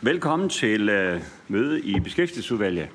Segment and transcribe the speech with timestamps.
[0.00, 2.88] Velkommen til øh, møde i Beskæftigelsesudvalget.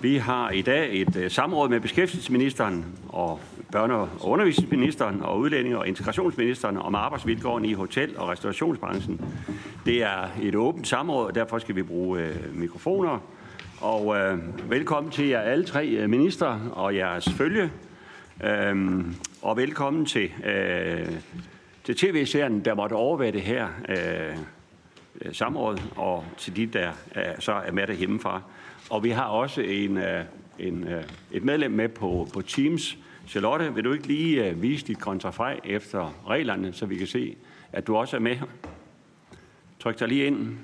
[0.00, 3.40] Vi har i dag et øh, samråd med beskæftigelsesministeren og
[3.76, 9.20] børne- og undervisningsministeren og udlændinge- og integrationsministeren om arbejdsvilkårene i hotel- og restaurationsbranchen.
[9.86, 13.18] Det er et åbent samråd, og derfor skal vi bruge øh, mikrofoner.
[13.80, 14.38] Og øh,
[14.70, 17.70] velkommen til jer alle tre øh, uh, minister og jeres følge.
[18.40, 19.04] Uh,
[19.42, 21.12] og velkommen til, øh,
[21.84, 24.36] til tv-serien, der måtte overvære det her øh,
[25.32, 28.42] samråd, og til de, der øh, så er med derhjemmefra.
[28.90, 30.24] Og vi har også en, øh,
[30.58, 32.98] en, øh, et medlem med på, på Teams.
[33.26, 37.36] Charlotte, vil du ikke lige øh, vise dit kontrafej efter reglerne, så vi kan se,
[37.72, 38.36] at du også er med?
[39.80, 40.58] Tryk dig lige ind.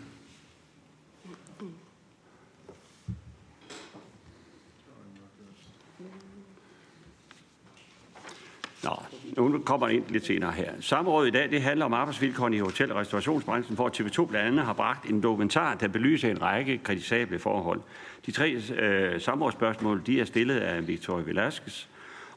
[8.84, 8.96] Nå,
[9.36, 10.70] nu kommer ind lidt senere her.
[10.80, 14.64] Samrådet i dag det handler om arbejdsvilkårene i hotel- og restaurationsbranchen, hvor TV2 blandt andet
[14.64, 17.80] har bragt en dokumentar, der belyser en række kritisable forhold.
[18.26, 21.86] De tre øh, samrådsspørgsmål de er stillet af Victoria Velasquez,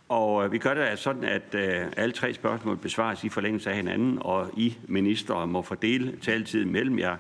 [0.10, 3.70] og øh, vi gør det altså sådan, at øh, alle tre spørgsmål besvares i forlængelse
[3.70, 7.18] af hinanden, og I minister må fordele taletiden mellem jer.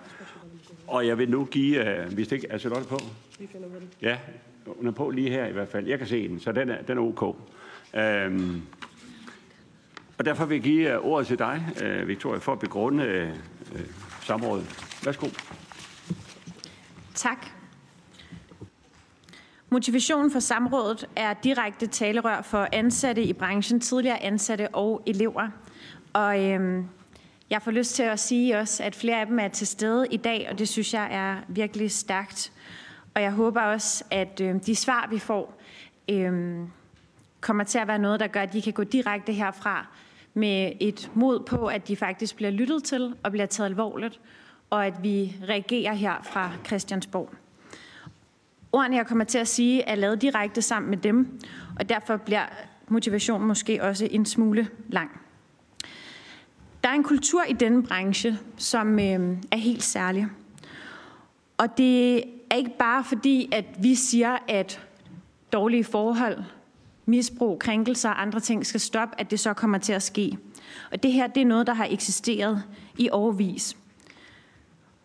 [0.87, 2.99] Og jeg vil nu give, øh, hvis det ikke er Charlotte på?
[4.01, 4.17] Ja,
[4.65, 5.87] hun er på lige her i hvert fald.
[5.87, 7.35] Jeg kan se den, så den er, den er ok.
[7.95, 8.61] Øhm,
[10.17, 13.29] og derfor vil jeg give øh, ordet til dig, øh, Victoria, for at begrunde øh,
[13.75, 13.81] øh,
[14.21, 14.65] samrådet.
[15.05, 15.27] Værsgo.
[17.13, 17.47] Tak.
[19.69, 25.49] Motivationen for samrådet er direkte talerør for ansatte i branchen, tidligere ansatte og elever.
[26.13, 26.87] Og øhm,
[27.49, 30.17] jeg får lyst til at sige også, at flere af dem er til stede i
[30.17, 32.51] dag, og det synes jeg er virkelig stærkt.
[33.15, 35.61] Og jeg håber også, at øh, de svar, vi får,
[36.09, 36.57] øh,
[37.41, 39.87] kommer til at være noget, der gør, at de kan gå direkte herfra
[40.37, 44.19] med et mod på, at de faktisk bliver lyttet til og bliver taget alvorligt,
[44.69, 47.29] og at vi reagerer her fra Christiansborg.
[48.71, 51.39] Ordene, jeg kommer til at sige, er lavet direkte sammen med dem,
[51.79, 52.45] og derfor bliver
[52.87, 55.21] motivationen måske også en smule lang.
[56.83, 60.27] Der er en kultur i denne branche, som øh, er helt særlig.
[61.57, 62.17] Og det
[62.51, 64.81] er ikke bare fordi, at vi siger, at
[65.53, 66.43] dårlige forhold,
[67.07, 70.37] misbrug, krænkelser og andre ting skal stoppe, at det så kommer til at ske.
[70.91, 72.63] Og det her, det er noget, der har eksisteret
[72.97, 73.77] i overvis.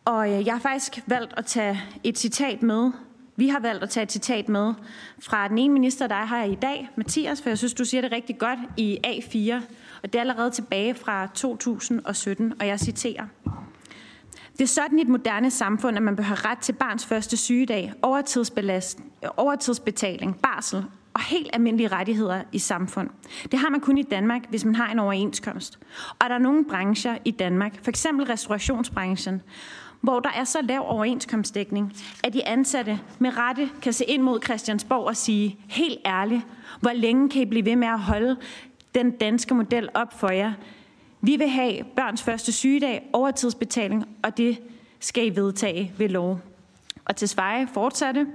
[0.04, 2.90] Og øh, jeg har faktisk valgt at tage et citat med.
[3.36, 4.74] Vi har valgt at tage et citat med
[5.22, 8.00] fra den ene minister, der er her i dag, Mathias, for jeg synes, du siger
[8.00, 9.54] det rigtig godt i A4.
[10.02, 13.24] Og det er allerede tilbage fra 2017, og jeg citerer.
[14.52, 17.36] Det er sådan i et moderne samfund, at man bør have ret til barns første
[17.36, 17.92] sygedag,
[19.36, 20.84] overtidsbetaling, barsel
[21.14, 23.10] og helt almindelige rettigheder i samfund.
[23.50, 25.78] Det har man kun i Danmark, hvis man har en overenskomst.
[26.18, 29.42] Og der er nogle brancher i Danmark, for eksempel restaurationsbranchen,
[30.00, 31.92] hvor der er så lav overenskomstdækning,
[32.24, 36.42] at de ansatte med rette kan se ind mod Christiansborg og sige, helt ærligt,
[36.80, 38.36] hvor længe kan I blive ved med at holde
[38.94, 40.52] den danske model op for jer?
[41.20, 44.58] Vi vil have børns første sygedag, overtidsbetaling, og det
[45.00, 46.40] skal I vedtage ved lov.
[47.04, 48.26] Og til Sveje fortsatte.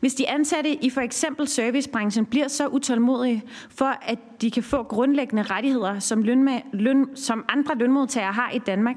[0.00, 4.82] Hvis de ansatte i for eksempel servicebranchen bliver så utålmodige for, at de kan få
[4.82, 8.96] grundlæggende rettigheder, som, løn, løn, som andre lønmodtagere har i Danmark,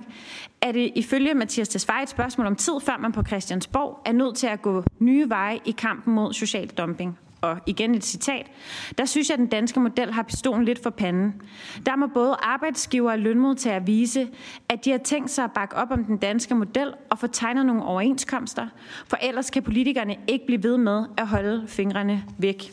[0.62, 4.36] er det ifølge Mathias Tesfaye et spørgsmål om tid, før man på Christiansborg er nødt
[4.36, 8.52] til at gå nye veje i kampen mod social dumping og igen et citat,
[8.98, 11.42] der synes jeg, at den danske model har pistolen lidt for panden.
[11.86, 14.28] Der må både arbejdsgiver og lønmodtagere vise,
[14.70, 17.66] at de har tænkt sig at bakke op om den danske model og få tegnet
[17.66, 18.68] nogle overenskomster,
[19.08, 22.72] for ellers kan politikerne ikke blive ved med at holde fingrene væk.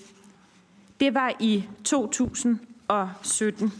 [1.01, 3.73] Det var i 2017.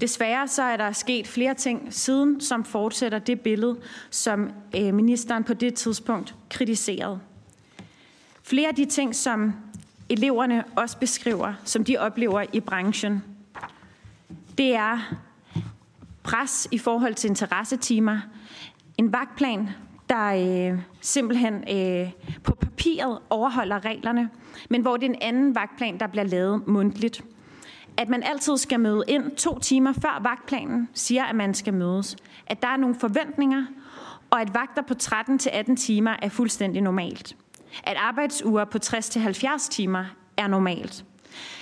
[0.00, 3.76] Desværre så er der sket flere ting siden, som fortsætter det billede,
[4.10, 7.20] som øh, ministeren på det tidspunkt kritiserede.
[8.50, 9.52] Flere af de ting, som
[10.08, 13.24] eleverne også beskriver, som de oplever i branchen,
[14.58, 15.14] det er
[16.22, 18.18] pres i forhold til interessetimer,
[18.98, 19.68] en vagtplan,
[20.08, 20.26] der
[20.72, 22.10] øh, simpelthen øh,
[22.44, 24.30] på papiret overholder reglerne,
[24.70, 27.24] men hvor det er en anden vagtplan, der bliver lavet mundtligt.
[27.96, 32.16] At man altid skal møde ind to timer før vagtplanen siger, at man skal mødes.
[32.46, 33.66] At der er nogle forventninger,
[34.30, 37.36] og at vagter på 13-18 timer er fuldstændig normalt.
[37.84, 40.04] At arbejdsuger på 60-70 timer
[40.36, 41.04] er normalt.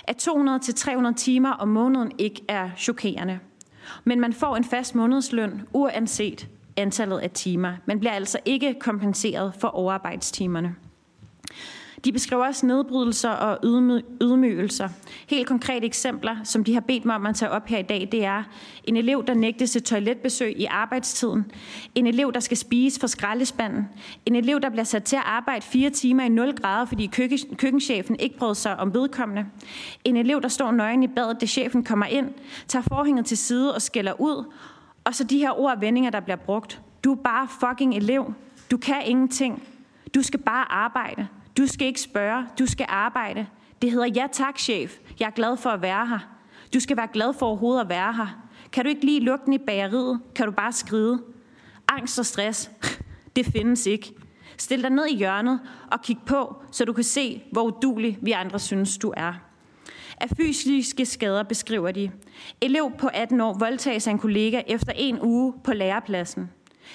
[0.04, 3.38] At 200-300 timer om måneden ikke er chokerende.
[4.04, 7.72] Men man får en fast månedsløn uanset antallet af timer.
[7.86, 10.74] Man bliver altså ikke kompenseret for overarbejdstimerne.
[12.04, 13.58] De beskriver også nedbrydelser og
[14.22, 14.88] ydmygelser.
[15.26, 18.08] Helt konkrete eksempler, som de har bedt mig om at tage op her i dag,
[18.12, 18.42] det er
[18.84, 21.52] en elev, der nægtes et toiletbesøg i arbejdstiden,
[21.94, 23.88] en elev, der skal spise fra skraldespanden,
[24.26, 27.10] en elev, der bliver sat til at arbejde fire timer i 0 grader, fordi
[27.56, 29.46] køkkenchefen ikke brød sig om vedkommende,
[30.04, 32.28] en elev, der står nøgen i badet, da chefen kommer ind,
[32.68, 34.44] tager forhænget til side og skælder ud,
[35.04, 36.80] og så de her ord og vendinger, der bliver brugt.
[37.04, 38.34] Du er bare fucking elev.
[38.70, 39.62] Du kan ingenting.
[40.14, 41.26] Du skal bare arbejde.
[41.58, 42.46] Du skal ikke spørge.
[42.58, 43.46] Du skal arbejde.
[43.82, 44.98] Det hedder ja tak, chef.
[45.20, 46.18] Jeg er glad for at være her.
[46.74, 48.48] Du skal være glad for overhovedet at være her.
[48.72, 51.22] Kan du ikke lige lugten i bageriet, kan du bare skride.
[51.88, 52.70] Angst og stress,
[53.36, 54.12] det findes ikke.
[54.58, 55.60] Stil dig ned i hjørnet
[55.92, 59.32] og kig på, så du kan se, hvor udulig vi andre synes, du er.
[60.20, 62.10] Af fysiske skader beskriver de.
[62.60, 66.50] Elev på 18 år voldtages af en kollega efter en uge på lærepladsen.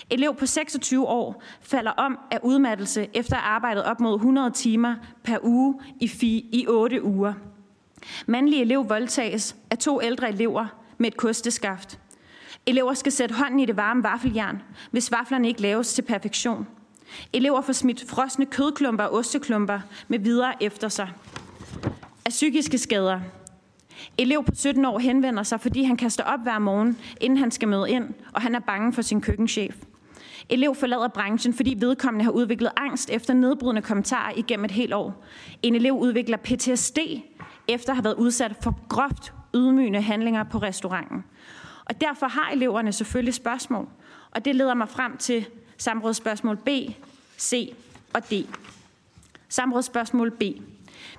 [0.10, 5.38] Elev på 26 år falder om af udmattelse efter arbejdet op mod 100 timer per
[5.44, 7.34] uge i, fi, i 8 uger.
[8.26, 10.66] Mandlig elev voldtages af to ældre elever
[10.98, 12.00] med et kosteskaft.
[12.66, 14.62] Elever skal sætte hånden i det varme vaffeljern,
[14.92, 16.68] hvis vaflerne ikke laves til perfektion.
[17.34, 21.10] Elever får smidt frosne kødklumper og osteklumper med videre efter sig.
[22.26, 23.20] Af psykiske skader.
[24.18, 27.68] Elev på 17 år henvender sig, fordi han kaster op hver morgen, inden han skal
[27.68, 29.76] møde ind, og han er bange for sin køkkenchef.
[30.50, 35.24] Elev forlader branchen, fordi vedkommende har udviklet angst efter nedbrydende kommentarer igennem et helt år.
[35.62, 36.98] En elev udvikler PTSD
[37.68, 41.24] efter at have været udsat for groft ydmygende handlinger på restauranten.
[41.86, 43.88] Og derfor har eleverne selvfølgelig spørgsmål,
[44.32, 45.46] og det leder mig frem til
[45.78, 46.70] samrådsspørgsmål B,
[47.40, 47.74] C
[48.14, 48.34] og D.
[49.50, 50.44] Samrådsspørgsmål B.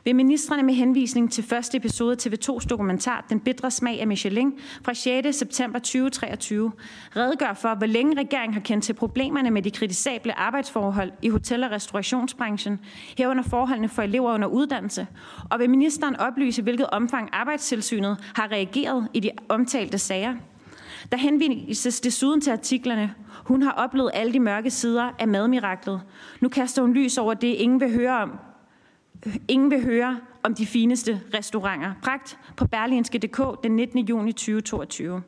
[0.04, 4.52] Vil ministerne med henvisning til første episode af TV2's dokumentar Den bedre smag af Michelin
[4.84, 5.36] fra 6.
[5.38, 6.72] september 2023
[7.16, 11.64] redegøre for, hvor længe regeringen har kendt til problemerne med de kritisable arbejdsforhold i hotel-
[11.64, 12.80] og restaurationsbranchen,
[13.18, 15.06] herunder forholdene for elever under uddannelse,
[15.50, 20.34] og vil ministeren oplyse, hvilket omfang arbejdstilsynet har reageret i de omtalte sager?
[21.12, 23.14] Der henvises desuden til artiklerne.
[23.44, 26.00] Hun har oplevet alle de mørke sider af madmiraklet.
[26.40, 28.30] Nu kaster hun lys over det, ingen vil høre om,
[29.48, 31.92] Ingen vil høre om de fineste restauranter.
[32.02, 33.98] Pragt på berlinske.dk den 19.
[33.98, 35.22] juni 2022.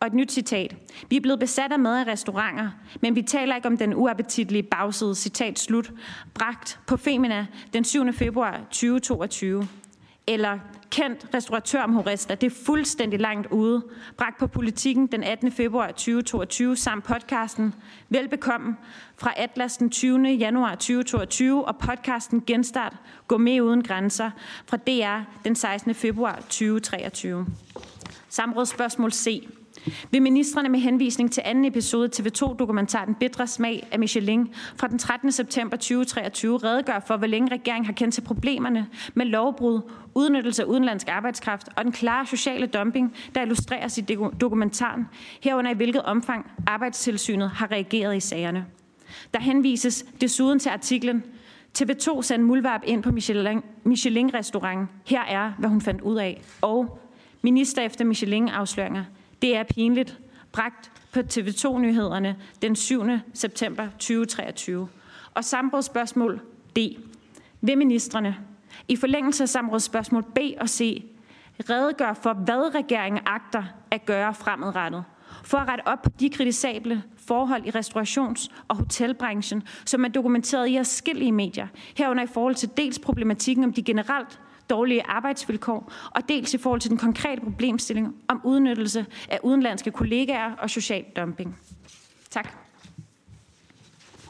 [0.00, 0.76] Og et nyt citat.
[1.08, 2.70] Vi er blevet besat af mad i restauranter,
[3.00, 5.14] men vi taler ikke om den uappetitlige bagside.
[5.14, 5.92] Citat slut.
[6.34, 8.12] Bragt på Femina den 7.
[8.12, 9.68] februar 2022.
[10.26, 10.58] Eller
[10.90, 12.34] kendt restauratør om Horesta.
[12.34, 13.82] Det er fuldstændig langt ude.
[14.16, 15.52] Bragt på politikken den 18.
[15.52, 17.74] februar 2022 samt podcasten
[18.08, 18.76] Velbekomme
[19.16, 20.28] fra Atlas den 20.
[20.28, 22.96] januar 2022 og podcasten Genstart
[23.28, 24.30] Gå med uden grænser
[24.66, 25.94] fra DR den 16.
[25.94, 27.46] februar 2023.
[28.28, 29.48] Samrådsspørgsmål C.
[30.10, 34.98] Vil ministerne med henvisning til anden episode TV2-dokumentaren Den Bedre Smag af Michelin fra den
[34.98, 35.32] 13.
[35.32, 39.80] september 2023 redegøre for, hvor længe regeringen har kendt til problemerne med lovbrud,
[40.14, 44.00] udnyttelse af udenlandsk arbejdskraft og den klare sociale dumping, der illustreres i
[44.40, 45.08] dokumentaren,
[45.42, 48.66] herunder i hvilket omfang arbejdstilsynet har reageret i sagerne.
[49.34, 51.24] Der henvises desuden til artiklen
[51.78, 53.10] TV2 sendte Mulvarp ind på
[53.84, 54.88] Michelin-restauranten.
[55.06, 56.42] Her er, hvad hun fandt ud af.
[56.60, 56.98] Og
[57.42, 59.04] minister efter Michelin-afsløringer–
[59.42, 60.18] det er pinligt.
[60.52, 63.04] Bragt på TV2-nyhederne den 7.
[63.34, 64.88] september 2023.
[65.34, 66.40] Og samrådsspørgsmål
[66.76, 66.78] D.
[67.60, 68.36] Vil ministerne
[68.88, 71.04] i forlængelse af samrådsspørgsmål B og C
[71.70, 75.04] redegør for, hvad regeringen agter at gøre fremadrettet
[75.44, 80.68] for at rette op på de kritisable forhold i restaurations- og hotelbranchen, som er dokumenteret
[80.68, 81.66] i forskellige medier,
[81.96, 86.80] herunder i forhold til dels problematikken om de generelt dårlige arbejdsvilkår, og dels i forhold
[86.80, 91.58] til den konkrete problemstilling om udnyttelse af udenlandske kollegaer og social dumping.
[92.30, 92.48] Tak.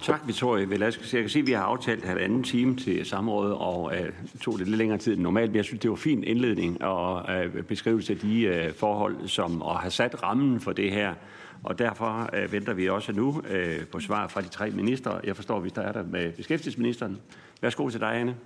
[0.03, 1.15] Tak, Victoria Velasquez.
[1.15, 4.67] Jeg kan sige, at vi har aftalt halvanden time til samrådet, og uh, tog det
[4.67, 5.51] lidt længere tid end normalt.
[5.51, 7.25] Men jeg synes, det var en fin indledning og
[7.57, 11.15] uh, beskrivelse af de uh, forhold, som og har sat rammen for det her.
[11.63, 15.21] Og derfor uh, venter vi også nu uh, på svar fra de tre ministre.
[15.25, 17.19] Jeg forstår, at vi starter med beskæftigelsesministeren.
[17.61, 18.37] Værsgo til dig, Anne.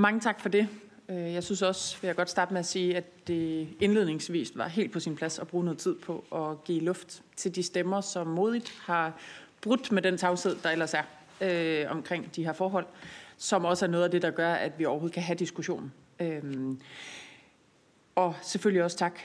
[0.00, 0.68] Mange tak for det.
[1.08, 4.68] Øh, jeg synes også, vil jeg godt starte med at sige, at det indledningsvis var
[4.68, 8.00] helt på sin plads at bruge noget tid på at give luft til de stemmer,
[8.00, 9.12] som modigt har
[9.60, 11.02] brudt med den tavshed, der ellers er
[11.40, 12.86] øh, omkring de her forhold,
[13.36, 15.92] som også er noget af det, der gør, at vi overhovedet kan have diskussion.
[16.20, 16.42] Øh,
[18.14, 19.20] og selvfølgelig også tak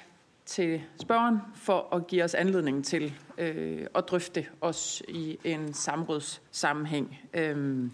[0.45, 7.19] til spørgeren for at give os anledning til øh, at drøfte os i en samrådssammenhæng.
[7.33, 7.87] Øh,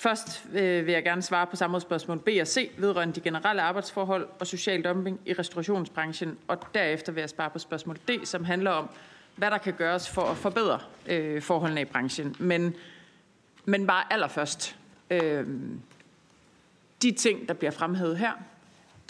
[0.00, 4.28] Først øh, vil jeg gerne svare på samrådsspørgsmål B og C vedrørende de generelle arbejdsforhold
[4.38, 8.70] og social dumping i restaurationsbranchen, og derefter vil jeg svare på spørgsmål D, som handler
[8.70, 8.90] om,
[9.36, 12.36] hvad der kan gøres for at forbedre øh, forholdene i branchen.
[12.38, 12.74] Men,
[13.64, 14.76] men bare allerførst
[15.10, 15.46] Øh,
[17.02, 18.32] de ting, der bliver fremhævet her,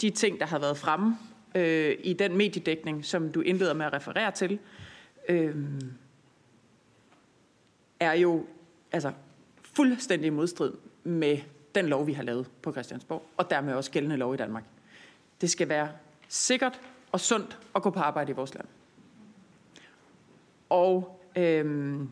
[0.01, 1.17] de ting, der har været fremme
[1.55, 4.59] øh, i den mediedækning, som du indleder med at referere til,
[5.29, 5.55] øh,
[7.99, 8.45] er jo
[8.91, 9.11] altså,
[9.73, 10.73] fuldstændig i modstrid
[11.03, 11.37] med
[11.75, 14.63] den lov, vi har lavet på Christiansborg, og dermed også gældende lov i Danmark.
[15.41, 15.89] Det skal være
[16.27, 16.79] sikkert
[17.11, 18.65] og sundt at gå på arbejde i vores land.
[20.69, 22.09] Og øhm,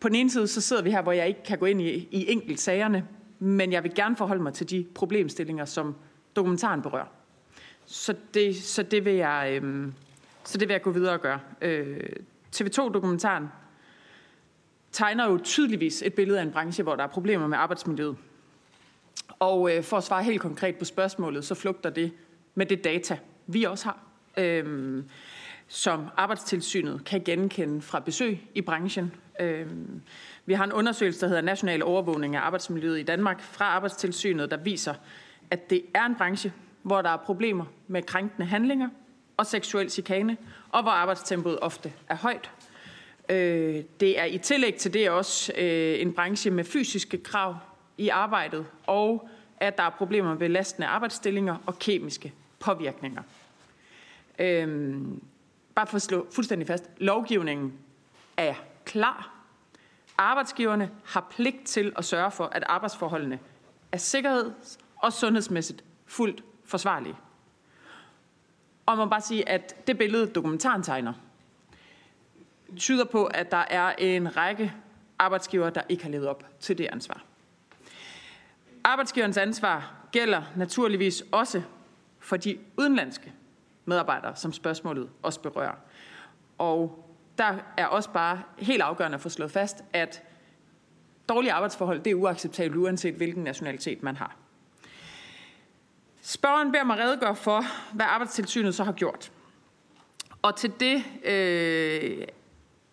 [0.00, 2.08] på den ene side, så sidder vi her, hvor jeg ikke kan gå ind i,
[2.10, 5.94] i enkelt sagerne, men jeg vil gerne forholde mig til de problemstillinger, som
[6.36, 7.06] dokumentaren berører.
[7.86, 9.94] Så det, så det, vil, jeg, øhm,
[10.44, 11.40] så det vil jeg gå videre og gøre.
[11.60, 12.10] Øh,
[12.56, 13.48] TV2-dokumentaren
[14.98, 18.16] tegner jo tydeligvis et billede af en branche, hvor der er problemer med arbejdsmiljøet.
[19.38, 22.12] Og øh, for at svare helt konkret på spørgsmålet, så flugter det
[22.54, 23.98] med det data, vi også har,
[24.36, 25.04] øh,
[25.68, 29.14] som arbejdstilsynet kan genkende fra besøg i branchen.
[29.40, 29.66] Øh,
[30.46, 34.56] vi har en undersøgelse, der hedder National Overvågning af Arbejdsmiljøet i Danmark fra Arbejdstilsynet, der
[34.56, 34.94] viser,
[35.50, 36.52] at det er en branche,
[36.82, 38.88] hvor der er problemer med krænkende handlinger
[39.36, 40.36] og seksuel chikane,
[40.70, 42.50] og hvor arbejdstempoet ofte er højt.
[43.28, 47.56] Øh, det er i tillæg til det også øh, en branche med fysiske krav
[47.98, 49.28] i arbejdet, og
[49.60, 53.22] at der er problemer med belastende arbejdsstillinger og kemiske påvirkninger.
[54.38, 55.22] Øhm,
[55.74, 56.90] bare for at slå fuldstændig fast.
[56.98, 57.72] Lovgivningen
[58.36, 58.54] er
[58.84, 59.34] klar.
[60.18, 63.38] Arbejdsgiverne har pligt til at sørge for, at arbejdsforholdene
[63.92, 67.14] er sikkerheds- og sundhedsmæssigt fuldt forsvarlige.
[68.86, 71.12] Og man må bare sige, at det billede, dokumentaren tegner,
[72.76, 74.72] tyder på, at der er en række
[75.18, 77.24] arbejdsgiver, der ikke har levet op til det ansvar.
[78.84, 81.62] Arbejdsgiverens ansvar gælder naturligvis også
[82.18, 83.32] for de udenlandske
[83.84, 85.74] medarbejdere, som spørgsmålet også berører.
[86.58, 87.04] Og
[87.38, 90.22] der er også bare helt afgørende at få slået fast, at
[91.28, 94.36] dårlige arbejdsforhold det er uacceptabelt, uanset hvilken nationalitet man har.
[96.22, 99.32] Spørgeren beder mig redegøre for, hvad arbejdstilsynet så har gjort.
[100.42, 102.26] Og til det øh,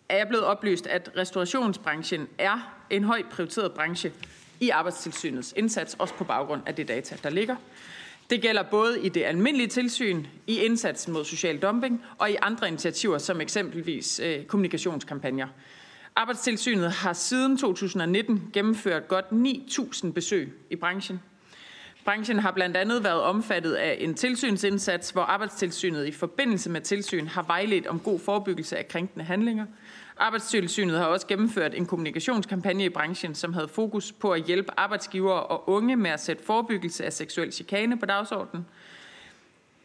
[0.08, 4.12] er jeg blevet oplyst, at restaurationsbranchen er en højt prioriteret branche
[4.60, 7.56] i arbejdstilsynets indsats, også på baggrund af det data, der ligger.
[8.30, 12.68] Det gælder både i det almindelige tilsyn, i indsatsen mod social dumping og i andre
[12.68, 15.46] initiativer, som eksempelvis øh, kommunikationskampagner.
[16.16, 21.20] Arbejdstilsynet har siden 2019 gennemført godt 9.000 besøg i branchen.
[22.04, 27.26] Branchen har blandt andet været omfattet af en tilsynsindsats, hvor Arbejdstilsynet i forbindelse med tilsyn
[27.26, 29.66] har vejledt om god forebyggelse af krænkende handlinger–
[30.18, 35.42] Arbejdstilsynet har også gennemført en kommunikationskampagne i branchen, som havde fokus på at hjælpe arbejdsgivere
[35.42, 38.66] og unge med at sætte forebyggelse af seksuel chikane på dagsordenen.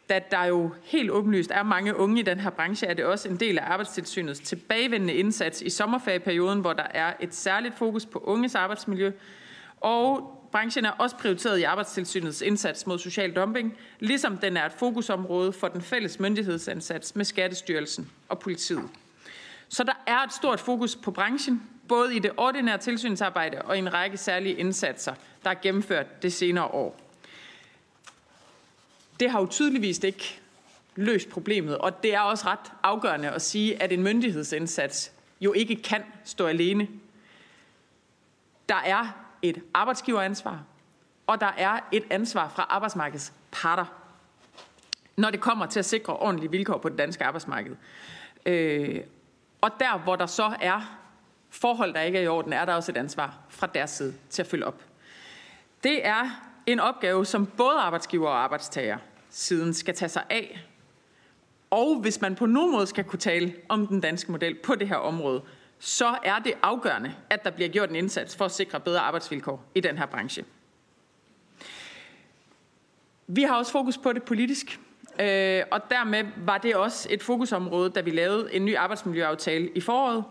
[0.10, 3.30] Da der jo helt åbenlyst er mange unge i den her branche, er det også
[3.30, 8.20] en del af arbejdstilsynets tilbagevendende indsats i sommerferieperioden, hvor der er et særligt fokus på
[8.20, 9.12] unges arbejdsmiljø.
[9.82, 14.72] Og branchen er også prioriteret i arbejdstilsynets indsats mod social dumping, ligesom den er et
[14.72, 18.90] fokusområde for den fælles myndighedsindsats med Skattestyrelsen og politiet.
[19.72, 23.80] Så der er et stort fokus på branchen, både i det ordinære tilsynsarbejde og i
[23.80, 25.14] en række særlige indsatser,
[25.44, 27.00] der er gennemført det senere år.
[29.20, 30.40] Det har jo tydeligvis ikke
[30.96, 35.12] løst problemet, og det er også ret afgørende at sige, at en myndighedsindsats
[35.42, 36.88] jo ikke kan stå alene.
[38.70, 40.64] Der er et arbejdsgiveransvar,
[41.28, 43.86] og der er et ansvar fra arbejdsmarkedets parter,
[45.16, 47.76] når det kommer til at sikre ordentlige vilkår på det danske arbejdsmarked.
[48.46, 49.02] Øh,
[49.62, 50.98] og der, hvor der så er
[51.50, 54.42] forhold, der ikke er i orden, er der også et ansvar fra deres side til
[54.42, 54.84] at følge op.
[55.84, 58.98] Det er en opgave, som både arbejdsgiver og arbejdstager
[59.30, 60.66] siden skal tage sig af.
[61.70, 64.88] Og hvis man på nogen måde skal kunne tale om den danske model på det
[64.88, 65.42] her område,
[65.80, 69.66] så er det afgørende, at der bliver gjort en indsats for at sikre bedre arbejdsvilkår
[69.76, 70.46] i den her branche.
[73.28, 74.80] Vi har også fokus på det politisk.
[75.20, 79.82] Øh, og dermed var det også et fokusområde, da vi lavede en ny arbejdsmiljøaftale i
[79.82, 80.24] foråret.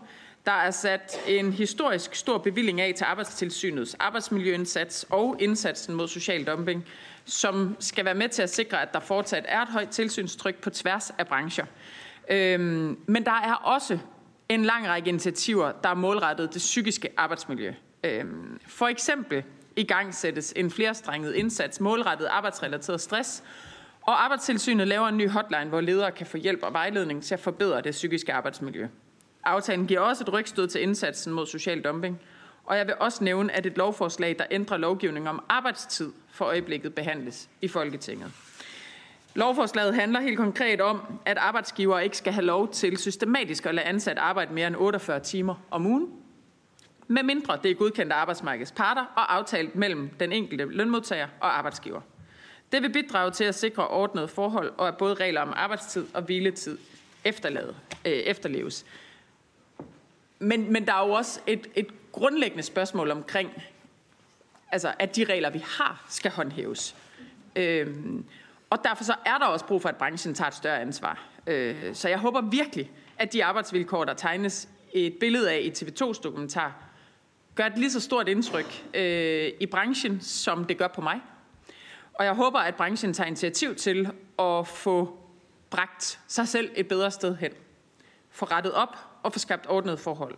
[0.45, 6.43] Der er sat en historisk stor bevilling af til Arbejdstilsynets arbejdsmiljøindsats og indsatsen mod social
[6.43, 6.85] dumping,
[7.25, 10.69] som skal være med til at sikre, at der fortsat er et højt tilsynstryk på
[10.69, 11.65] tværs af brancher.
[12.29, 13.99] Øhm, men der er også
[14.49, 17.73] en lang række initiativer, der er målrettet det psykiske arbejdsmiljø.
[18.03, 19.43] Øhm, for eksempel
[19.75, 23.43] i gang sættes en flerstrenget indsats målrettet arbejdsrelateret stress,
[24.01, 27.39] og Arbejdstilsynet laver en ny hotline, hvor ledere kan få hjælp og vejledning til at
[27.39, 28.87] forbedre det psykiske arbejdsmiljø.
[29.43, 32.21] Aftalen giver også et rygstød til indsatsen mod social dumping.
[32.65, 36.95] Og jeg vil også nævne, at et lovforslag, der ændrer lovgivningen om arbejdstid, for øjeblikket
[36.95, 38.31] behandles i Folketinget.
[39.35, 43.87] Lovforslaget handler helt konkret om, at arbejdsgiver ikke skal have lov til systematisk at lade
[43.87, 46.07] ansat arbejde mere end 48 timer om ugen.
[47.07, 52.01] medmindre det er godkendt af arbejdsmarkedets parter og aftalt mellem den enkelte lønmodtager og arbejdsgiver.
[52.71, 56.21] Det vil bidrage til at sikre ordnede forhold, og at både regler om arbejdstid og
[56.21, 56.77] hviletid
[57.23, 57.75] efterlade,
[58.05, 58.85] øh, efterleves.
[60.39, 63.63] Men, men der er jo også et, et grundlæggende spørgsmål omkring,
[64.71, 66.95] altså, at de regler, vi har, skal håndhæves.
[67.55, 68.25] Øhm,
[68.69, 71.23] og derfor så er der også brug for, at branchen tager et større ansvar.
[71.47, 76.21] Øh, så jeg håber virkelig, at de arbejdsvilkår, der tegnes et billede af i TV2's
[76.21, 76.75] dokumentar,
[77.55, 81.21] gør et lige så stort indtryk øh, i branchen, som det gør på mig.
[82.13, 85.17] Og jeg håber, at branchen tager initiativ til at få
[85.69, 87.51] bragt sig selv et bedre sted hen.
[88.29, 90.37] Få rettet op og få skabt ordnet forhold.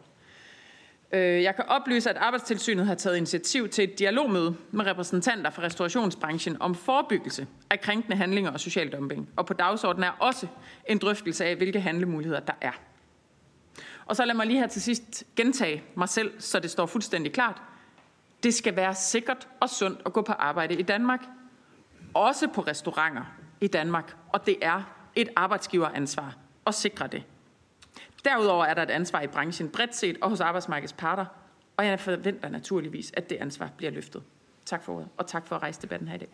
[1.13, 5.61] Øh, jeg kan oplyse, at Arbejdstilsynet har taget initiativ til et dialogmøde med repræsentanter fra
[5.63, 9.29] restaurationsbranchen om forebyggelse af krænkende handlinger og social dumping.
[9.35, 10.47] Og på dagsordenen er også
[10.87, 12.71] en drøftelse af, hvilke handlemuligheder der er.
[14.05, 17.33] Og så lad mig lige her til sidst gentage mig selv, så det står fuldstændig
[17.33, 17.61] klart.
[18.43, 21.19] Det skal være sikkert og sundt at gå på arbejde i Danmark.
[22.13, 23.23] Også på restauranter
[23.61, 24.15] i Danmark.
[24.29, 24.83] Og det er
[25.15, 26.35] et arbejdsgiveransvar
[26.67, 27.23] at sikre det.
[28.25, 31.25] Derudover er der et ansvar i branchen bredt set og hos arbejdsmarkedets parter,
[31.77, 34.23] og jeg forventer naturligvis, at det ansvar bliver løftet.
[34.65, 36.29] Tak for ordet, og tak for at rejse debatten her i dag.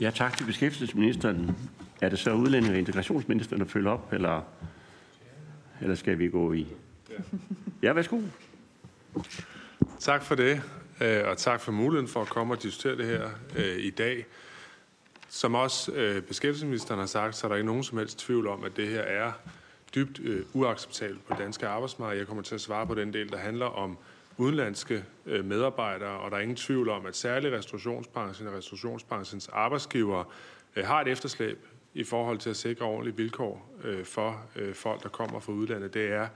[0.00, 1.56] Ja, tak til beskæftigelsesministeren.
[2.00, 4.42] Er det så udlænding- og integrationsministeren, der følger op, eller,
[5.80, 6.66] eller skal vi gå i?
[7.82, 8.20] Ja, værsgo.
[9.98, 10.62] Tak for det,
[11.00, 14.26] øh, og tak for muligheden for at komme og diskutere det her øh, i dag.
[15.28, 18.64] Som også øh, beskæftigelsesministeren har sagt, så er der ikke nogen som helst tvivl om,
[18.64, 19.32] at det her er
[19.94, 22.18] dybt øh, uacceptabelt på danske arbejdsmarked.
[22.18, 23.98] Jeg kommer til at svare på den del, der handler om
[24.36, 30.24] udenlandske øh, medarbejdere, og der er ingen tvivl om, at særligt restaurationsbranchen og restaurationsbranchens arbejdsgivere
[30.76, 35.02] øh, har et efterslæb i forhold til at sikre ordentlige vilkår øh, for øh, folk,
[35.02, 35.94] der kommer fra udlandet.
[35.94, 36.28] Det er,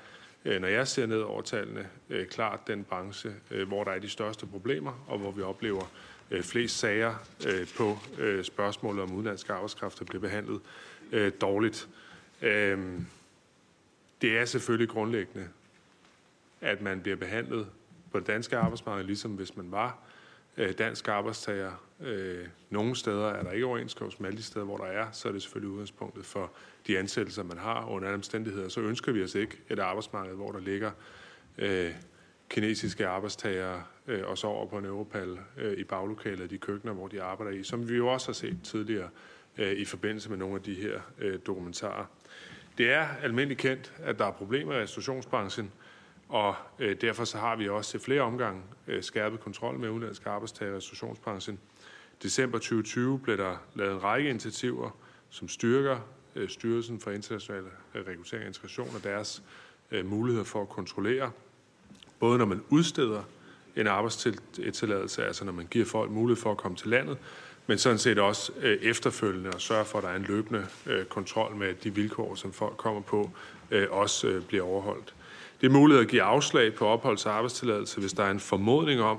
[0.44, 3.98] øh, når jeg ser ned over tallene, øh, klart den branche, øh, hvor der er
[3.98, 7.14] de største problemer, og hvor vi oplever øh, Øh, flest sager
[7.46, 10.60] øh, på øh, spørgsmålet om udenlandsk arbejdskraft, der bliver behandlet
[11.40, 11.88] dårligt.
[12.42, 13.06] Øhm,
[14.22, 15.48] det er selvfølgelig grundlæggende,
[16.60, 17.66] at man bliver behandlet
[18.12, 19.98] på det danske arbejdsmarked, ligesom hvis man var
[20.78, 21.72] dansk arbejdstager.
[22.70, 25.32] Nogle steder er der ikke overenskomst, men alle de steder, hvor der er, så er
[25.32, 26.52] det selvfølgelig udgangspunktet for
[26.86, 27.86] de ansættelser, man har.
[27.86, 30.90] Under alle omstændigheder, så ønsker vi os ikke et arbejdsmarked, hvor der ligger
[32.52, 37.08] kinesiske arbejdstagere øh, og så over på en Europal øh, i baglokalet, de køkkener, hvor
[37.08, 39.08] de arbejder i, som vi jo også har set tidligere
[39.58, 42.04] øh, i forbindelse med nogle af de her øh, dokumentarer.
[42.78, 45.72] Det er almindeligt kendt, at der er problemer i restaurationsbranchen,
[46.28, 50.30] og øh, derfor så har vi også til flere omgange øh, skærpet kontrol med udenlandske
[50.30, 51.58] arbejdstager i restaurationsbranchen.
[52.22, 54.90] December 2020 blev der lavet en række initiativer,
[55.30, 55.98] som styrker
[56.36, 59.42] øh, Styrelsen for International øh, Rekruttering og Integration og deres
[59.90, 61.30] øh, muligheder for at kontrollere,
[62.22, 63.22] både når man udsteder
[63.76, 67.18] en arbejdstilladelse, altså når man giver folk mulighed for at komme til landet,
[67.66, 71.04] men sådan set også øh, efterfølgende og sørge for, at der er en løbende øh,
[71.04, 73.30] kontrol med, at de vilkår, som folk kommer på,
[73.70, 75.14] øh, også øh, bliver overholdt.
[75.60, 79.00] Det er muligt at give afslag på opholds- og arbejdstilladelse, hvis der er en formodning
[79.00, 79.18] om,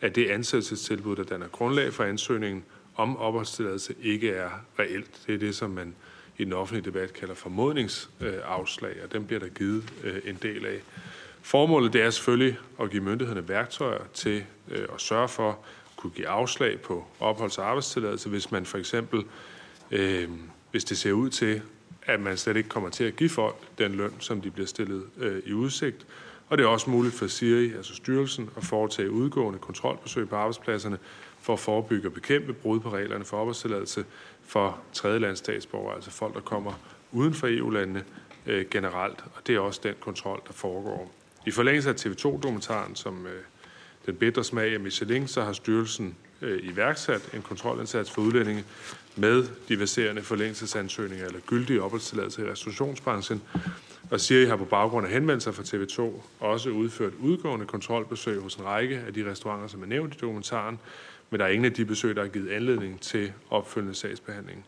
[0.00, 2.64] at det ansættelsestilbud, der danner grundlag for ansøgningen
[2.96, 5.10] om opholdstilladelse, ikke er reelt.
[5.26, 5.94] Det er det, som man
[6.38, 10.80] i den offentlige debat kalder formodningsafslag, og den bliver der givet øh, en del af.
[11.46, 15.58] Formålet det er selvfølgelig at give myndighederne værktøjer til øh, at sørge for,
[15.96, 19.24] kunne give afslag på opholds- og arbejdstilladelse, hvis man for eksempel,
[19.90, 20.28] øh,
[20.70, 21.62] hvis det ser ud til,
[22.02, 25.04] at man slet ikke kommer til at give folk den løn, som de bliver stillet
[25.18, 26.06] øh, i udsigt.
[26.48, 30.98] Og det er også muligt for SIRI, altså styrelsen, at foretage udgående kontrolbesøg på arbejdspladserne
[31.40, 34.04] for at forebygge og bekæmpe brud på reglerne for opholdstilladelse
[34.46, 36.72] for tredjelandsstatsborgere, altså folk, der kommer
[37.12, 38.04] uden for EU-landene
[38.46, 39.24] øh, generelt.
[39.34, 41.12] Og det er også den kontrol, der foregår.
[41.46, 43.42] I forlængelse af TV2-dokumentaren, som øh,
[44.06, 48.64] den bedre smag af Michelin, så har styrelsen øh, iværksat en kontrolindsats for udlændinge
[49.16, 53.42] med diverserende forlængelsesansøgninger eller gyldige opholdstilladelser i restaurationsbranchen.
[54.10, 58.64] Og Siri har på baggrund af henvendelser fra TV2 også udført udgående kontrolbesøg hos en
[58.64, 60.78] række af de restauranter, som er nævnt i dokumentaren,
[61.30, 64.64] men der er ingen af de besøg, der har givet anledning til opfølgende sagsbehandling.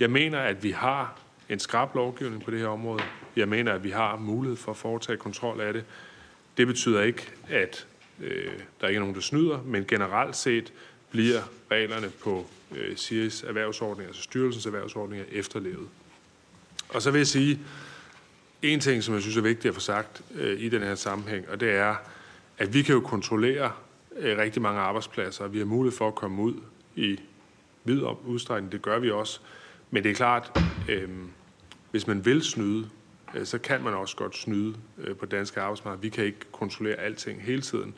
[0.00, 3.02] Jeg mener, at vi har en skrab lovgivning på det her område.
[3.36, 5.84] Jeg mener, at vi har mulighed for at foretage kontrol af det.
[6.56, 7.86] Det betyder ikke, at
[8.20, 10.72] øh, der ikke er nogen, der snyder, men generelt set
[11.10, 15.88] bliver reglerne på øh, SIRIs erhvervsordning, altså styrelsens erhvervsordninger, efterlevet.
[16.88, 17.60] Og så vil jeg sige
[18.62, 21.48] en ting, som jeg synes er vigtigt at få sagt øh, i den her sammenhæng,
[21.48, 21.94] og det er,
[22.58, 23.72] at vi kan jo kontrollere
[24.16, 26.54] øh, rigtig mange arbejdspladser, og vi har mulighed for at komme ud
[26.96, 27.20] i
[27.84, 28.72] vid udstrækning.
[28.72, 29.40] Det gør vi også.
[29.90, 31.08] Men det er klart, øh,
[31.96, 32.88] hvis man vil snyde,
[33.34, 36.02] øh, så kan man også godt snyde øh, på danske arbejdsmarked.
[36.02, 37.94] Vi kan ikke kontrollere alting hele tiden.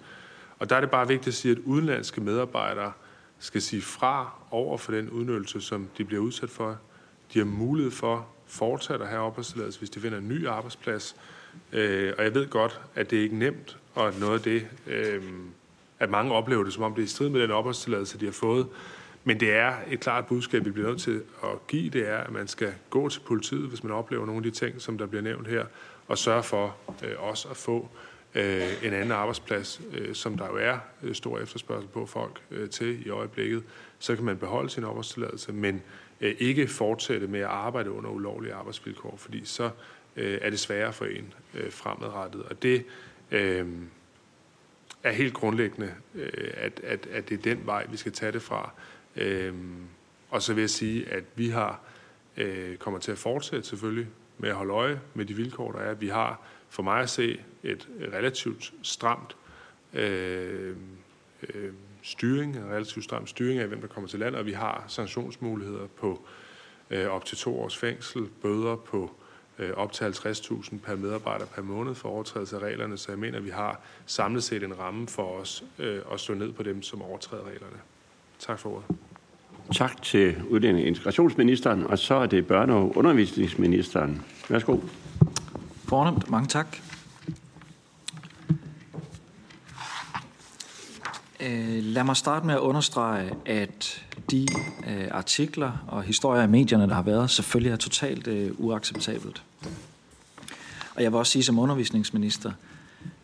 [0.59, 2.93] Og der er det bare vigtigt at sige, at udenlandske medarbejdere
[3.39, 6.79] skal sige fra over for den udnyttelse, som de bliver udsat for.
[7.35, 11.17] De har mulighed for fortsat at have opholdstilladelse, hvis de finder en ny arbejdsplads.
[11.73, 15.23] Øh, og jeg ved godt, at det ikke er nemt, og noget af det, øh,
[15.99, 18.33] at mange oplever det, som om det er i strid med den opholdstilladelse, de har
[18.33, 18.67] fået.
[19.29, 22.31] Men det er et klart budskab, vi bliver nødt til at give, det er, at
[22.31, 25.23] man skal gå til politiet, hvis man oplever nogle af de ting, som der bliver
[25.23, 25.65] nævnt her,
[26.07, 27.89] og sørge for øh, også at få
[28.35, 32.71] øh, en anden arbejdsplads, øh, som der jo er øh, stor efterspørgsel på folk øh,
[32.71, 33.63] til i øjeblikket.
[33.99, 35.83] Så kan man beholde sin opholdstilladelse, men
[36.21, 39.71] øh, ikke fortsætte med at arbejde under ulovlige arbejdsvilkår, fordi så
[40.17, 42.43] øh, er det sværere for en øh, fremadrettet.
[42.43, 42.85] Og det
[43.31, 43.67] øh,
[45.03, 48.43] er helt grundlæggende, øh, at, at, at det er den vej, vi skal tage det
[48.43, 48.73] fra.
[49.17, 49.55] Øh,
[50.31, 51.81] og så vil jeg sige, at vi har
[52.37, 54.07] øh, kommer til at fortsætte selvfølgelig
[54.39, 55.95] med at holde øje med de vilkår, der er.
[55.95, 59.37] Vi har for mig at se et relativt stramt
[59.93, 60.77] øh,
[61.55, 64.85] øh, styring, en relativt stram styring af, hvem der kommer til landet, og vi har
[64.89, 66.23] sanktionsmuligheder på
[66.91, 69.11] øh, op til to års fængsel, bøder på
[69.59, 73.39] øh, op til 50.000 per medarbejder per måned for overtrædelse af reglerne, så jeg mener,
[73.39, 76.83] at vi har samlet set en ramme for os øh, at slå ned på dem,
[76.83, 77.79] som overtræder reglerne.
[78.39, 78.97] Tak for ordet.
[79.73, 84.23] Tak til udlænding- og integrationsministeren, og så er det børne- og undervisningsministeren.
[84.49, 84.79] Værsgo.
[85.85, 86.77] Fornemt, mange tak.
[91.41, 94.47] Øh, lad mig starte med at understrege, at de
[94.89, 99.43] øh, artikler og historier i medierne, der har været, selvfølgelig er totalt øh, uacceptabelt.
[100.95, 102.78] Og jeg vil også sige som undervisningsminister, øh,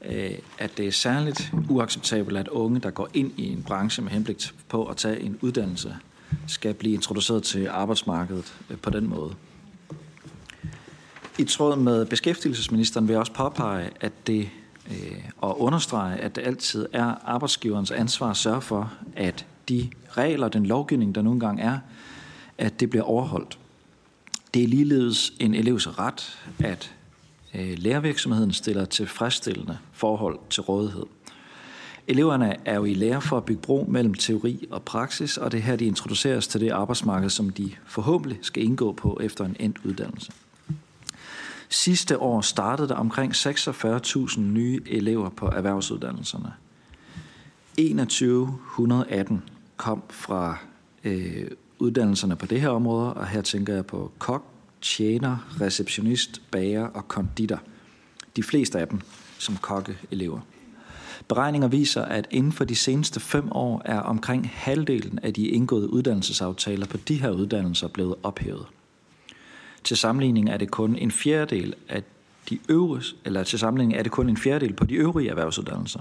[0.05, 4.13] Øh, at det er særligt uacceptabelt, at unge, der går ind i en branche med
[4.13, 5.97] henblik på at tage en uddannelse,
[6.47, 9.35] skal blive introduceret til arbejdsmarkedet øh, på den måde.
[11.39, 14.51] I tråd med beskæftigelsesministeren vil jeg også påpege, at det
[14.91, 20.49] øh, og understrege, at det altid er arbejdsgiverens ansvar at sørge for, at de regler,
[20.49, 21.79] den lovgivning, der nogle gange er,
[22.59, 23.59] at det bliver overholdt.
[24.55, 26.95] Det er ligeledes en elevs ret, at
[27.55, 31.07] Øh, lærervirksomheden stiller tilfredsstillende forhold til rådighed.
[32.07, 35.59] Eleverne er jo i lære for at bygge bro mellem teori og praksis, og det
[35.59, 39.57] er her, de introduceres til det arbejdsmarked, som de forhåbentlig skal indgå på efter en
[39.61, 40.33] endt uddannelse.
[41.69, 46.53] Sidste år startede der omkring 46.000 nye elever på erhvervsuddannelserne.
[47.77, 49.43] 2118
[49.77, 50.59] kom fra
[51.05, 54.54] øh, uddannelserne på det her område, og her tænker jeg på kok,
[54.85, 57.61] tjener, receptionist, bager og konditor.
[58.37, 59.01] De fleste af dem
[59.39, 60.41] som kokkeelever.
[61.29, 65.93] Beregninger viser, at inden for de seneste fem år er omkring halvdelen af de indgåede
[65.93, 68.67] uddannelsesaftaler på de her uddannelser blevet ophævet.
[69.85, 72.03] Til sammenligning er det kun en fjerdedel af
[72.51, 76.01] de øvrige, eller til sammenligning er det kun en fjerdedel på de øvrige erhvervsuddannelser.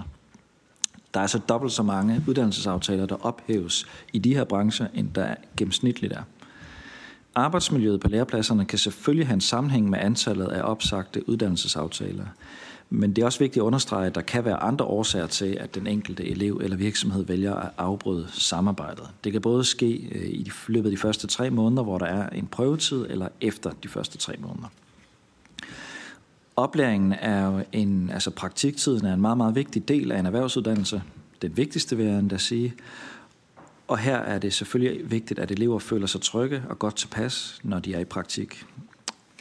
[1.14, 5.34] Der er altså dobbelt så mange uddannelsesaftaler, der ophæves i de her brancher, end der
[5.56, 6.22] gennemsnitligt er.
[7.34, 12.24] Arbejdsmiljøet på lærepladserne kan selvfølgelig have en sammenhæng med antallet af opsagte uddannelsesaftaler.
[12.90, 15.74] Men det er også vigtigt at understrege, at der kan være andre årsager til, at
[15.74, 19.08] den enkelte elev eller virksomhed vælger at afbryde samarbejdet.
[19.24, 22.28] Det kan både ske øh, i løbet af de første tre måneder, hvor der er
[22.28, 24.68] en prøvetid, eller efter de første tre måneder.
[26.56, 31.02] Oplæringen er jo en, altså praktiktiden er en meget, meget vigtig del af en erhvervsuddannelse.
[31.42, 32.74] Den vigtigste vil jeg endda sige.
[33.88, 37.78] Og her er det selvfølgelig vigtigt, at elever føler sig trygge og godt tilpas, når
[37.78, 38.64] de er i praktik.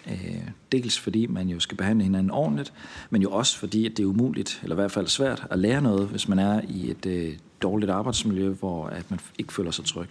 [0.07, 2.73] Øh, dels fordi man jo skal behandle hinanden ordentligt,
[3.09, 5.81] men jo også fordi at det er umuligt, eller i hvert fald svært, at lære
[5.81, 9.85] noget, hvis man er i et øh, dårligt arbejdsmiljø, hvor at man ikke føler sig
[9.85, 10.09] tryg.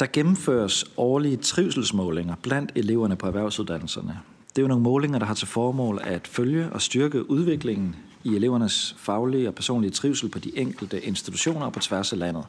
[0.00, 4.18] Der gennemføres årlige trivselsmålinger blandt eleverne på erhvervsuddannelserne.
[4.48, 8.34] Det er jo nogle målinger, der har til formål at følge og styrke udviklingen i
[8.34, 12.44] elevernes faglige og personlige trivsel på de enkelte institutioner og på tværs af landet.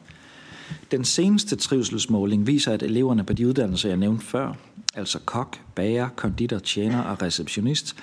[0.90, 4.52] Den seneste trivselsmåling viser, at eleverne på de uddannelser, jeg nævnte før,
[4.94, 7.96] altså kok, bager, konditor, tjener og receptionist,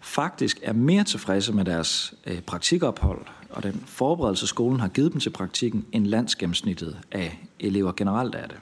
[0.00, 5.20] faktisk er mere tilfredse med deres øh, praktikophold og den forberedelse, skolen har givet dem
[5.20, 8.56] til praktikken, end landsgennemsnittet af elever generelt er det.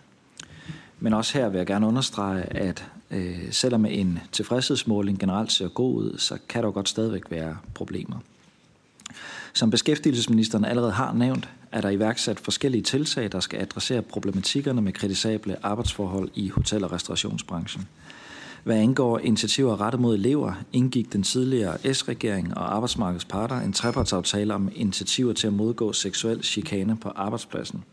[1.01, 5.95] Men også her vil jeg gerne understrege, at øh, selvom en tilfredshedsmåling generelt ser god
[5.95, 8.17] ud, så kan der godt stadigvæk være problemer.
[9.57, 14.93] Som beskæftigelsesministeren allerede har nævnt, er der iværksat forskellige tiltag, der skal adressere problematikkerne med
[14.93, 17.89] kritisable arbejdsforhold i hotel- og restaurationsbranchen.
[18.65, 24.55] Hvad angår initiativer rettet mod elever, indgik den tidligere S-regering og arbejdsmarkedets parter en trepartsaftale
[24.55, 27.85] om initiativer til at modgå seksuel chikane på arbejdspladsen.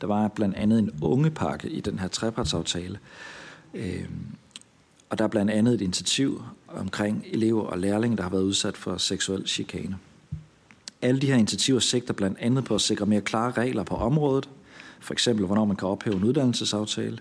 [0.00, 2.98] Der var blandt andet en ungepakke i den her trepartsaftale,
[3.74, 4.26] øhm,
[5.10, 8.76] og der er blandt andet et initiativ omkring elever og lærlinge, der har været udsat
[8.76, 9.98] for seksuel chikane.
[11.02, 14.48] Alle de her initiativer sigter blandt andet på at sikre mere klare regler på området,
[15.00, 17.18] for eksempel hvornår man kan ophæve en uddannelsesaftale,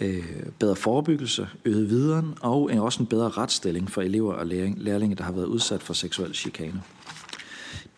[0.00, 0.24] øh,
[0.58, 5.24] bedre forebyggelse, øget viden og en, også en bedre retsstilling for elever og lærlinge, der
[5.24, 6.82] har været udsat for seksuel chikane.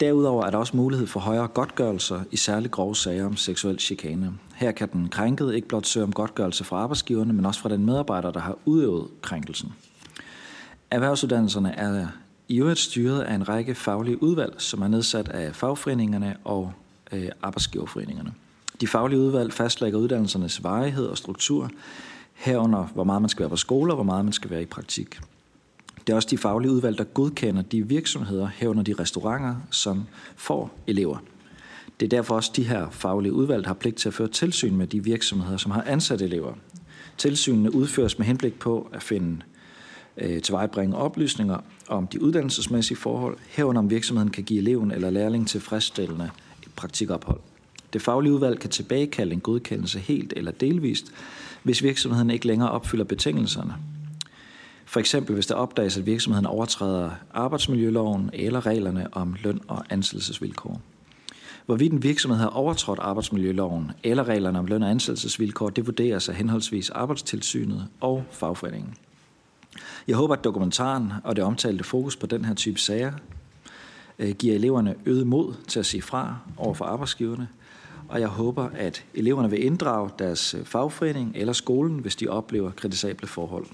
[0.01, 4.33] Derudover er der også mulighed for højere godtgørelser i særligt grove sager om seksuel chikane.
[4.55, 7.87] Her kan den krænkede ikke blot søge om godtgørelse fra arbejdsgiverne, men også fra den
[7.87, 9.73] medarbejder, der har udøvet krænkelsen.
[10.91, 12.09] Erhvervsuddannelserne er
[12.49, 16.73] i øvrigt styret af en række faglige udvalg, som er nedsat af fagforeningerne og
[17.13, 18.33] øh, arbejdsgiverforeningerne.
[18.81, 21.71] De faglige udvalg fastlægger uddannelsernes varighed og struktur,
[22.35, 24.67] herunder hvor meget man skal være på skole og hvor meget man skal være i
[24.67, 25.21] praktik.
[26.07, 30.05] Det er også de faglige udvalg, der godkender de virksomheder, herunder de restauranter, som
[30.37, 31.19] får elever.
[32.01, 34.77] Det er derfor også de her faglige udvalg, der har pligt til at føre tilsyn
[34.77, 36.53] med de virksomheder, som har ansat elever.
[37.19, 39.41] Tilsynene udføres med henblik på at finde
[40.17, 45.49] øh, tilvejebringe oplysninger om de uddannelsesmæssige forhold, herunder om virksomheden kan give eleven eller lærling
[45.49, 46.31] tilfredsstillende
[46.63, 47.41] et praktikophold.
[47.93, 51.13] Det faglige udvalg kan tilbagekalde en godkendelse helt eller delvist,
[51.63, 53.75] hvis virksomheden ikke længere opfylder betingelserne.
[54.85, 60.81] For eksempel hvis der opdages, at virksomheden overtræder arbejdsmiljøloven eller reglerne om løn og ansættelsesvilkår.
[61.67, 66.35] Hvorvidt en virksomhed har overtrådt arbejdsmiljøloven eller reglerne om løn og ansættelsesvilkår, det vurderes af
[66.35, 68.95] henholdsvis arbejdstilsynet og fagforeningen.
[70.09, 73.13] Jeg håber, at dokumentaren og det omtalte fokus på den her type sager
[74.19, 77.49] øh, giver eleverne øget mod til at sige fra over for arbejdsgiverne,
[78.09, 82.71] og jeg håber, at eleverne vil inddrage deres øh, fagforening eller skolen, hvis de oplever
[82.71, 83.67] kritisable forhold.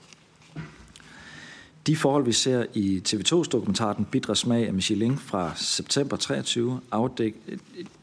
[1.86, 6.80] De forhold, vi ser i TV2's dokumentar Den Bidre Smag af Michelin fra september 23,
[6.90, 7.34] afdæk,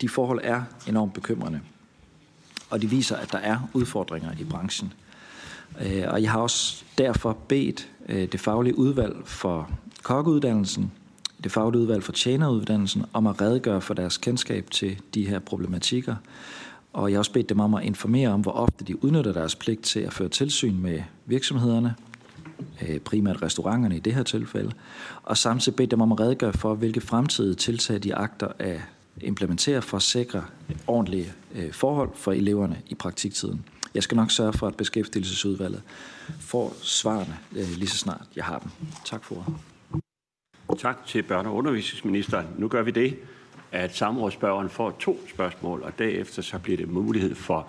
[0.01, 1.59] de forhold er enormt bekymrende.
[2.69, 4.93] Og de viser, at der er udfordringer i branchen.
[5.81, 9.69] Øh, og jeg har også derfor bedt Øh, det faglige udvalg for
[10.03, 10.91] kokkeuddannelsen,
[11.43, 16.15] det faglige udvalg for tjeneruddannelsen, om at redegøre for deres kendskab til de her problematikker.
[16.93, 19.55] Og jeg har også bedt dem om at informere om, hvor ofte de udnytter deres
[19.55, 21.95] pligt til at føre tilsyn med virksomhederne,
[22.87, 24.71] øh, primært restauranterne i det her tilfælde,
[25.23, 28.79] og samtidig bedt dem om at redegøre for, hvilke fremtidige tiltag de agter at
[29.21, 30.43] implementere for at sikre
[30.87, 33.65] ordentlige øh, forhold for eleverne i praktiktiden.
[33.97, 35.81] Jeg skal nok sørge for, at beskæftigelsesudvalget
[36.39, 38.71] får svarene øh, lige så snart jeg har dem.
[39.05, 39.59] Tak for
[40.79, 42.47] Tak til børne- og undervisningsministeren.
[42.57, 43.19] Nu gør vi det,
[43.71, 47.67] at samrådsspørgeren får to spørgsmål, og derefter så bliver det mulighed for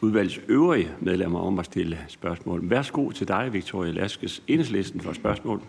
[0.00, 2.70] udvalgets øvrige medlemmer om at stille spørgsmål.
[2.70, 5.62] Værsgo til dig, Victoria Laskes, enhedslisten for spørgsmål.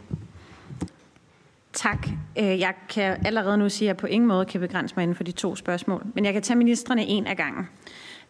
[1.74, 2.08] Tak.
[2.39, 5.15] Øh, jeg kan allerede nu sige, at jeg på ingen måde kan begrænse mig inden
[5.15, 7.67] for de to spørgsmål, men jeg kan tage ministerne en af gangen.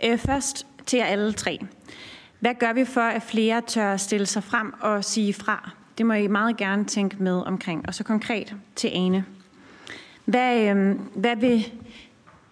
[0.05, 1.59] Øh, først til jer alle tre.
[2.39, 5.69] Hvad gør vi for, at flere tør stille sig frem og sige fra?
[5.97, 7.87] Det må I meget gerne tænke med omkring.
[7.87, 9.25] Og så konkret til Ane.
[10.25, 11.65] Hvad, øh, hvad, vil,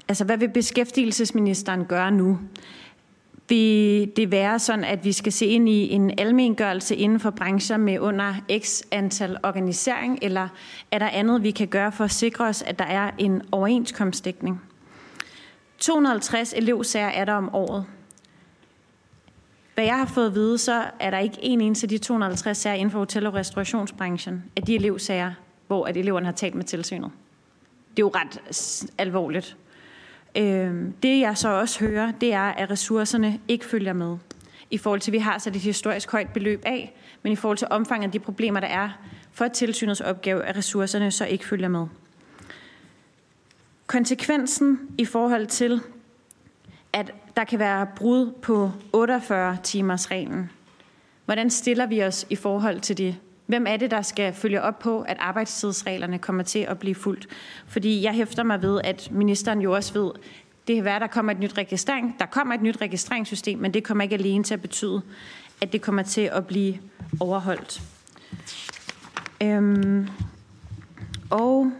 [0.08, 2.39] altså, hvad vil beskæftigelsesministeren gøre nu?
[3.50, 7.78] Vil det være sådan, at vi skal se ind i en almengørelse inden for brancher
[7.78, 10.47] med under x antal organisering, eller
[10.91, 14.62] er der andet, vi kan gøre for at sikre os, at der er en overenskomstdækning?
[15.78, 17.86] 250 elevsager er der om året.
[19.78, 22.58] Hvad jeg har fået at vide, så er der ikke en eneste af de 250
[22.58, 25.32] sager inden for hotel- og restaurationsbranchen af de elevsager,
[25.68, 27.12] hvor at eleverne har talt med tilsynet.
[27.90, 29.58] Det er jo ret alvorligt.
[30.38, 34.18] Øhm, det jeg så også hører, det er, at ressourcerne ikke følger med.
[34.72, 37.58] I forhold til, at vi har sat et historisk højt beløb af, men i forhold
[37.58, 38.90] til omfanget af de problemer, der er
[39.32, 41.86] for tilsynets opgave, at ressourcerne så ikke følger med.
[43.88, 45.82] Konsekvensen i forhold til,
[46.94, 50.52] at der kan være brud på 48 timers reglen.
[51.26, 53.15] Hvordan stiller vi os i forhold til det?
[53.45, 57.28] Hvem er det, der skal følge op på, at arbejdstidsreglerne kommer til at blive fuldt?
[57.67, 60.12] Fordi jeg hæfter mig ved, at ministeren jo også ved,
[60.67, 62.15] det kan være, der kommer et nyt registrering.
[62.19, 65.02] Der kommer et nyt registreringssystem, men det kommer ikke alene til at betyde,
[65.62, 66.78] at det kommer til at blive
[67.19, 67.82] overholdt.
[69.43, 70.08] Øhm,
[71.30, 71.71] og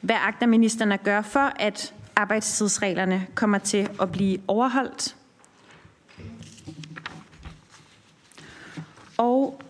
[0.00, 5.16] hvad agter ministeren at gøre for, at arbejdstidsreglerne kommer til at blive overholdt?
[9.18, 9.62] Og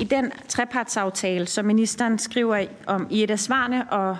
[0.00, 4.16] i den trepartsaftale, som ministeren skriver om i et af svarene, og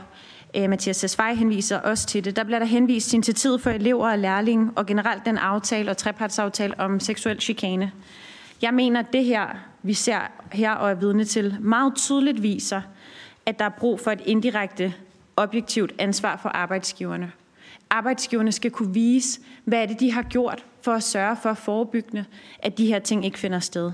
[0.57, 4.11] øh, Mathias Sesvej henviser også til det, der bliver der henvist til tid for elever
[4.11, 7.93] og lærling, og generelt den aftale og trepartsaftale om seksuel chikane.
[8.63, 9.47] Jeg mener, at det her,
[9.83, 10.19] vi ser
[10.53, 12.81] her og er vidne til, meget tydeligt viser,
[13.47, 14.95] at der er brug for et indirekte
[15.37, 17.33] objektivt ansvar for arbejdsgiverne.
[17.91, 22.25] arbejdsgiverne skal kunne vise, hvad er det, de har gjort for at sørge for forebyggende,
[22.59, 23.93] at de her ting ikke finder sted.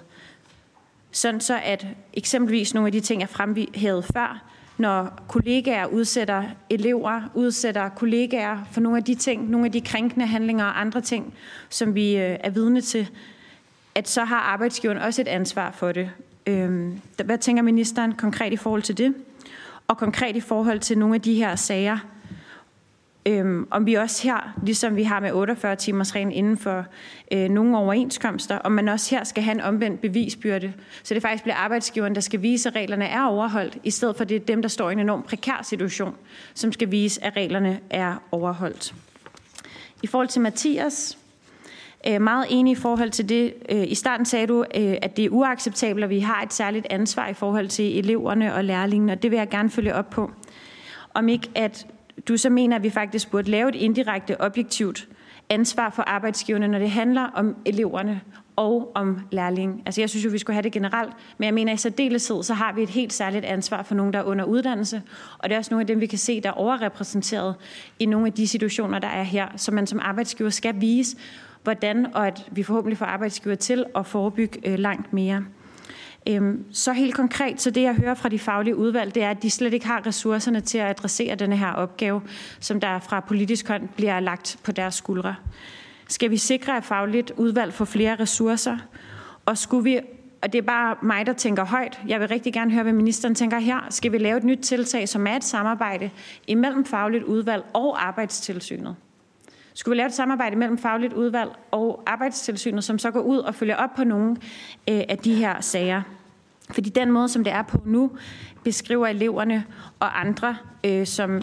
[1.12, 7.22] Sådan så, at eksempelvis nogle af de ting, jeg fremhævede før, når kollegaer udsætter elever,
[7.34, 11.34] udsætter kollegaer for nogle af de ting, nogle af de krænkende handlinger og andre ting,
[11.68, 13.08] som vi øh, er vidne til,
[13.94, 16.10] at så har arbejdsgiveren også et ansvar for det.
[16.46, 19.14] Øhm, hvad tænker ministeren konkret i forhold til det?
[19.90, 21.98] Og konkret i forhold til nogle af de her sager,
[23.26, 26.86] Øhm, om vi også her, ligesom vi har med 48 timers reglen inden for
[27.32, 30.72] øh, nogle overenskomster, om man også her skal have en omvendt bevisbyrde,
[31.02, 34.24] så det faktisk bliver arbejdsgiveren, der skal vise, at reglerne er overholdt, i stedet for
[34.24, 36.14] det er dem, der står i en enorm prekær situation,
[36.54, 38.94] som skal vise, at reglerne er overholdt.
[40.02, 41.18] I forhold til Mathias,
[42.06, 43.54] øh, meget enig i forhold til det.
[43.68, 46.86] Øh, I starten sagde du, øh, at det er uacceptabelt, at vi har et særligt
[46.90, 50.30] ansvar i forhold til eleverne og lærlingene, og det vil jeg gerne følge op på.
[51.14, 51.86] Om ikke at
[52.28, 55.08] du så mener, at vi faktisk burde lave et indirekte objektivt
[55.48, 58.20] ansvar for arbejdsgiverne, når det handler om eleverne
[58.56, 59.82] og om lærlingen.
[59.86, 62.54] Altså jeg synes jo, vi skulle have det generelt, men jeg mener i særdeleshed, så
[62.54, 65.02] har vi et helt særligt ansvar for nogen, der er under uddannelse,
[65.38, 67.54] og det er også nogle af dem, vi kan se, der er overrepræsenteret
[67.98, 71.16] i nogle af de situationer, der er her, som man som arbejdsgiver skal vise,
[71.62, 75.44] hvordan, og at vi forhåbentlig får arbejdsgiver til at forebygge øh, langt mere.
[76.28, 79.42] Øhm, så helt konkret, så det jeg hører fra de faglige udvalg, det er, at
[79.42, 82.22] de slet ikke har ressourcerne til at adressere denne her opgave,
[82.60, 85.34] som der fra politisk hånd bliver lagt på deres skuldre.
[86.08, 88.78] Skal vi sikre, at fagligt udvalg får flere ressourcer?
[89.46, 90.00] Og skulle vi
[90.42, 92.00] og det er bare mig, der tænker højt.
[92.08, 93.86] Jeg vil rigtig gerne høre, hvad ministeren tænker her.
[93.90, 96.10] Skal vi lave et nyt tiltag, som er et samarbejde
[96.46, 98.96] imellem fagligt udvalg og arbejdstilsynet?
[99.74, 103.54] Skulle vi lave et samarbejde mellem fagligt udvalg og arbejdstilsynet, som så går ud og
[103.54, 104.30] følger op på nogle
[104.88, 106.02] øh, af de her sager?
[106.70, 108.10] Fordi den måde, som det er på nu,
[108.64, 109.64] beskriver eleverne
[110.00, 111.42] og andre øh, som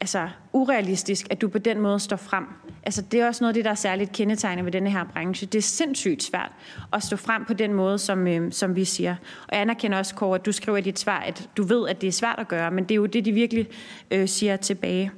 [0.00, 2.44] altså, urealistisk, at du på den måde står frem.
[2.82, 5.46] Altså, det er også noget af det, der er særligt kendetegnet ved denne her branche.
[5.46, 6.52] Det er sindssygt svært
[6.92, 9.16] at stå frem på den måde, som, øh, som vi siger.
[9.48, 12.00] Og jeg anerkender også, Kåre, at du skriver i dit svar, at du ved, at
[12.00, 13.68] det er svært at gøre, men det er jo det, de virkelig
[14.10, 15.12] øh, siger tilbage.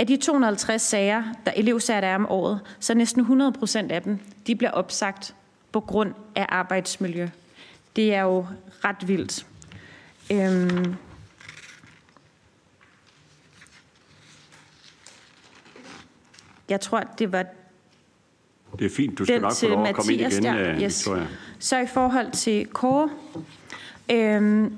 [0.00, 4.02] Af de 250 sager, der elevsager der er om året, så næsten 100 procent af
[4.02, 5.34] dem, de bliver opsagt
[5.72, 7.28] på grund af arbejdsmiljø.
[7.96, 8.46] Det er jo
[8.84, 9.46] ret vildt.
[10.32, 10.94] Øhm
[16.68, 17.44] jeg tror, det var
[18.78, 21.06] det er fint, du skal nok få lov at komme ind igen, der, øh, yes.
[21.06, 21.26] Victoria.
[21.58, 23.10] Så i forhold til Kåre,
[24.10, 24.72] øhm,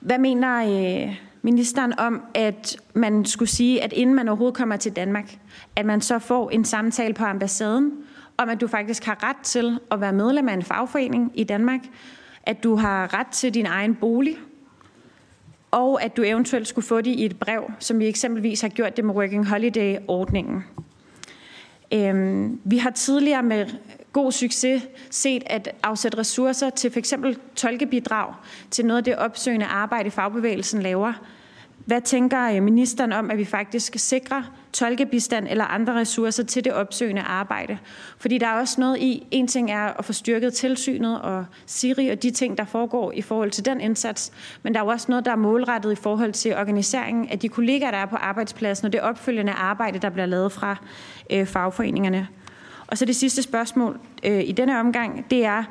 [0.00, 0.62] hvad mener
[1.08, 5.38] øh, ministeren om, at man skulle sige, at inden man overhovedet kommer til Danmark,
[5.76, 7.92] at man så får en samtale på ambassaden,
[8.36, 11.80] om at du faktisk har ret til at være medlem af en fagforening i Danmark,
[12.42, 14.36] at du har ret til din egen bolig,
[15.70, 18.96] og at du eventuelt skulle få det i et brev, som vi eksempelvis har gjort
[18.96, 20.64] det med Working Holiday-ordningen.
[21.94, 23.66] Øhm, vi har tidligere med
[24.12, 27.14] god succes set at afsætte ressourcer til f.eks.
[27.56, 28.34] tolkebidrag
[28.70, 31.12] til noget af det opsøgende arbejde, fagbevægelsen laver,
[31.86, 36.72] hvad tænker øh, ministeren om, at vi faktisk sikrer tolkebistand eller andre ressourcer til det
[36.72, 37.78] opsøgende arbejde?
[38.18, 42.08] Fordi der er også noget i, en ting er at få styrket tilsynet og Siri
[42.08, 45.24] og de ting, der foregår i forhold til den indsats, men der er også noget,
[45.24, 48.92] der er målrettet i forhold til organiseringen af de kollegaer, der er på arbejdspladsen og
[48.92, 50.76] det opfølgende arbejde, der bliver lavet fra
[51.30, 52.28] øh, fagforeningerne.
[52.86, 55.64] Og så det sidste spørgsmål øh, i denne omgang, det er,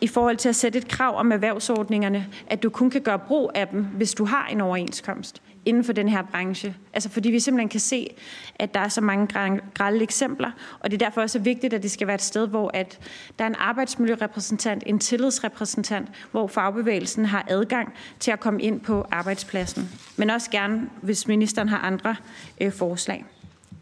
[0.00, 3.50] i forhold til at sætte et krav om erhvervsordningerne, at du kun kan gøre brug
[3.54, 6.74] af dem, hvis du har en overenskomst inden for den her branche.
[6.92, 8.14] Altså fordi vi simpelthen kan se,
[8.54, 9.26] at der er så mange
[9.74, 12.70] grælde eksempler, og det er derfor også vigtigt, at det skal være et sted, hvor
[12.74, 12.98] at
[13.38, 19.06] der er en arbejdsmiljørepræsentant, en tillidsrepræsentant, hvor fagbevægelsen har adgang til at komme ind på
[19.10, 19.90] arbejdspladsen.
[20.16, 22.16] Men også gerne, hvis ministeren har andre
[22.60, 23.24] øh, forslag.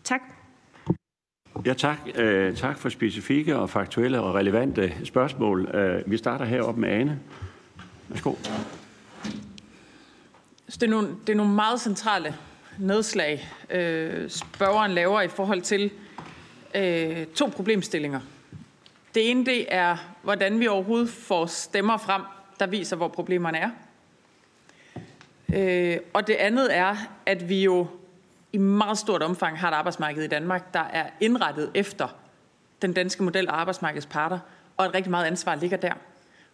[0.05, 0.32] Tak.
[1.67, 1.99] Ja, tak.
[2.15, 5.69] Øh, tak for specifikke og faktuelle og relevante spørgsmål.
[5.75, 7.21] Øh, vi starter heroppe med Ane.
[8.09, 8.35] Værsgo.
[10.67, 12.35] Det er nogle, det er nogle meget centrale
[12.79, 15.90] nedslag, uh, spørgeren laver i forhold til
[16.75, 18.21] uh, to problemstillinger.
[19.15, 22.23] Det ene det er, hvordan vi overhovedet får stemmer frem,
[22.61, 23.71] der viser, hvor problemerne er.
[25.48, 26.96] Uh, og det andet er,
[27.27, 27.87] at vi jo
[28.53, 32.09] i meget stort omfang har et arbejdsmarked i Danmark, der er indrettet efter
[32.83, 34.38] den danske model og arbejdsmarkedets parter,
[34.77, 35.92] og at rigtig meget ansvar ligger der.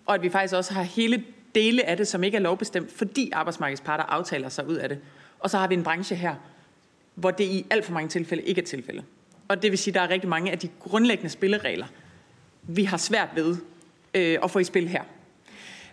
[0.07, 1.25] Og at vi faktisk også har hele
[1.55, 4.99] dele af det, som ikke er lovbestemt, fordi arbejdsmarkedets parter aftaler sig ud af det.
[5.39, 6.35] Og så har vi en branche her,
[7.15, 9.03] hvor det i alt for mange tilfælde ikke er tilfælde.
[9.49, 11.87] Og det vil sige, at der er rigtig mange af de grundlæggende spilleregler,
[12.63, 13.57] vi har svært ved
[14.15, 15.03] øh, at få i spil her.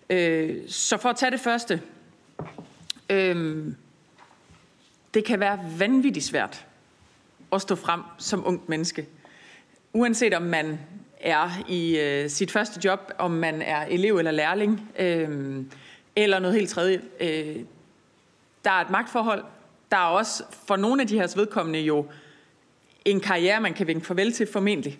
[0.09, 1.81] Øh, så for at tage det første.
[3.09, 3.65] Øh,
[5.15, 6.65] det kan være vanvittigt svært
[7.53, 9.07] at stå frem som ungt menneske.
[9.93, 10.79] Uanset om man
[11.21, 15.57] er i øh, sit første job, om man er elev eller lærling, øh,
[16.15, 17.01] eller noget helt tredje.
[17.19, 17.55] Øh,
[18.65, 19.43] der er et magtforhold.
[19.91, 22.05] Der er også for nogle af de her vedkommende jo
[23.05, 24.99] en karriere, man kan vinke farvel til formentlig.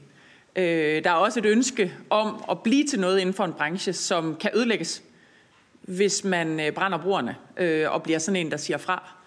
[0.56, 3.94] Øh, der er også et ønske om at blive til noget inden for en branche,
[3.94, 5.04] som kan ødelægges,
[5.82, 9.25] hvis man øh, brænder brugerne øh, og bliver sådan en, der siger fra.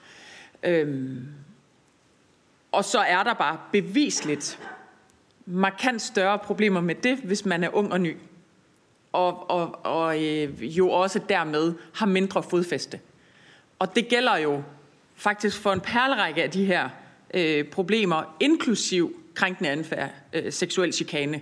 [0.62, 1.26] Øhm,
[2.72, 4.58] og så er der bare bevisligt
[5.46, 8.16] markant større problemer med det, hvis man er ung og ny.
[9.12, 13.00] Og, og, og øh, jo også dermed har mindre fodfæste.
[13.78, 14.62] Og det gælder jo
[15.14, 16.88] faktisk for en perlerække af de her
[17.34, 21.40] øh, problemer, inklusiv krænkende adfærd, øh, seksuel chikane.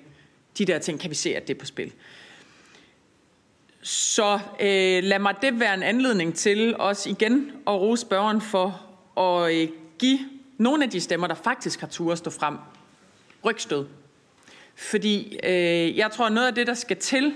[0.58, 1.92] De der ting kan vi se, at det er på spil.
[3.82, 8.85] Så øh, lad mig det være en anledning til os igen at rose spørgeren for
[9.16, 10.18] at øh, give
[10.58, 12.56] nogle af de stemmer, der faktisk har tur at stå frem,
[13.44, 13.86] rygstød.
[14.74, 17.34] Fordi øh, jeg tror, noget af det, der skal til,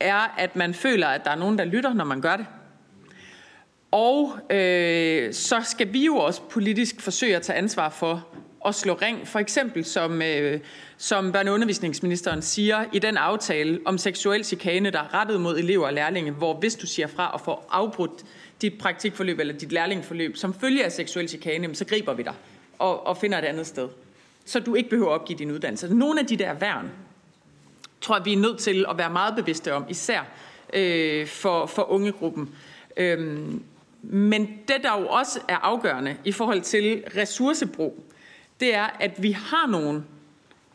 [0.00, 2.46] er, at man føler, at der er nogen, der lytter, når man gør det.
[3.90, 8.28] Og øh, så skal vi jo også politisk forsøge at tage ansvar for
[8.66, 9.28] at slå ring.
[9.28, 10.60] For eksempel, som, øh,
[10.96, 15.92] som børneundervisningsministeren siger, i den aftale om seksuel chikane, der er rettet mod elever og
[15.92, 18.24] lærlinge, hvor hvis du siger fra og får afbrudt
[18.62, 22.34] dit praktikforløb eller dit lærlingforløb som følge af seksuel chikane, så griber vi dig
[22.78, 23.88] og, og finder et andet sted.
[24.44, 25.86] Så du ikke behøver at opgive din uddannelse.
[25.86, 26.90] Altså, nogle af de der værn,
[28.00, 30.22] tror jeg, vi er nødt til at være meget bevidste om, især
[30.72, 32.54] øh, for, for ungegruppen.
[32.96, 33.62] Øhm,
[34.02, 38.04] men det, der jo også er afgørende i forhold til ressourcebrug,
[38.60, 40.06] det er, at vi har nogen,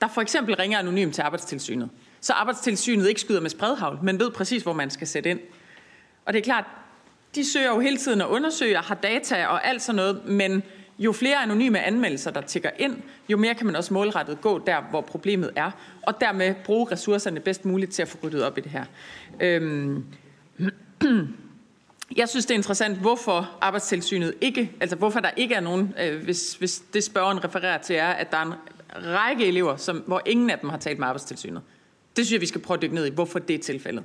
[0.01, 1.89] der for eksempel ringer anonymt til arbejdstilsynet.
[2.21, 5.39] Så arbejdstilsynet ikke skyder med spredhavl, men ved præcis, hvor man skal sætte ind.
[6.25, 6.65] Og det er klart,
[7.35, 10.63] de søger jo hele tiden at undersøge, har data og alt sådan noget, men
[10.99, 12.97] jo flere anonyme anmeldelser, der tigger ind,
[13.29, 15.71] jo mere kan man også målrettet gå der, hvor problemet er,
[16.01, 18.85] og dermed bruge ressourcerne bedst muligt til at få ryddet op i det her.
[19.39, 20.05] Øhm.
[22.15, 26.23] Jeg synes, det er interessant, hvorfor arbejdstilsynet ikke, altså hvorfor der ikke er nogen, øh,
[26.23, 28.53] hvis, hvis det spørgeren refererer til er, at der er en
[28.95, 31.61] række elever, som, hvor ingen af dem har talt med arbejdstilsynet.
[32.15, 34.03] Det synes jeg, vi skal prøve at dykke ned i, hvorfor det er tilfældet.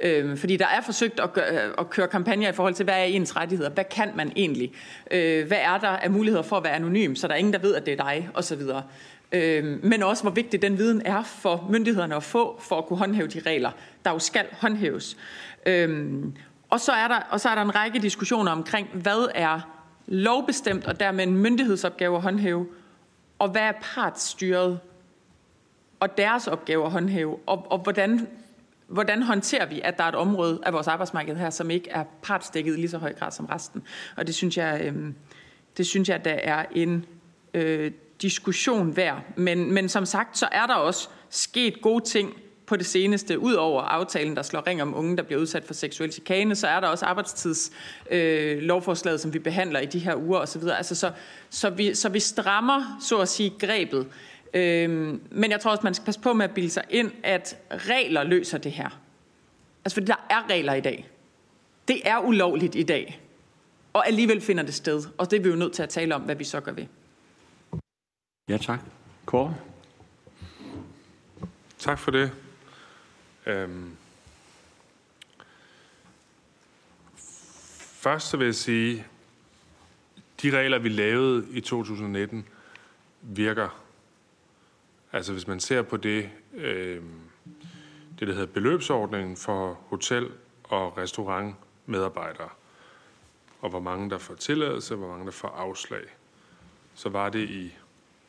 [0.00, 2.94] Øh, fordi der er forsøgt at, gøre, øh, at køre kampagner i forhold til, hvad
[2.94, 3.70] er ens rettigheder?
[3.70, 4.72] Hvad kan man egentlig?
[5.10, 7.58] Øh, hvad er der af muligheder for at være anonym, så der er ingen, der
[7.58, 8.60] ved, at det er dig, osv.
[9.32, 12.98] Øh, men også, hvor vigtig den viden er for myndighederne at få, for at kunne
[12.98, 13.70] håndhæve de regler,
[14.04, 15.16] der jo skal håndhæves.
[15.66, 16.24] Øh,
[16.70, 19.60] og så, er der, og så er der en række diskussioner omkring, hvad er
[20.06, 22.66] lovbestemt og dermed en myndighedsopgave at håndhæve,
[23.38, 24.80] og hvad er partsstyret
[26.00, 28.28] og deres opgave at håndhæve, og, og hvordan
[28.90, 32.04] hvordan håndterer vi, at der er et område af vores arbejdsmarked her, som ikke er
[32.22, 33.82] partsdækket i lige så høj grad som resten.
[34.16, 35.12] Og det synes jeg, øh,
[35.76, 37.04] det synes jeg der er en
[37.54, 39.22] øh, diskussion værd.
[39.36, 42.32] Men, men som sagt, så er der også sket gode ting
[42.66, 43.38] på det seneste.
[43.38, 46.80] Udover aftalen, der slår ring om unge, der bliver udsat for seksuel chikane, så er
[46.80, 47.70] der også arbejdstids
[48.10, 50.62] øh, lovforslaget, som vi behandler i de her uger osv.
[50.68, 51.12] Altså så,
[51.50, 54.06] så, vi, så vi strammer, så at sige, grebet
[54.54, 57.56] Øhm, men jeg tror også, man skal passe på med at bilde sig ind, at
[57.70, 59.00] regler løser det her.
[59.84, 61.08] Altså, fordi der er regler i dag.
[61.88, 63.20] Det er ulovligt i dag.
[63.92, 65.02] Og alligevel finder det sted.
[65.18, 66.86] Og det er vi jo nødt til at tale om, hvad vi så gør ved.
[68.48, 68.80] Ja, tak.
[69.26, 69.56] Kåre?
[71.78, 72.32] Tak for det.
[73.46, 73.96] Øhm.
[78.00, 79.04] Først så vil jeg sige,
[80.42, 82.46] de regler, vi lavede i 2019,
[83.22, 83.79] virker
[85.12, 87.02] Altså hvis man ser på det, øh,
[88.18, 90.32] det der hedder beløbsordningen for hotel-
[90.64, 92.48] og restaurantmedarbejdere,
[93.60, 96.02] og hvor mange der får tilladelse, hvor mange der får afslag,
[96.94, 97.74] så var det i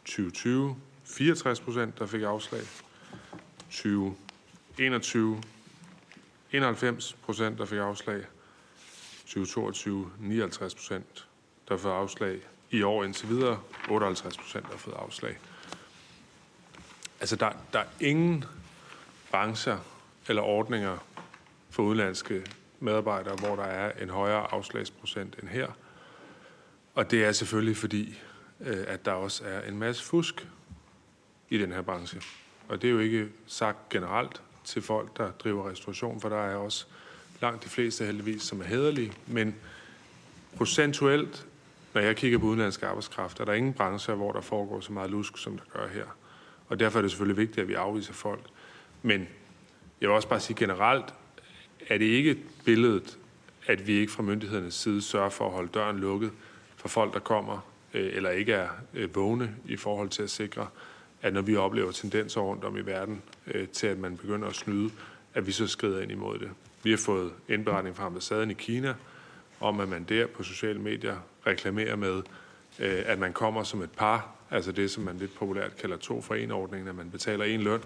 [0.05, 2.61] 2020 64 procent, der fik afslag.
[3.69, 5.41] 2021
[6.51, 8.25] 91 procent, der fik afslag.
[9.25, 11.27] 2022 59 procent,
[11.69, 12.39] der får afslag.
[12.71, 13.59] I år indtil videre
[13.89, 15.37] 58 procent, der har fået afslag.
[17.21, 18.45] Altså, der, der er ingen
[19.31, 19.77] brancher
[20.27, 20.97] eller ordninger
[21.69, 22.45] for udenlandske
[22.79, 25.67] medarbejdere, hvor der er en højere afslagsprocent end her.
[26.95, 28.19] Og det er selvfølgelig fordi,
[28.59, 30.47] øh, at der også er en masse fusk
[31.49, 32.21] i den her branche.
[32.67, 36.55] Og det er jo ikke sagt generelt til folk, der driver restauration, for der er
[36.55, 36.85] også
[37.41, 39.13] langt de fleste heldigvis, som er hederlige.
[39.27, 39.55] Men
[40.57, 41.47] procentuelt,
[41.93, 45.11] når jeg kigger på udenlandsk arbejdskraft, er der ingen brancher, hvor der foregår så meget
[45.11, 46.05] lusk, som der gør her.
[46.71, 48.45] Og derfor er det selvfølgelig vigtigt, at vi afviser folk.
[49.01, 49.27] Men
[50.01, 51.05] jeg vil også bare sige generelt,
[51.87, 53.17] er det ikke billedet,
[53.67, 56.31] at vi ikke fra myndighedernes side sørger for at holde døren lukket
[56.75, 60.67] for folk, der kommer øh, eller ikke er øh, vågne i forhold til at sikre,
[61.21, 64.55] at når vi oplever tendenser rundt om i verden øh, til, at man begynder at
[64.55, 64.91] snyde,
[65.33, 66.49] at vi så skrider ind imod det.
[66.83, 68.93] Vi har fået indberetning fra ambassaden i Kina
[69.59, 71.17] om, at man der på sociale medier
[71.47, 72.21] reklamerer med,
[72.79, 76.35] at man kommer som et par, altså det, som man lidt populært kalder to for
[76.35, 77.81] en ordningen, at man betaler en løn,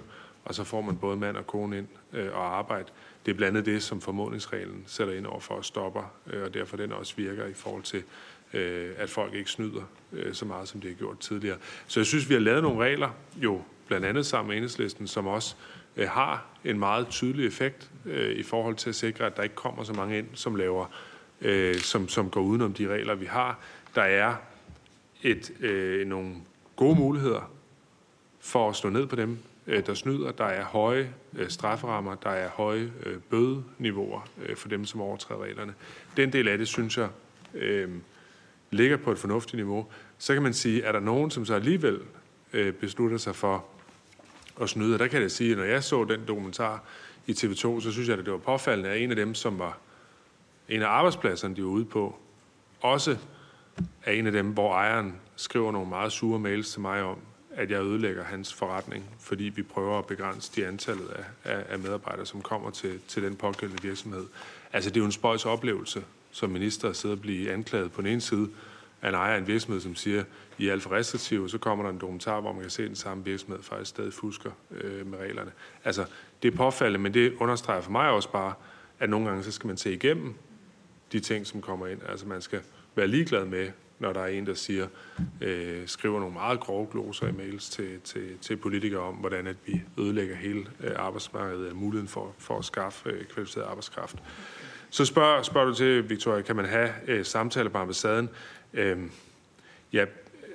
[0.46, 2.86] og så får man både mand og kone ind øh, og arbejde.
[3.26, 6.54] Det er blandt andet det, som formodningsreglen sætter ind over for at stoppe, øh, og
[6.54, 8.04] derfor den også virker i forhold til,
[8.54, 11.58] øh, at folk ikke snyder øh, så meget, som de har gjort tidligere.
[11.88, 15.28] Så jeg synes, vi har lavet nogle regler, jo blandt andet sammen med enhedslisten, som
[15.28, 15.56] også
[15.98, 19.56] øh, har en meget tydelig effekt øh, i forhold til at sikre, at der ikke
[19.56, 20.86] kommer så mange ind, som laver,
[21.42, 23.60] øh, som, som går udenom de regler, vi har.
[23.96, 24.36] Der er
[25.24, 26.36] et, øh, nogle
[26.76, 27.52] gode muligheder
[28.40, 30.32] for at slå ned på dem, øh, der snyder.
[30.32, 35.74] Der er høje øh, strafferammer, der er høje øh, bødeniveauer for dem, som overtræder reglerne.
[36.18, 37.10] Den del af det, synes jeg,
[38.72, 39.88] ligger på et fornuftigt niveau.
[40.18, 42.00] Så kan man sige, er der nogen, som så alligevel
[42.80, 43.66] beslutter sig for
[44.62, 44.96] at snyde?
[44.96, 46.84] Og der kan jeg sige, at når jeg så den dokumentar
[47.28, 49.78] i TV2, så synes jeg, at det var påfaldende, at en af dem, som var
[50.70, 52.16] en af arbejdspladserne, de var ude på,
[52.82, 53.18] også
[54.04, 57.18] er en af dem, hvor ejeren skriver nogle meget sure mails til mig om,
[57.52, 61.80] at jeg ødelægger hans forretning, fordi vi prøver at begrænse de antallet af, af, af
[61.80, 64.26] medarbejdere, som kommer til, til den pågældende virksomhed.
[64.74, 68.02] Altså, det er jo en spøjs oplevelse, som minister at sidde og blive anklaget på
[68.02, 68.50] den ene side
[69.02, 70.24] af en ejer af en virksomhed, som siger,
[70.58, 72.88] I er alt for restriktive, så kommer der en dokumentar, hvor man kan se, at
[72.88, 75.52] den samme virksomhed faktisk stadig fusker øh, med reglerne.
[75.84, 76.06] Altså,
[76.44, 78.54] det er påfaldende, men det understreger for mig også bare,
[79.00, 80.34] at nogle gange så skal man se igennem
[81.12, 82.00] de ting, som kommer ind.
[82.10, 82.62] Altså, man skal
[82.96, 84.88] være ligeglad med, når der er en, der siger,
[85.42, 89.56] øh, skriver nogle meget grove gloser i mails til, til, til politikere om, hvordan at
[89.66, 94.16] vi ødelægger hele øh, arbejdsmarkedet og muligheden for, for at skaffe øh, kvalificeret arbejdskraft.
[94.90, 98.30] Så spørger, spørger du til, Victoria, kan man have øh, samtaler på ambassaden?
[98.74, 98.98] Øh,
[99.94, 100.06] ja,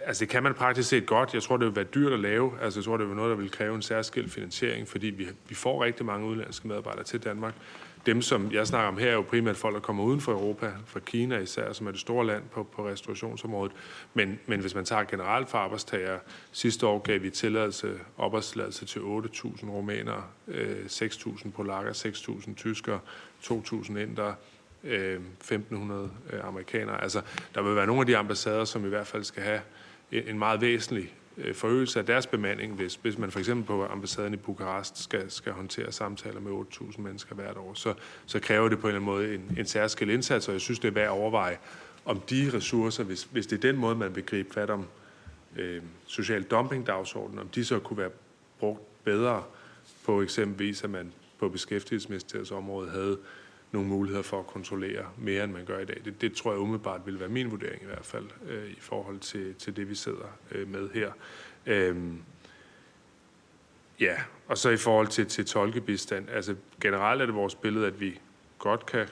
[0.05, 1.34] altså det kan man praktisk set godt.
[1.34, 2.53] Jeg tror, det vil være dyrt at lave.
[2.62, 5.28] Altså jeg tror, det vil være noget, der vil kræve en særskilt finansiering, fordi vi,
[5.49, 7.55] vi får rigtig mange udenlandske medarbejdere til Danmark
[8.07, 10.73] dem, som jeg snakker om her, er jo primært folk, der kommer uden for Europa,
[10.87, 13.73] fra Kina især, som er det store land på, på restaurationsområdet.
[14.15, 16.19] Men, men hvis man tager generelt for arbejdstager,
[16.53, 19.05] sidste år gav vi tilladelse, opholdstilladelse til 8.000
[19.71, 23.01] rumænere, øh, 6.000 polakker, 6.000 tyskere,
[23.43, 24.35] 2.000 indere,
[24.85, 25.55] øh, 1.500
[26.33, 27.03] øh, amerikanere.
[27.03, 27.23] Altså,
[27.55, 29.61] der vil være nogle af de ambassader, som i hvert fald skal have
[30.13, 34.35] en, meget væsentlig Øh, forøgelse af deres bemanding, hvis, hvis man for eksempel på ambassaden
[34.35, 37.95] i Bukarest skal, skal håndtere samtaler med 8.000 mennesker hvert år, så,
[38.26, 40.78] så kræver det på en eller anden måde en, en særskilt indsats, og jeg synes,
[40.78, 41.59] det er værd at overveje,
[42.05, 44.87] om de ressourcer, hvis, hvis det er den måde, man vil gribe fat om
[45.57, 48.11] øh, social dumping-dagsordenen, om de så kunne være
[48.59, 49.43] brugt bedre
[50.05, 53.18] på eksempelvis, at man på beskæftigelsesministeriets område havde
[53.73, 56.01] nogle muligheder for at kontrollere mere, end man gør i dag.
[56.05, 59.18] Det, det tror jeg umiddelbart vil være min vurdering i hvert fald, øh, i forhold
[59.18, 61.12] til, til det, vi sidder øh, med her.
[61.66, 62.23] Øhm,
[64.01, 64.14] ja,
[64.47, 66.29] og så i forhold til, til tolkebistand.
[66.31, 68.21] Altså generelt er det vores billede, at vi
[68.59, 69.09] godt kan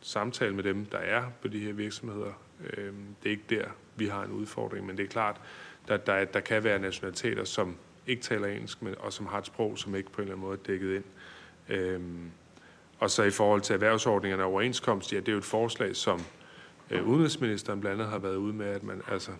[0.00, 2.32] samtale med dem, der er på de her virksomheder.
[2.76, 3.64] Øhm, det er ikke der,
[3.96, 5.40] vi har en udfordring, men det er klart,
[5.88, 7.76] der, der, der kan være nationaliteter, som
[8.06, 10.46] ikke taler engelsk, men, og som har et sprog, som ikke på en eller anden
[10.46, 11.04] måde er dækket ind.
[11.68, 12.30] Øhm,
[13.02, 16.20] og så i forhold til erhvervsordningerne og overenskomst, ja, det er jo et forslag, som
[16.90, 19.30] øh, udenrigsministeren blandt andet har været ude med, at man altså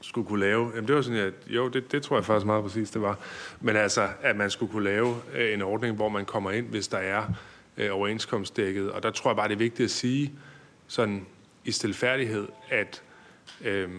[0.00, 2.64] skulle kunne lave, jamen det var sådan, at jo, det, det tror jeg faktisk meget
[2.64, 3.18] præcis, det var,
[3.60, 6.88] men altså, at man skulle kunne lave øh, en ordning, hvor man kommer ind, hvis
[6.88, 7.24] der er
[7.76, 10.32] øh, overenskomstdækket, og der tror jeg bare, det er vigtigt at sige,
[10.86, 11.26] sådan
[11.64, 13.02] i stilfærdighed, at
[13.64, 13.90] øh,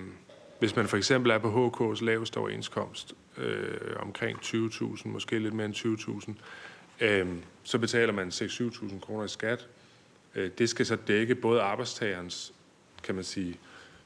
[0.59, 5.65] hvis man for eksempel er på HK's laveste overenskomst, øh, omkring 20.000, måske lidt mere
[5.65, 6.33] end 20.000,
[7.03, 7.27] øh,
[7.63, 9.67] så betaler man 6-7.000 kroner i skat.
[10.35, 12.53] Øh, det skal så dække både arbejdstagerens,
[13.03, 13.57] kan man sige,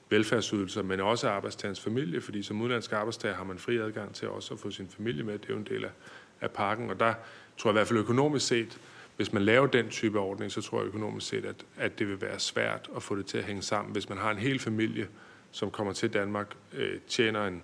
[0.09, 4.53] velfærdsydelser, men også arbejdstagerens familie, fordi som udenlandsk arbejdstager har man fri adgang til også
[4.53, 5.33] at få sin familie med.
[5.33, 5.91] Det er jo en del af,
[6.41, 7.13] af pakken, og der
[7.57, 8.79] tror jeg i hvert fald økonomisk set,
[9.17, 12.21] hvis man laver den type ordning, så tror jeg økonomisk set, at, at det vil
[12.21, 13.91] være svært at få det til at hænge sammen.
[13.91, 15.07] Hvis man har en hel familie,
[15.51, 17.63] som kommer til Danmark, øh, tjener en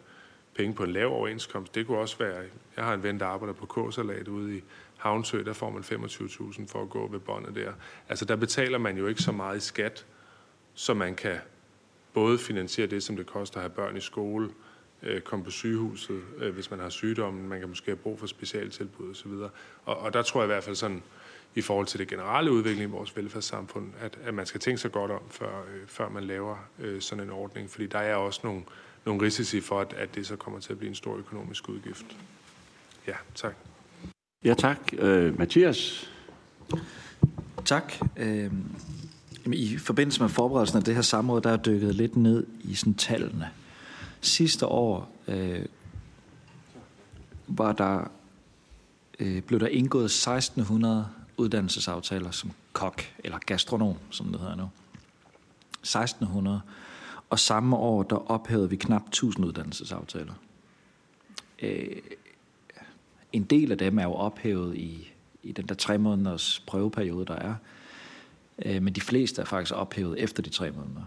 [0.56, 2.44] penge på en lav overenskomst, det kunne også være,
[2.78, 4.64] jeg har en ven, der arbejder på K-salat ude i
[5.04, 7.72] Havnsø, der får man 25.000 for at gå ved båndet der.
[8.10, 10.06] Altså der betaler man jo ikke så meget i skat,
[10.74, 11.38] så man kan
[12.14, 14.50] både finansiere det, som det koster at have børn i skole,
[15.02, 18.28] øh, komme på sygehuset, øh, hvis man har sygdommen, man kan måske have brug for
[18.28, 19.32] specialtilbud osv.
[19.86, 21.04] Og, og der tror jeg i hvert fald sådan,
[21.56, 24.92] i forhold til det generelle udvikling i vores velfærdssamfund, at, at man skal tænke sig
[24.92, 28.40] godt om, før, øh, før man laver øh, sådan en ordning, fordi der er også
[28.44, 28.62] nogle,
[29.06, 32.06] nogle risici for, at, at det så kommer til at blive en stor økonomisk udgift.
[33.08, 33.56] Ja, tak.
[34.44, 34.94] Ja, tak.
[34.98, 36.10] Øh, Mathias?
[37.66, 37.94] Tak.
[38.18, 38.52] Øh,
[39.46, 42.94] I forbindelse med forberedelsen af det her samråd, der er dykket lidt ned i sådan
[42.94, 43.50] tallene.
[44.22, 45.66] Sidste år øh,
[47.48, 48.12] var der,
[49.20, 54.70] øh, blev der indgået 1600 uddannelsesaftaler som kok, eller gastronom, som det hedder nu.
[55.82, 56.62] 1600.
[57.30, 60.34] Og samme år, der ophævede vi knap 1000 uddannelsesaftaler.
[61.62, 61.98] Øh,
[63.34, 65.12] en del af dem er jo ophævet i,
[65.44, 67.56] i den der tre måneders prøveperiode, der er.
[68.66, 71.04] Øh, men de fleste er faktisk ophævet efter de tre måneder.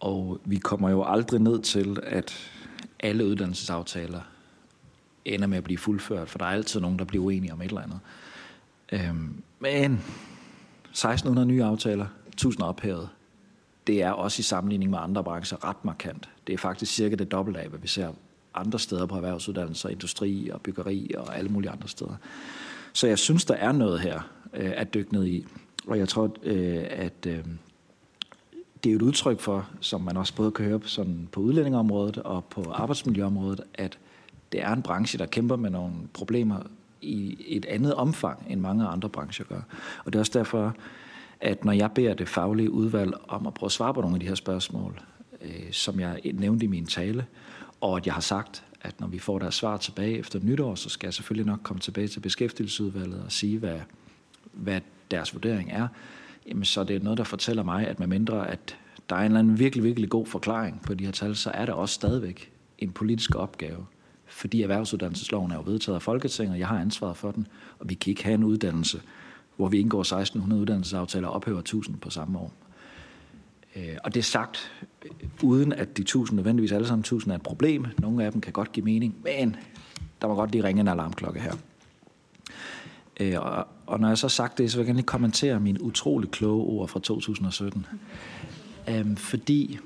[0.00, 2.50] Og vi kommer jo aldrig ned til, at
[3.00, 4.20] alle uddannelsesaftaler
[5.24, 7.68] ender med at blive fuldført, for der er altid nogen, der bliver uenige om et
[7.68, 8.00] eller andet.
[8.92, 13.08] Øhm, men 1600 nye aftaler, 1000 ophævet,
[13.86, 16.28] det er også i sammenligning med andre brancher ret markant.
[16.46, 18.12] Det er faktisk cirka det dobbelte af, hvad vi ser
[18.54, 22.16] andre steder på erhvervsuddannelser, industri og byggeri og alle mulige andre steder.
[22.92, 24.20] Så jeg synes, der er noget her
[24.54, 25.46] øh, at dykke ned i.
[25.86, 27.44] Og jeg tror, øh, at øh,
[28.84, 32.44] det er et udtryk for, som man også både kan høre sådan på udlændingeområdet og
[32.44, 33.98] på arbejdsmiljøområdet, at
[34.52, 36.58] det er en branche, der kæmper med nogle problemer
[37.02, 39.60] i et andet omfang, end mange andre brancher gør.
[40.04, 40.74] Og det er også derfor,
[41.40, 44.20] at når jeg beder det faglige udvalg om at prøve at svare på nogle af
[44.20, 45.00] de her spørgsmål,
[45.42, 47.26] øh, som jeg nævnte i min tale,
[47.84, 50.88] og at jeg har sagt, at når vi får deres svar tilbage efter nytår, så
[50.88, 53.80] skal jeg selvfølgelig nok komme tilbage til beskæftigelsesudvalget og sige, hvad,
[54.52, 54.80] hvad
[55.10, 55.88] deres vurdering er,
[56.48, 58.76] jamen så det er noget, der fortæller mig, at med mindre at
[59.10, 61.66] der er en eller anden virkelig, virkelig god forklaring på de her tal, så er
[61.66, 63.86] der også stadigvæk en politisk opgave.
[64.26, 67.46] Fordi erhvervsuddannelsesloven er jo vedtaget af Folketinget, og jeg har ansvaret for den,
[67.78, 69.00] og vi kan ikke have en uddannelse,
[69.56, 72.52] hvor vi indgår 1600 uddannelsesaftaler og ophæver 1000 på samme år.
[73.76, 74.72] Øh, og det er sagt,
[75.04, 75.10] øh,
[75.42, 77.86] uden at de tusind nødvendigvis alle sammen 1000 er et problem.
[77.98, 79.56] Nogle af dem kan godt give mening, men
[80.20, 81.54] der må godt lige ringe en alarmklokke her.
[83.20, 85.82] Øh, og, og når jeg så sagt det, så vil jeg gerne lige kommentere mine
[85.82, 87.86] utrolig kloge ord fra 2017.
[88.88, 89.78] Øhm, fordi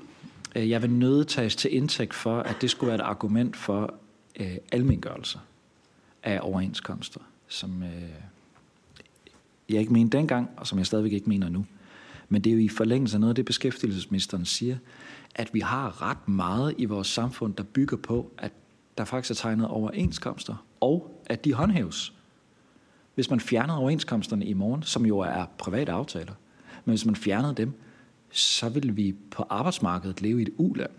[0.55, 3.93] øh, jeg vil nødtages til indtægt for, at det skulle være et argument for
[4.39, 4.57] øh,
[6.23, 7.89] af overenskomster, som øh,
[9.69, 11.65] jeg ikke mente dengang, og som jeg stadigvæk ikke mener nu.
[12.29, 14.77] Men det er jo i forlængelse af noget af det, beskæftigelsesministeren siger,
[15.35, 18.51] at vi har ret meget i vores samfund, der bygger på, at
[18.97, 22.13] der faktisk er tegnet overenskomster, og at de håndhæves.
[23.15, 26.33] Hvis man fjernede overenskomsterne i morgen, som jo er private aftaler,
[26.85, 27.73] men hvis man fjernede dem,
[28.31, 30.91] så vil vi på arbejdsmarkedet leve i et uland.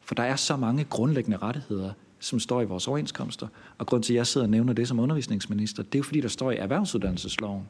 [0.00, 3.48] For der er så mange grundlæggende rettigheder, som står i vores overenskomster.
[3.78, 6.20] Og grund til, at jeg sidder og nævner det som undervisningsminister, det er jo fordi,
[6.20, 7.68] der står i erhvervsuddannelsesloven,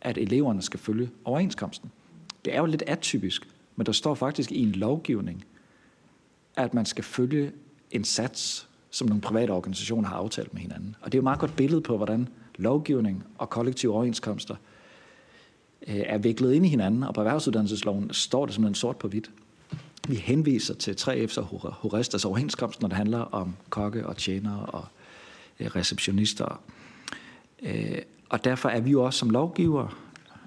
[0.00, 1.90] at eleverne skal følge overenskomsten.
[2.44, 5.44] Det er jo lidt atypisk, men der står faktisk i en lovgivning,
[6.56, 7.52] at man skal følge
[7.90, 10.96] en sats, som nogle private organisationer har aftalt med hinanden.
[11.00, 14.56] Og det er jo et meget godt billede på, hvordan lovgivning og kollektive overenskomster
[15.86, 19.30] øh, er viklet ind i hinanden, og på erhvervsuddannelsesloven står det simpelthen sort på hvidt.
[20.08, 24.84] Vi henviser til 3F's og Horestas overenskomst, når det handler om kokke og tjenere og
[25.60, 26.60] øh, receptionister.
[27.62, 29.98] Øh, og derfor er vi jo også som lovgiver,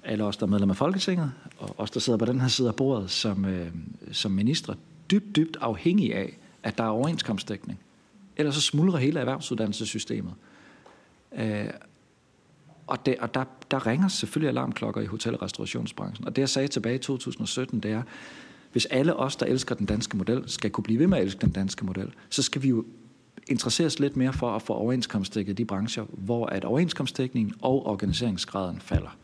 [0.06, 2.68] alle os, der er medlem af Folketinget, og os, der sidder på den her side
[2.68, 3.68] af bordet som, øh,
[4.12, 4.74] som ministre,
[5.10, 7.78] dybt, dybt afhængige af, at der er overenskomstdækning.
[8.36, 10.34] Ellers så smuldrer hele erhvervsuddannelsessystemet.
[11.38, 11.66] Øh,
[12.86, 16.26] og, det, og der, der ringer selvfølgelig alarmklokker i hotel- og restaurationsbranchen.
[16.26, 18.02] Og det, jeg sagde tilbage i 2017, det er,
[18.72, 21.40] hvis alle os, der elsker den danske model, skal kunne blive ved med at elske
[21.40, 22.84] den danske model, så skal vi jo
[23.48, 29.16] interesseres lidt mere for at få overenskomstdækket de brancher, hvor at overenskomstdækningen og organiseringsgraden falder.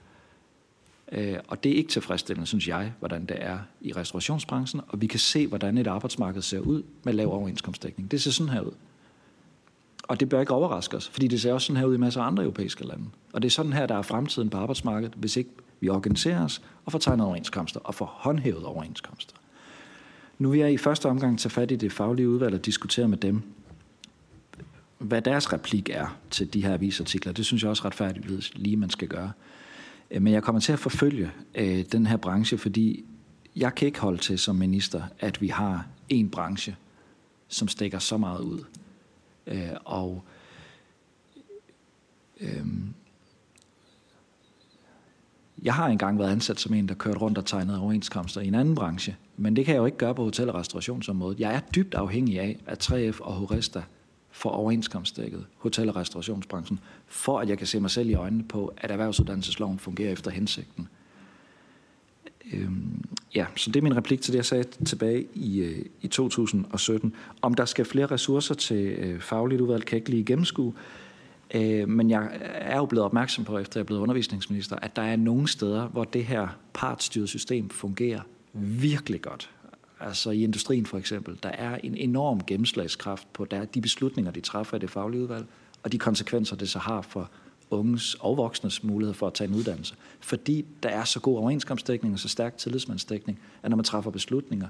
[1.12, 5.06] Øh, og det er ikke tilfredsstillende, synes jeg, hvordan det er i restaurationsbranchen, og vi
[5.06, 8.10] kan se, hvordan et arbejdsmarked ser ud med lav overenskomstdækning.
[8.10, 8.72] Det ser sådan her ud.
[10.02, 12.20] Og det bør ikke overraske os, fordi det ser også sådan her ud i masser
[12.20, 13.04] af andre europæiske lande.
[13.32, 15.50] Og det er sådan her, der er fremtiden på arbejdsmarkedet, hvis ikke
[15.80, 19.34] vi organiserer os og får tegnet overenskomster og får håndhævet overenskomster.
[20.38, 23.18] Nu vil jeg i første omgang tage fat i det faglige udvalg og diskutere med
[23.18, 23.42] dem,
[24.98, 27.32] hvad deres replik er til de her avisartikler.
[27.32, 29.32] Det synes jeg også retfærdigt lige, man skal gøre.
[30.12, 33.04] Øh, men jeg kommer til at forfølge øh, den her branche, fordi
[33.56, 36.76] jeg kan ikke holde til som minister, at vi har en branche,
[37.48, 38.64] som stikker så meget ud.
[39.46, 40.24] Øh, og
[42.40, 42.66] øh,
[45.62, 48.54] jeg har engang været ansat som en, der kørte rundt og tegnede overenskomster i en
[48.54, 51.40] anden branche, men det kan jeg jo ikke gøre på hotel- og restaurationsområdet.
[51.40, 53.82] Jeg er dybt afhængig af, at 3F og Horesta
[54.32, 58.74] for overenskomstdækket hotel- og restaurationsbranchen, for at jeg kan se mig selv i øjnene på,
[58.76, 60.88] at erhvervsuddannelsesloven fungerer efter hensigten.
[62.52, 63.04] Øhm,
[63.34, 67.14] ja, så det er min replik til det, jeg sagde tilbage i, øh, i 2017.
[67.42, 70.74] Om der skal flere ressourcer til øh, fagligt udvalg, kan jeg ikke lige gennemskue.
[71.54, 75.02] Øh, men jeg er jo blevet opmærksom på, efter jeg er blevet undervisningsminister, at der
[75.02, 78.20] er nogle steder, hvor det her partstyret system fungerer
[78.54, 79.50] virkelig godt.
[80.02, 84.40] Altså i industrien for eksempel, der er en enorm gennemslagskraft på der, de beslutninger, de
[84.40, 85.46] træffer i det faglige udvalg,
[85.82, 87.30] og de konsekvenser, det så har for
[87.70, 89.94] unges og voksnes mulighed for at tage en uddannelse.
[90.20, 94.68] Fordi der er så god overenskomstdækning og så stærk tillidsmandsdækning, at når man træffer beslutninger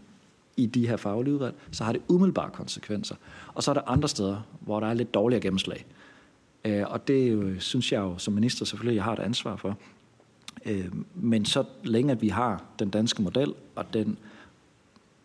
[0.57, 3.15] i de her faglige udvalg, så har det umiddelbare konsekvenser.
[3.55, 5.87] Og så er der andre steder, hvor der er lidt dårligere gennemslag.
[6.65, 9.79] Øh, og det øh, synes jeg jo som minister selvfølgelig, jeg har et ansvar for.
[10.67, 14.19] Øh, men så længe at vi har den danske model, og den,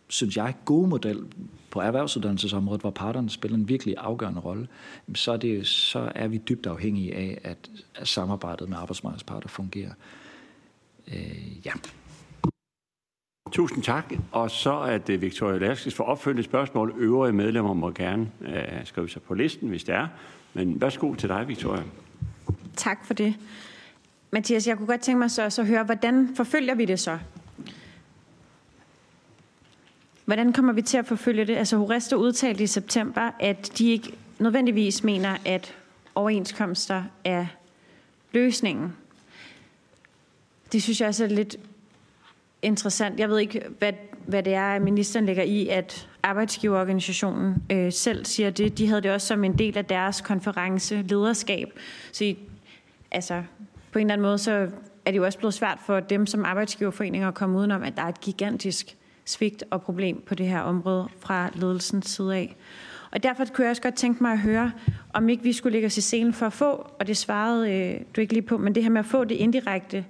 [0.08, 1.26] synes jeg, gode model
[1.72, 4.68] på erhvervsuddannelsesområdet, hvor parterne spiller en virkelig afgørende rolle,
[5.16, 7.58] så er, det, så er vi dybt afhængige af, at,
[7.96, 9.92] at samarbejdet med arbejdsmarkedsparter fungerer.
[11.08, 11.72] Øh, ja.
[13.52, 14.14] Tusind tak.
[14.32, 16.94] Og så er det Victoria Laskes for opfølgende spørgsmål.
[16.98, 20.08] Øvrige medlemmer må gerne øh, skrive sig på listen, hvis det er.
[20.54, 21.84] Men værsgo til dig, Victoria.
[22.76, 23.36] Tak for det.
[24.32, 27.18] Mathias, jeg kunne godt tænke mig så, så at høre, hvordan forfølger vi det så?
[30.28, 31.56] Hvordan kommer vi til at forfølge det?
[31.56, 35.76] Altså Horesta udtalte i september, at de ikke nødvendigvis mener, at
[36.16, 37.46] overenskomster er
[38.32, 38.96] løsningen.
[40.72, 41.56] Det synes jeg også er lidt
[42.62, 43.20] interessant.
[43.20, 43.94] Jeg ved ikke, hvad,
[44.26, 48.78] hvad det er, ministeren lægger i, at arbejdsgiverorganisationen øh, selv siger det.
[48.78, 51.80] De havde det også som en del af deres konference lederskab.
[52.12, 52.38] Så I,
[53.12, 53.44] altså,
[53.92, 54.52] på en eller anden måde, så
[55.06, 58.04] er det jo også blevet svært for dem som arbejdsgiverforeninger at komme udenom, at der
[58.04, 58.98] er et gigantisk
[59.28, 62.56] svigt og problem på det her område fra ledelsens side af.
[63.12, 64.72] Og derfor kunne jeg også godt tænke mig at høre,
[65.14, 68.02] om ikke vi skulle lægge os i scenen for at få, og det svarede øh,
[68.16, 70.06] du ikke lige på, men det her med at få det indirekte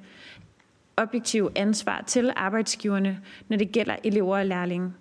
[0.98, 4.94] objektive ansvar til arbejdsgiverne, når det gælder elever og lærlinge.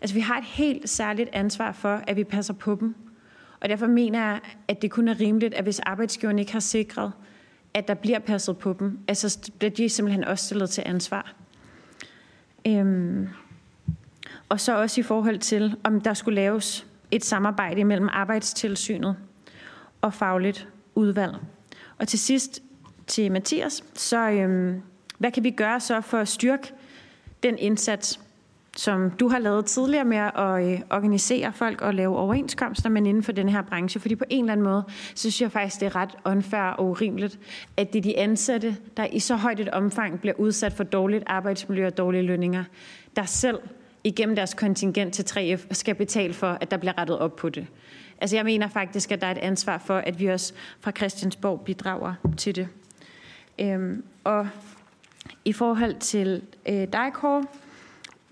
[0.00, 2.94] Altså vi har et helt særligt ansvar for, at vi passer på dem.
[3.60, 7.12] Og derfor mener jeg, at det kun er rimeligt, at hvis arbejdsgiverne ikke har sikret,
[7.74, 11.34] at der bliver passet på dem, altså bliver de simpelthen også stillet til ansvar.
[12.66, 13.28] Øhm.
[14.48, 19.16] Og så også i forhold til, om der skulle laves et samarbejde mellem arbejdstilsynet
[20.00, 21.34] og fagligt udvalg.
[21.98, 22.62] Og til sidst
[23.06, 24.82] til Mathias, så øhm,
[25.18, 26.72] hvad kan vi gøre så for at styrke
[27.42, 28.20] den indsats,
[28.76, 33.22] som du har lavet tidligere med at øh, organisere folk og lave overenskomster, men inden
[33.22, 34.00] for den her branche.
[34.00, 34.84] Fordi på en eller anden måde,
[35.14, 37.38] så synes jeg faktisk, det er ret unfair og urimeligt,
[37.76, 41.24] at det er de ansatte, der i så højt et omfang bliver udsat for dårligt
[41.26, 42.64] arbejdsmiljø og dårlige lønninger,
[43.16, 43.58] der selv
[44.04, 47.66] igennem deres kontingent til 3F skal betale for, at der bliver rettet op på det.
[48.20, 51.60] Altså jeg mener faktisk, at der er et ansvar for, at vi også fra Christiansborg
[51.60, 52.68] bidrager til det.
[53.58, 54.48] Øhm, og
[55.44, 57.44] i forhold til øh, dig, Kåre,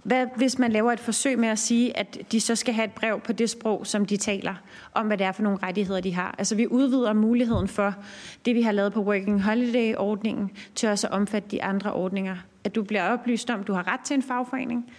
[0.03, 2.93] hvad, hvis man laver et forsøg med at sige, at de så skal have et
[2.93, 4.55] brev på det sprog, som de taler,
[4.95, 6.35] om hvad det er for nogle rettigheder, de har.
[6.39, 7.95] Altså vi udvider muligheden for
[8.45, 12.37] det, vi har lavet på Working Holiday-ordningen, til også at omfatte de andre ordninger.
[12.65, 14.93] At du bliver oplyst om, at du har ret til en fagforening,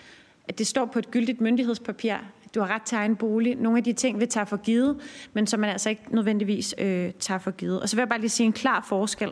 [0.48, 2.16] at det står på et gyldigt myndighedspapir,
[2.56, 3.56] du har ret til egen bolig.
[3.56, 4.98] Nogle af de ting, vi tager for givet,
[5.34, 7.82] men som man altså ikke nødvendigvis øh, tager for givet.
[7.82, 9.32] Og så vil jeg bare lige sige en klar forskel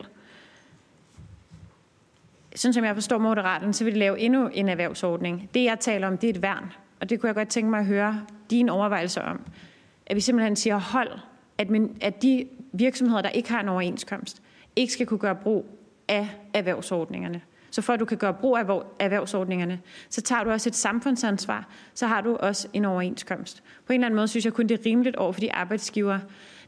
[2.56, 5.50] sådan som jeg forstår Moderaten, så vil de lave endnu en erhvervsordning.
[5.54, 6.74] Det, jeg taler om, det er et værn.
[7.00, 9.42] Og det kunne jeg godt tænke mig at høre dine overvejelser om.
[10.06, 11.20] At vi simpelthen siger, hold,
[11.58, 14.42] at, min, at de virksomheder, der ikke har en overenskomst,
[14.76, 15.66] ikke skal kunne gøre brug
[16.08, 17.42] af erhvervsordningerne.
[17.72, 18.66] Så for at du kan gøre brug af
[19.00, 23.64] erhvervsordningerne, så tager du også et samfundsansvar, så har du også en overenskomst.
[23.86, 26.20] På en eller anden måde synes jeg kun, det er rimeligt over for de arbejdsgiver,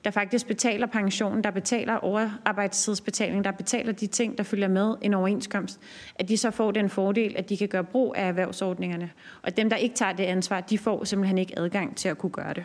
[0.04, 5.14] der faktisk betaler pensionen, der betaler overarbejdstidsbetaling, der betaler de ting, der følger med en
[5.14, 5.80] overenskomst,
[6.16, 9.12] at de så får den fordel, at de kan gøre brug af erhvervsordningerne.
[9.41, 12.30] Og dem, der ikke tager det ansvar, de får simpelthen ikke adgang til at kunne
[12.30, 12.64] gøre det.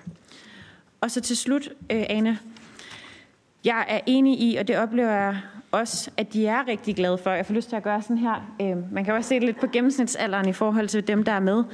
[1.00, 2.38] Og så til slut, øh, Ane,
[3.64, 5.36] jeg er enig i, og det oplever jeg
[5.72, 7.30] også, at de er rigtig glade for.
[7.30, 8.54] Jeg får lyst til at gøre sådan her.
[8.60, 11.40] Øh, man kan også se det lidt på gennemsnitsalderen i forhold til dem, der er
[11.40, 11.64] med.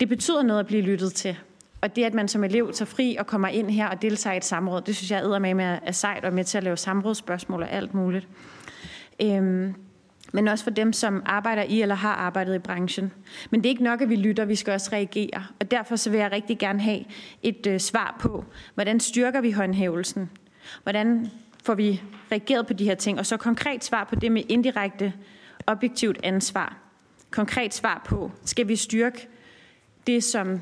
[0.00, 1.38] Det betyder noget at blive lyttet til.
[1.80, 4.36] Og det, at man som elev tager fri og kommer ind her og deltager i
[4.36, 7.62] et samråd, det synes jeg er med er sejt og med til at lave samrådsspørgsmål
[7.62, 8.28] og alt muligt.
[9.22, 9.74] Øhm,
[10.32, 13.12] men også for dem, som arbejder i eller har arbejdet i branchen.
[13.50, 15.44] Men det er ikke nok, at vi lytter, vi skal også reagere.
[15.60, 17.04] Og derfor så vil jeg rigtig gerne have
[17.42, 18.44] et øh, svar på,
[18.74, 20.30] hvordan styrker vi håndhævelsen?
[20.82, 21.30] Hvordan
[21.68, 22.02] får vi
[22.32, 23.18] reageret på de her ting?
[23.18, 25.12] Og så konkret svar på det med indirekte
[25.66, 26.76] objektivt ansvar.
[27.30, 29.28] Konkret svar på, skal vi styrke
[30.06, 30.60] det, som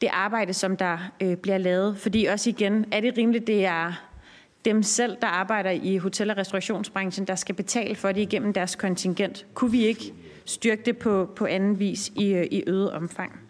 [0.00, 1.98] det arbejde, som der øh, bliver lavet.
[1.98, 3.92] Fordi også igen, er det rimeligt, det er
[4.64, 8.76] dem selv, der arbejder i hotel- og restaurationsbranchen, der skal betale for det igennem deres
[8.76, 9.46] kontingent.
[9.54, 10.12] Kunne vi ikke
[10.44, 13.40] styrke det på, på anden vis i, øh, i øget omfang?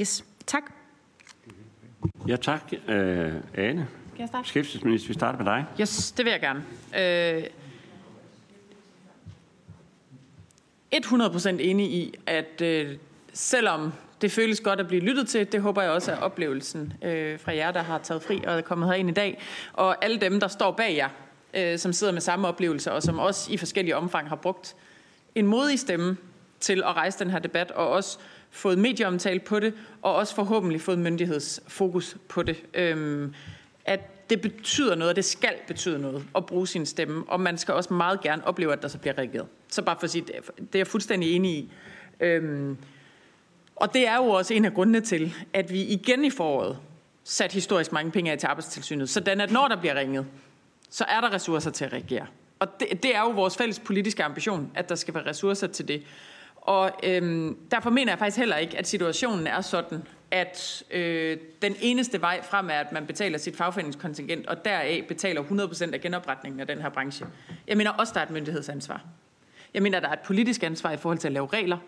[0.00, 0.62] Yes, tak.
[2.28, 3.32] Ja, tak, øh,
[4.12, 4.20] Ane.
[4.20, 4.42] jeg starte?
[4.42, 5.66] Beskæftigelsesminister, vi starter med dig.
[5.80, 6.64] Yes, det vil jeg gerne.
[6.98, 7.44] Øh,
[10.94, 12.96] 100% enig i, at øh,
[13.32, 17.40] selvom det føles godt at blive lyttet til, det håber jeg også er oplevelsen øh,
[17.40, 19.42] fra jer, der har taget fri og er kommet herind i dag,
[19.72, 21.08] og alle dem, der står bag jer,
[21.54, 24.76] øh, som sidder med samme oplevelse, og som også i forskellige omfang har brugt
[25.34, 26.16] en modig stemme
[26.60, 28.18] til at rejse den her debat, og også
[28.50, 32.56] fået medieomtale på det, og også forhåbentlig fået myndighedsfokus på det.
[32.74, 32.96] At
[34.32, 37.74] det betyder noget, og det skal betyde noget at bruge sin stemme, og man skal
[37.74, 39.46] også meget gerne opleve, at der så bliver reageret.
[39.68, 40.24] Så bare for at sige,
[40.58, 41.72] det er jeg fuldstændig enig i.
[42.20, 42.76] Øhm,
[43.76, 46.78] og det er jo også en af grundene til, at vi igen i foråret
[47.24, 50.26] sat historisk mange penge af til arbejdstilsynet, sådan at når der bliver ringet,
[50.90, 52.26] så er der ressourcer til at reagere.
[52.58, 55.88] Og det, det er jo vores fælles politiske ambition, at der skal være ressourcer til
[55.88, 56.02] det.
[56.56, 60.02] Og øhm, derfor mener jeg faktisk heller ikke, at situationen er sådan,
[60.32, 65.42] at øh, den eneste vej frem er, at man betaler sit fagforeningskontingent, og deraf betaler
[65.42, 67.26] 100% af genopretningen af den her branche.
[67.68, 69.04] Jeg mener også, der er et myndighedsansvar.
[69.74, 71.78] Jeg mener, der er et politisk ansvar i forhold til at lave regler,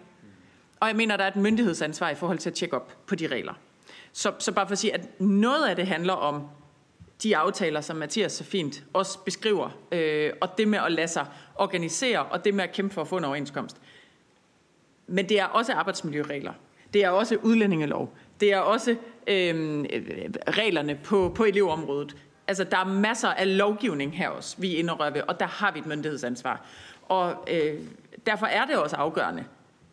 [0.80, 3.26] og jeg mener, der er et myndighedsansvar i forhold til at tjekke op på de
[3.26, 3.54] regler.
[4.12, 6.48] Så, så bare for at sige, at noget af det handler om
[7.22, 11.26] de aftaler, som Mathias så fint også beskriver, øh, og det med at lade sig
[11.56, 13.76] organisere, og det med at kæmpe for at få en overenskomst.
[15.06, 16.52] Men det er også arbejdsmiljøregler.
[16.94, 18.14] Det er også udlændingelov.
[18.40, 22.16] Det er også øhm, øh, reglerne på, på elevområdet.
[22.48, 25.78] Altså, der er masser af lovgivning her også, vi indrører ved, og der har vi
[25.78, 26.66] et myndighedsansvar.
[27.08, 27.80] Og øh,
[28.26, 29.44] derfor er det også afgørende,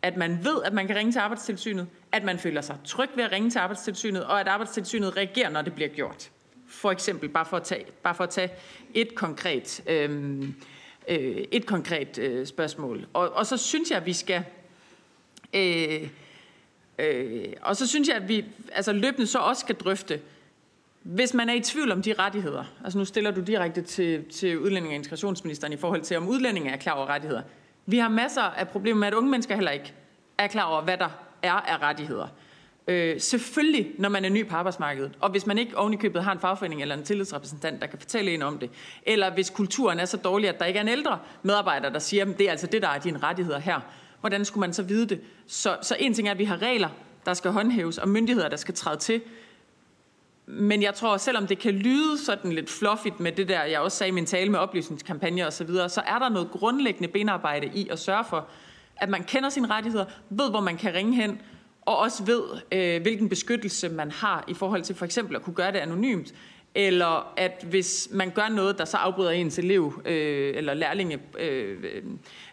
[0.02, 3.24] at man ved, at man kan ringe til arbejdstilsynet, at man føler sig tryg ved
[3.24, 6.30] at ringe til arbejdstilsynet, og at arbejdstilsynet reagerer, når det bliver gjort.
[6.68, 8.50] For eksempel, bare for at tage, bare for at tage
[8.94, 10.42] et konkret, øh,
[11.08, 13.06] øh, et konkret øh, spørgsmål.
[13.12, 14.44] Og, og så synes jeg, at vi skal...
[15.54, 16.08] Øh,
[16.98, 20.20] øh, og så synes jeg, at vi altså løbende så også skal drøfte,
[21.02, 24.58] hvis man er i tvivl om de rettigheder, altså nu stiller du direkte til, til
[24.58, 27.42] udlænding- og integrationsministeren i forhold til, om udlændinge er klar over rettigheder.
[27.86, 29.92] Vi har masser af problemer med, at unge mennesker heller ikke
[30.38, 31.08] er klar over, hvad der
[31.42, 32.28] er af rettigheder.
[32.88, 36.40] Øh, selvfølgelig, når man er ny på arbejdsmarkedet, og hvis man ikke ovenikøbet har en
[36.40, 38.70] fagforening eller en tillidsrepræsentant, der kan fortælle en om det,
[39.06, 42.24] eller hvis kulturen er så dårlig, at der ikke er en ældre medarbejder, der siger,
[42.24, 43.80] at det er altså det, der er dine rettigheder her,
[44.22, 45.20] hvordan skulle man så vide det?
[45.46, 46.88] Så, så en ting er, at vi har regler,
[47.26, 49.20] der skal håndhæves, og myndigheder, der skal træde til.
[50.46, 53.98] Men jeg tror, selvom det kan lyde sådan lidt fluffigt med det der, jeg også
[53.98, 57.70] sagde i min tale med oplysningskampagner osv., så, videre, så er der noget grundlæggende benarbejde
[57.74, 58.48] i at sørge for,
[58.96, 61.40] at man kender sine rettigheder, ved, hvor man kan ringe hen,
[61.82, 62.42] og også ved,
[62.72, 66.34] øh, hvilken beskyttelse man har i forhold til for eksempel at kunne gøre det anonymt,
[66.74, 71.84] eller at hvis man gør noget, der så afbryder ens elev øh, eller lærlinge øh,
[71.84, 72.02] øh,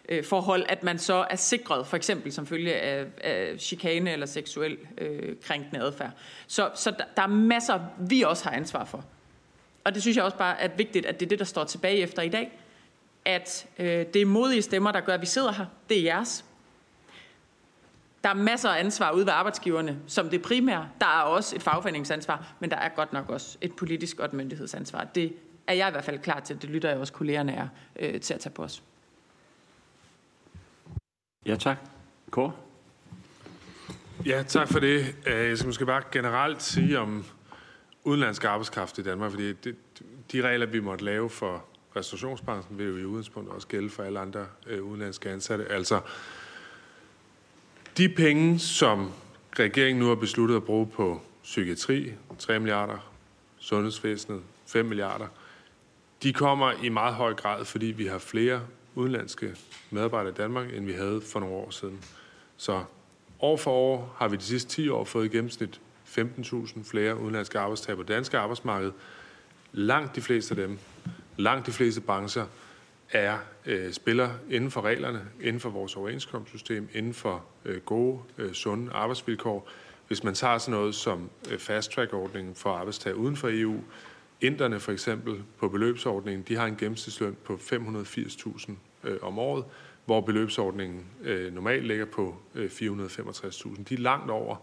[0.08, 4.26] øh, forhold, at man så er sikret, for eksempel som følge af, af chikane eller
[4.26, 6.10] seksuel øh, krænkende adfærd.
[6.46, 9.04] Så, så der, der er masser, vi også har ansvar for.
[9.84, 11.96] Og det synes jeg også bare er vigtigt, at det er det, der står tilbage
[11.96, 12.58] efter i dag.
[13.24, 15.66] At øh, det er modige stemmer, der gør, at vi sidder her.
[15.88, 16.44] Det er jeres.
[18.24, 20.88] Der er masser af ansvar ude ved arbejdsgiverne, som det primære.
[21.00, 24.32] Der er også et fagforeningsansvar, men der er godt nok også et politisk og et
[24.32, 25.04] myndighedsansvar.
[25.04, 25.32] Det
[25.66, 26.62] er jeg i hvert fald klar til.
[26.62, 28.82] Det lytter jeg også kollegerne er øh, til at tage på os.
[31.46, 31.76] Ja, tak.
[32.30, 32.52] Kåre?
[34.26, 35.14] Ja, tak for det.
[35.26, 37.24] Øh, jeg skal måske bare generelt sige om
[38.04, 39.76] udenlandsk arbejdskraft i Danmark, fordi det,
[40.32, 41.64] de regler, vi måtte lave for
[41.96, 45.66] restaurationsbranchen, vil jo i udgangspunktet også gælde for alle andre øh, udenlandske ansatte.
[45.72, 46.00] Altså,
[48.00, 49.12] de penge, som
[49.58, 53.10] regeringen nu har besluttet at bruge på psykiatri, 3 milliarder,
[53.58, 55.26] sundhedsvæsenet, 5 milliarder,
[56.22, 58.62] de kommer i meget høj grad, fordi vi har flere
[58.94, 59.56] udenlandske
[59.90, 61.98] medarbejdere i Danmark, end vi havde for nogle år siden.
[62.56, 62.84] Så
[63.40, 67.58] år for år har vi de sidste 10 år fået i gennemsnit 15.000 flere udenlandske
[67.58, 68.92] arbejdstagere på det danske arbejdsmarked.
[69.72, 70.78] Langt de fleste af dem,
[71.36, 72.46] langt de fleste brancher,
[73.12, 78.52] er øh, spiller inden for reglerne, inden for vores overenskomstsystem, inden for øh, gode, øh,
[78.52, 79.68] sunde arbejdsvilkår.
[80.08, 83.80] Hvis man tager sådan noget som øh, fast-track-ordningen for arbejdstager uden for EU,
[84.40, 88.72] Inderne for eksempel på beløbsordningen, de har en gennemsnitsløn på 580.000
[89.04, 89.64] øh, om året,
[90.04, 93.82] hvor beløbsordningen øh, normalt ligger på øh, 465.000.
[93.84, 94.56] De er langt over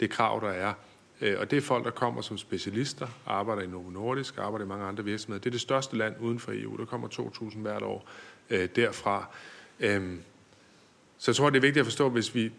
[0.00, 0.72] det krav, der er.
[1.20, 4.68] Øh, og det er folk, der kommer som specialister, arbejder i Novo Nordisk, arbejder i
[4.68, 5.40] mange andre virksomheder.
[5.40, 6.76] Det er det største land uden for EU.
[6.76, 8.08] Der kommer 2.000 hvert år
[8.50, 9.28] øh, derfra.
[9.80, 10.22] Øhm,
[11.18, 12.52] så jeg tror, det er vigtigt at forstå, hvis vi,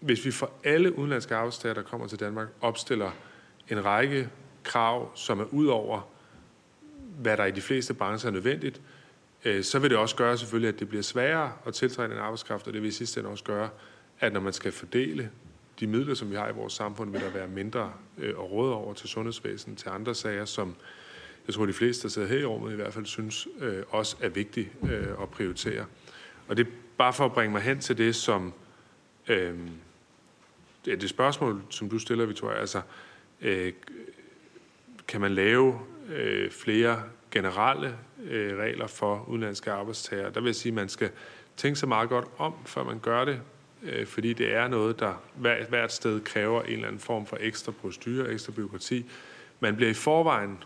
[0.00, 3.10] hvis vi for alle udenlandske arbejdstager, der kommer til Danmark, opstiller
[3.68, 4.28] en række
[4.62, 6.08] krav, som er ud over
[7.18, 8.80] hvad der i de fleste brancher er nødvendigt,
[9.44, 12.66] øh, så vil det også gøre selvfølgelig, at det bliver sværere at tiltrække en arbejdskraft,
[12.66, 13.68] og det vil i sidste ende også gøre,
[14.20, 15.30] at når man skal fordele
[15.80, 18.74] de midler, som vi har i vores samfund, vil der være mindre øh, at råde
[18.74, 20.76] over til sundhedsvæsenet, til andre sager, som
[21.46, 24.16] jeg tror, de fleste, der sidder her i rummet, i hvert fald synes øh, også
[24.20, 25.86] er vigtigt øh, at prioritere.
[26.48, 28.52] Og det er bare for at bringe mig hen til det, som
[29.28, 29.58] øh,
[30.86, 32.80] ja, det spørgsmål, som du stiller, Victoria, altså,
[33.40, 33.72] øh,
[35.08, 40.30] kan man lave øh, flere generelle øh, regler for udenlandske arbejdstagere?
[40.30, 41.10] Der vil jeg sige, at man skal
[41.56, 43.40] tænke sig meget godt om, før man gør det,
[43.84, 47.38] øh, fordi det er noget, der hvert, hvert sted kræver en eller anden form for
[47.40, 49.10] ekstra procedure, ekstra byråkrati.
[49.60, 50.58] Man bliver i forvejen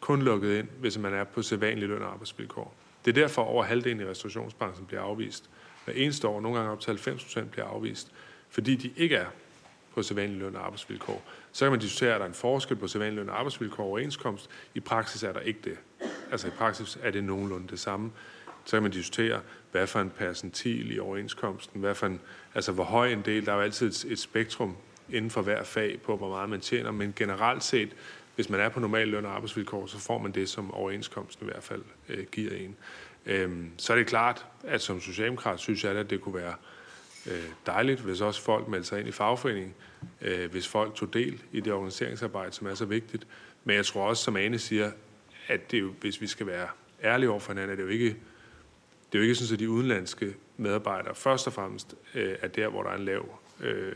[0.00, 2.74] kun lukket ind, hvis man er på sædvanlig løn og arbejdsvilkår.
[3.04, 5.50] Det er derfor, over halvdelen i restaurationsbranchen bliver afvist.
[5.84, 8.12] Hver eneste år, nogle gange op til 90 procent, bliver afvist,
[8.50, 9.26] fordi de ikke er
[9.94, 11.22] på sædvanlig løn og arbejdsvilkår.
[11.52, 13.90] Så kan man diskutere, at der er en forskel på sædvanlig løn og arbejdsvilkår og
[13.90, 14.50] overenskomst.
[14.74, 15.78] I praksis er der ikke det.
[16.30, 18.12] Altså i praksis er det nogenlunde det samme.
[18.68, 19.40] Så kan man diskutere,
[19.72, 22.20] hvad for en percentil i overenskomsten, hvad for en,
[22.54, 23.46] altså hvor høj en del.
[23.46, 24.76] Der er jo altid et, et spektrum
[25.10, 27.96] inden for hver fag på, hvor meget man tjener, men generelt set,
[28.34, 31.50] hvis man er på normal løn og arbejdsvilkår, så får man det, som overenskomsten i
[31.50, 32.76] hvert fald øh, giver en.
[33.26, 36.54] Øhm, så er det klart, at som socialdemokrat synes jeg, at det kunne være
[37.26, 39.74] øh, dejligt, hvis også folk meldte sig ind i fagforeningen,
[40.22, 43.26] øh, hvis folk tog del i det organiseringsarbejde, som er så vigtigt.
[43.64, 44.90] Men jeg tror også, som Ane siger,
[45.46, 46.68] at det jo, hvis vi skal være
[47.04, 48.16] ærlige over for hinanden, er det jo ikke,
[49.12, 52.68] det er jo ikke sådan, at de udenlandske medarbejdere først og fremmest øh, er der,
[52.68, 53.94] hvor der er en lav øh,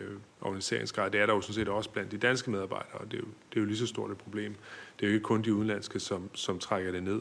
[0.00, 1.10] øh, organiseringsgrad.
[1.10, 3.28] Det er der jo sådan set også blandt de danske medarbejdere, og det er jo,
[3.50, 4.54] det er jo lige så stort et problem.
[5.00, 7.20] Det er jo ikke kun de udenlandske, som, som trækker det ned.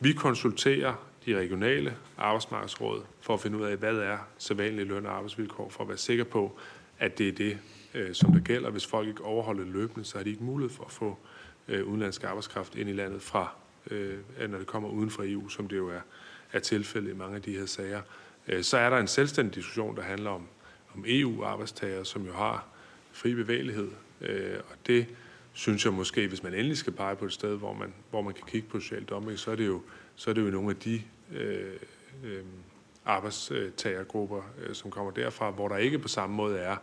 [0.00, 0.94] Vi konsulterer
[1.26, 5.82] de regionale arbejdsmarkedsråd for at finde ud af, hvad er sædvanlige løn- og arbejdsvilkår, for
[5.82, 6.58] at være sikker på,
[6.98, 7.58] at det er det,
[7.94, 8.70] øh, som der gælder.
[8.70, 11.18] Hvis folk ikke overholder løbende, så har de ikke mulighed for at få
[11.68, 13.54] øh, udenlandsk arbejdskraft ind i landet fra,
[13.90, 16.00] øh, når det kommer uden for EU, som det jo er,
[16.52, 18.00] er tilfældet i mange af de her sager.
[18.48, 20.46] Øh, så er der en selvstændig diskussion, der handler om,
[20.94, 22.66] om EU-arbejdstagere, som jo har
[23.12, 23.90] fri bevægelighed.
[24.20, 25.06] Øh, og det
[25.52, 28.34] synes jeg måske, hvis man endelig skal pege på et sted, hvor man, hvor man
[28.34, 29.82] kan kigge på social dumping, så er det jo,
[30.16, 31.02] så er det jo nogle af de
[31.34, 31.76] øh,
[32.24, 32.42] øh,
[33.04, 36.76] arbejdstagergrupper, øh, som kommer derfra, hvor der ikke på samme måde er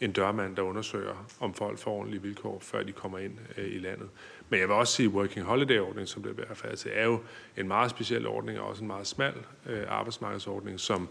[0.00, 3.78] en dørmand, der undersøger, om folk får ordentlige vilkår, før de kommer ind øh, i
[3.78, 4.08] landet.
[4.48, 7.20] Men jeg vil også sige, at Working Holiday-ordningen, som det bliver færdigt til, er jo
[7.56, 9.34] en meget speciel ordning, og også en meget smal
[9.66, 11.08] øh, arbejdsmarkedsordning, som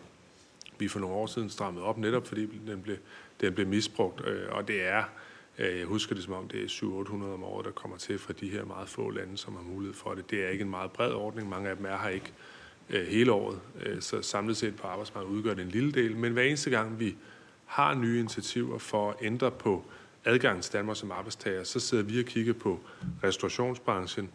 [0.79, 2.97] vi for nogle år siden strammede op, netop fordi den blev,
[3.41, 4.27] den blev misbrugt.
[4.27, 5.03] Øh, og det er,
[5.57, 8.33] øh, jeg husker det som om, det er 700-800 om året, der kommer til fra
[8.33, 10.31] de her meget få lande, som har mulighed for det.
[10.31, 11.49] Det er ikke en meget bred ordning.
[11.49, 12.33] Mange af dem er her ikke
[12.89, 13.59] øh, hele året.
[13.85, 16.15] Øh, så samlet set på arbejdsmarkedet udgør det en lille del.
[16.15, 17.15] Men hver eneste gang vi
[17.65, 19.85] har nye initiativer for at ændre på
[20.25, 22.79] adgangen til Danmark som arbejdstager, så sidder vi og kigger på
[23.23, 24.29] restaurationsbranchen.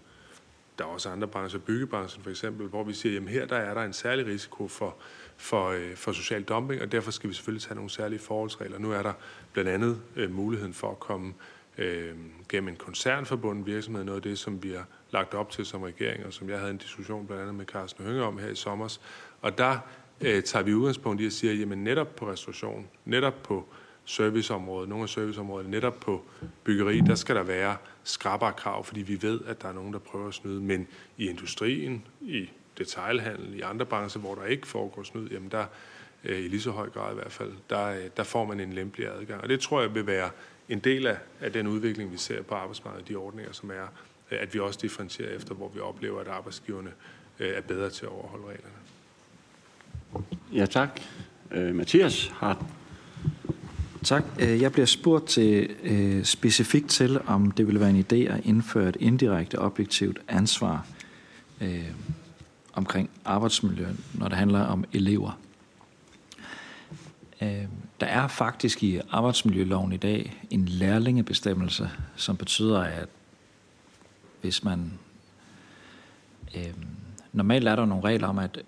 [0.78, 3.74] Der er også andre brancher, byggebranchen for eksempel, hvor vi siger, at her der er
[3.74, 4.96] der en særlig risiko for
[5.40, 8.78] for, øh, for social dumping, og derfor skal vi selvfølgelig tage nogle særlige forholdsregler.
[8.78, 9.12] Nu er der
[9.52, 11.34] blandt andet øh, muligheden for at komme
[11.78, 12.14] øh,
[12.48, 16.26] gennem en koncernforbundet virksomhed, noget af det, som vi har lagt op til som regering,
[16.26, 18.98] og som jeg havde en diskussion blandt andet med Carsten Hønge om her i sommer.
[19.42, 19.78] Og der
[20.20, 23.68] øh, tager vi udgangspunkt i at sige, jamen, netop på restauration, netop på
[24.04, 26.22] serviceområdet, nogle af serviceområderne, netop på
[26.64, 29.98] byggeri, der skal der være skrabbere krav, fordi vi ved, at der er nogen, der
[29.98, 30.60] prøver at snyde.
[30.60, 35.64] Men i industrien, i detailhandel, i andre brancher, hvor der ikke foregår snyd, jamen der,
[36.24, 38.72] øh, i lige så høj grad i hvert fald, der, øh, der får man en
[38.72, 39.42] lempelig adgang.
[39.42, 40.30] Og det tror jeg vil være
[40.68, 43.86] en del af, af den udvikling, vi ser på arbejdsmarkedet, de ordninger, som er,
[44.30, 46.92] øh, at vi også differentierer efter, hvor vi oplever, at arbejdsgiverne
[47.38, 48.74] øh, er bedre til at overholde reglerne.
[50.54, 51.00] Ja, tak.
[51.50, 52.66] Øh, Mathias har
[54.04, 54.24] Tak.
[54.38, 58.44] Øh, jeg bliver spurgt til øh, specifikt til, om det ville være en idé at
[58.44, 60.86] indføre et indirekte objektivt ansvar
[61.60, 61.90] øh,
[62.72, 65.38] omkring arbejdsmiljø, når det handler om elever.
[67.42, 67.64] Øh,
[68.00, 73.08] der er faktisk i arbejdsmiljøloven i dag en lærlingebestemmelse, som betyder, at
[74.40, 74.92] hvis man...
[76.56, 76.74] Øh,
[77.32, 78.58] normalt er der nogle regler om, at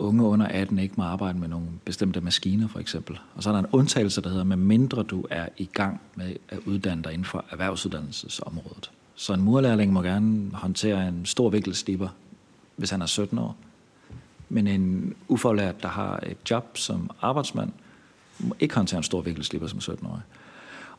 [0.00, 3.18] unge under 18 ikke må arbejde med nogle bestemte maskiner, for eksempel.
[3.34, 6.36] Og så er der en undtagelse, der hedder, med mindre du er i gang med
[6.48, 8.90] at uddanne dig inden for erhvervsuddannelsesområdet.
[9.14, 12.08] Så en murlærling må gerne håndtere en stor vikkelstiber
[12.80, 13.56] hvis han er 17 år.
[14.48, 17.72] Men en ufaglært, der har et job som arbejdsmand,
[18.38, 20.22] må ikke håndtere en stor vikkelslipper som 17-årig.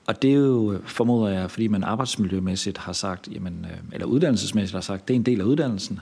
[0.07, 4.73] Og det er jo, formoder jeg, fordi man arbejdsmiljømæssigt har sagt, jamen, øh, eller uddannelsesmæssigt
[4.73, 5.99] har sagt, det er en del af uddannelsen,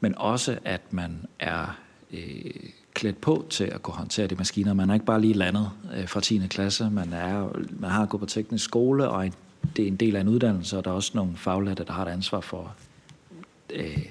[0.00, 1.78] men også at man er
[2.12, 4.74] øh, klædt på til at kunne håndtere de maskiner.
[4.74, 6.42] Man er ikke bare lige landet øh, fra 10.
[6.50, 7.48] klasse, man, er,
[7.80, 9.30] man har gået på teknisk skole, og
[9.76, 12.06] det er en del af en uddannelse, og der er også nogle faglærte, der har
[12.06, 12.74] et ansvar for
[13.72, 14.06] øh,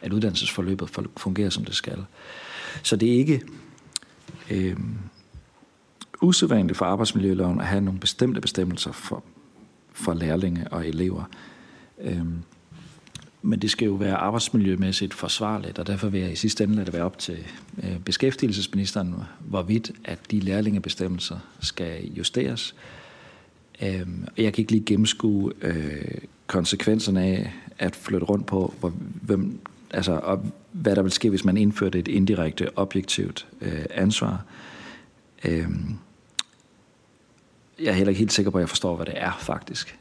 [0.00, 2.04] at uddannelsesforløbet fungerer, som det skal.
[2.82, 3.42] Så det er ikke
[4.50, 4.76] øh,
[6.22, 9.24] usædvanligt for arbejdsmiljøloven at have nogle bestemte bestemmelser for,
[9.92, 11.24] for lærlinge og elever.
[12.00, 12.24] Øh,
[13.42, 16.86] men det skal jo være arbejdsmiljømæssigt forsvarligt, og derfor vil jeg i sidste ende lade
[16.86, 17.38] det være op til
[17.82, 22.74] øh, beskæftigelsesministeren, hvorvidt at de lærlingebestemmelser skal justeres.
[23.82, 29.60] Øhm, jeg kan ikke lige gennemskue øh, konsekvenserne af at flytte rundt på, hvor, hvem,
[29.90, 34.44] altså, og hvad der vil ske, hvis man indførte et indirekte objektivt øh, ansvar.
[35.44, 35.98] Øhm,
[37.78, 39.98] jeg er heller ikke helt sikker på, at jeg forstår, hvad det er faktisk.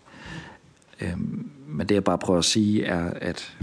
[1.02, 3.58] Øhm, men det jeg bare prøver at sige er, at,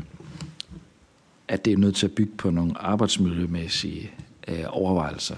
[1.48, 4.10] at det er nødt til at bygge på nogle arbejdsmiljømæssige
[4.48, 5.36] øh, overvejelser,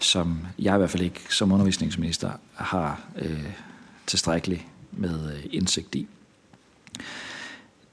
[0.00, 3.50] som jeg i hvert fald ikke som undervisningsminister har øh,
[4.06, 6.06] tilstrækkeligt med øh, indsigt i.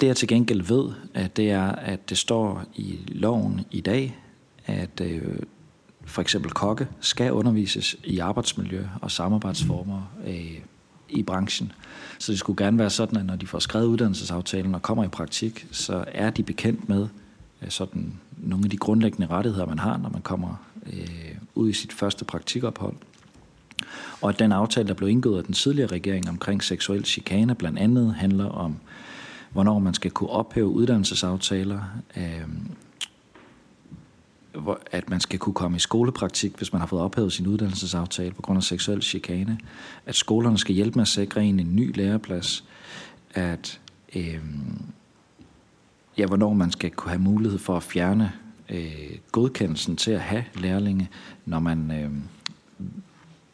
[0.02, 4.18] Det jeg til gengæld ved, at det er, at det står i loven i dag,
[4.66, 5.40] at øh,
[6.06, 10.60] for eksempel kokke skal undervises i arbejdsmiljø og samarbejdsformer øh,
[11.16, 11.72] i branchen.
[12.20, 15.08] Så det skulle gerne være sådan, at når de får skrevet uddannelsesaftalen og kommer i
[15.08, 17.08] praktik, så er de bekendt med
[17.62, 21.74] øh, sådan nogle af de grundlæggende rettigheder, man har, når man kommer øh, ud i
[21.74, 22.96] sit første praktikophold.
[24.22, 27.80] Og at den aftale, der blev indgået af den tidligere regering omkring seksuel chikane, blandt
[27.80, 28.76] andet handler om,
[29.52, 31.82] hvornår man skal kunne ophæve uddannelsesaftaler,
[32.18, 32.48] øh,
[34.92, 38.42] at man skal kunne komme i skolepraktik, hvis man har fået ophævet sin uddannelsesaftale på
[38.42, 39.60] grund af seksuel chikane,
[40.06, 42.64] at skolerne skal hjælpe med at sikre en en ny læreplads,
[43.34, 43.80] at
[44.16, 44.40] øh,
[46.18, 48.32] ja, hvornår man skal kunne have mulighed for at fjerne
[48.70, 51.10] øh, godkendelsen til at have lærlinge,
[51.46, 52.12] når man, øh,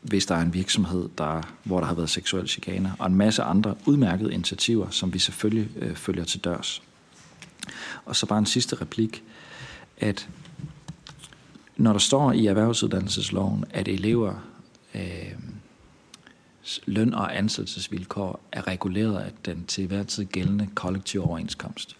[0.02, 3.44] hvis der er en virksomhed, der, hvor der har været seksuel chikane, og en masse
[3.44, 6.82] andre udmærkede initiativer, som vi selvfølgelig øh, følger til dørs.
[8.06, 9.24] Og så bare en sidste replik,
[9.98, 10.30] at
[11.80, 14.34] når der står i erhvervsuddannelsesloven, at elever
[14.96, 15.34] øh,
[16.86, 21.96] løn- og ansættelsesvilkår er reguleret af den til hver tid gældende kollektive overenskomst,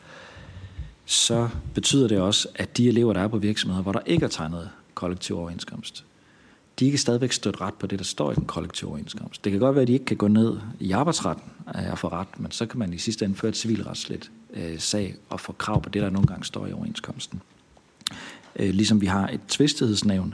[1.06, 4.30] så betyder det også, at de elever, der er på virksomheder, hvor der ikke er
[4.30, 6.06] tegnet kollektiv overenskomst,
[6.80, 9.44] de kan stadigvæk støtte ret på det, der står i den kollektive overenskomst.
[9.44, 12.08] Det kan godt være, at de ikke kan gå ned i arbejdsretten øh, og få
[12.08, 15.52] ret, men så kan man i sidste ende føre et civilretsligt øh, sag og få
[15.52, 17.42] krav på det, der nogle gange står i overenskomsten.
[18.56, 20.34] Øh, ligesom vi har et tvistighedsnævn,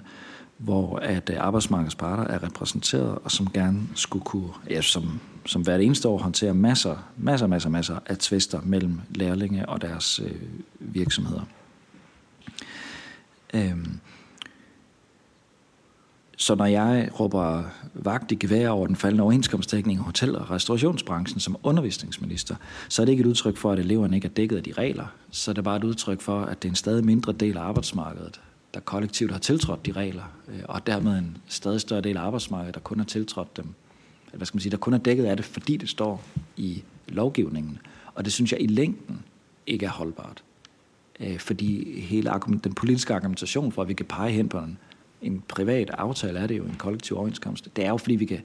[0.58, 5.62] hvor at øh, arbejdsmarkedets parter er repræsenteret, og som gerne skulle kunne, ja, som, som
[5.62, 10.42] hvert eneste år håndterer masser, masser, masser, masser af tvister mellem lærlinge og deres øh,
[10.80, 11.42] virksomheder.
[13.54, 14.00] Øhm,
[16.38, 17.64] så når jeg råber
[17.94, 22.56] vagt i gevær over den faldende overenskomstdækning i hotel- og restaurationsbranchen som undervisningsminister,
[22.90, 25.06] så er det ikke et udtryk for, at eleverne ikke er dækket af de regler.
[25.32, 27.62] Så er det bare et udtryk for, at det er en stadig mindre del af
[27.62, 28.42] arbejdsmarkedet,
[28.74, 32.76] der kollektivt har tiltrådt de regler, øh, og dermed en stadig større del af arbejdsmarkedet,
[32.76, 33.66] der kun har tiltrådt dem,
[34.34, 36.24] hvad skal man sige, der kun er dækket af det, fordi det står
[36.58, 37.78] i lovgivningen.
[38.16, 39.24] Og det synes jeg i længden
[39.68, 40.44] ikke er holdbart.
[41.20, 42.32] Øh, fordi hele
[42.64, 44.78] den politiske argumentation for, at vi kan pege hen på en
[45.26, 47.76] en privat aftale er det jo en kollektiv overenskomst.
[47.76, 48.42] Det er jo fordi, vi kan,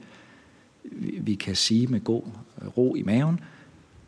[1.20, 2.22] vi kan sige med god
[2.62, 3.41] øh, ro i maven,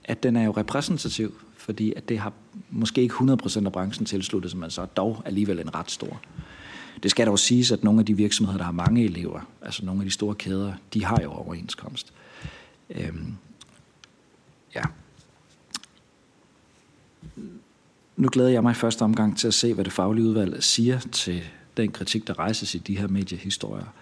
[0.04, 2.32] at den er jo repræsentativ, fordi at det har
[2.70, 6.20] måske ikke 100% af branchen tilsluttet, som så dog alligevel en ret stor.
[7.02, 10.00] Det skal dog siges, at nogle af de virksomheder, der har mange elever, altså nogle
[10.00, 12.12] af de store kæder, de har jo overenskomst.
[12.90, 13.34] Øhm,
[14.74, 14.82] ja.
[18.16, 20.98] Nu glæder jeg mig i første omgang til at se, hvad det faglige udvalg siger
[20.98, 21.42] til
[21.76, 23.94] den kritik, der rejses i de her mediehistorier.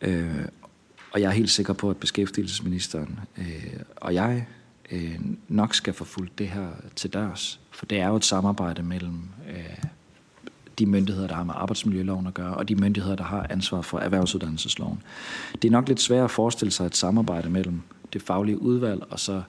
[0.00, 0.44] Øh,
[1.12, 4.46] og jeg er helt sikker på, at beskæftigelsesministeren øh, og jeg
[4.90, 7.60] øh, nok skal få fulgt det her til dørs.
[7.70, 9.84] For det er jo et samarbejde mellem øh,
[10.78, 13.98] de myndigheder, der har med arbejdsmiljøloven at gøre, og de myndigheder, der har ansvar for
[13.98, 15.02] erhvervsuddannelsesloven.
[15.62, 17.82] Det er nok lidt svært at forestille sig et samarbejde mellem
[18.12, 19.42] det faglige udvalg og så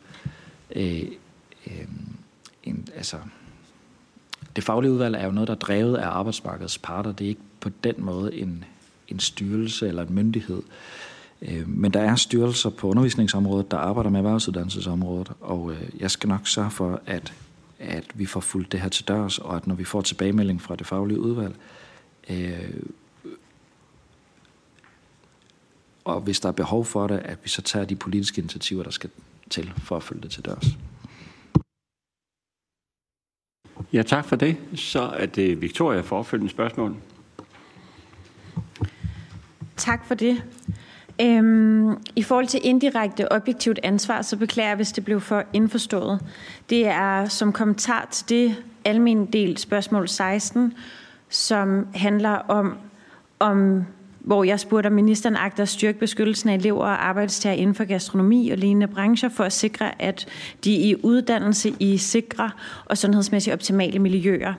[0.75, 1.03] øh,
[1.67, 1.87] øh,
[2.63, 3.17] en, altså,
[4.55, 7.11] det faglige udvalg er jo noget, der er drevet af arbejdsmarkedets parter.
[7.11, 8.63] Det er ikke på den måde en,
[9.07, 10.61] en styrelse eller en myndighed.
[11.41, 16.29] Øh, men der er styrelser på undervisningsområdet, der arbejder med erhvervsuddannelsesområdet, og øh, jeg skal
[16.29, 17.33] nok sørge for, at,
[17.79, 20.75] at vi får fuldt det her til dørs, og at når vi får tilbagemelding fra
[20.75, 21.55] det faglige udvalg,
[22.29, 22.83] øh,
[26.05, 28.91] og hvis der er behov for det, at vi så tager de politiske initiativer, der
[28.91, 29.09] skal
[29.49, 30.65] til for at følge det til dørs.
[33.93, 34.57] Ja, tak for det.
[34.75, 36.95] Så er det Victoria for opfølgende spørgsmål.
[39.77, 40.43] Tak for det.
[41.21, 46.21] Øhm, I forhold til indirekte objektivt ansvar, så beklager jeg, hvis det blev for indforstået.
[46.69, 48.55] Det er som kommentar til det
[48.85, 50.73] almindelige del spørgsmål 16,
[51.29, 52.77] som handler om,
[53.39, 53.85] om
[54.23, 57.83] hvor jeg spurgte, om ministeren agter at styrke beskyttelsen af elever og arbejdstager inden for
[57.83, 60.27] gastronomi og lignende brancher for at sikre, at
[60.63, 62.51] de i uddannelse i sikre
[62.85, 64.53] og sundhedsmæssigt optimale miljøer.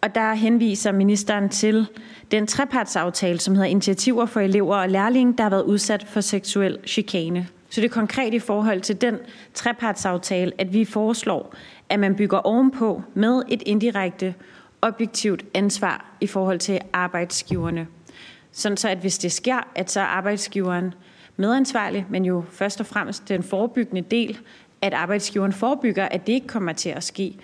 [0.00, 1.86] Og der henviser ministeren til
[2.30, 6.78] den trepartsaftale, som hedder Initiativer for elever og lærlinge, der har været udsat for seksuel
[6.86, 7.48] chikane.
[7.70, 9.18] Så det er konkret i forhold til den
[9.54, 11.54] trepartsaftale, at vi foreslår,
[11.88, 14.34] at man bygger ovenpå med et indirekte
[14.82, 17.86] objektivt ansvar i forhold til arbejdsgiverne.
[18.56, 20.94] Sådan så, at hvis det sker, at så er arbejdsgiveren
[21.36, 24.38] medansvarlig, men jo først og fremmest den forebyggende del,
[24.82, 27.36] at arbejdsgiveren forebygger, at det ikke kommer til at ske.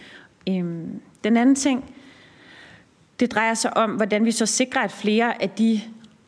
[0.49, 1.95] Øhm, den anden ting,
[3.21, 5.81] det drejer sig om, hvordan vi så sikrer, at flere af de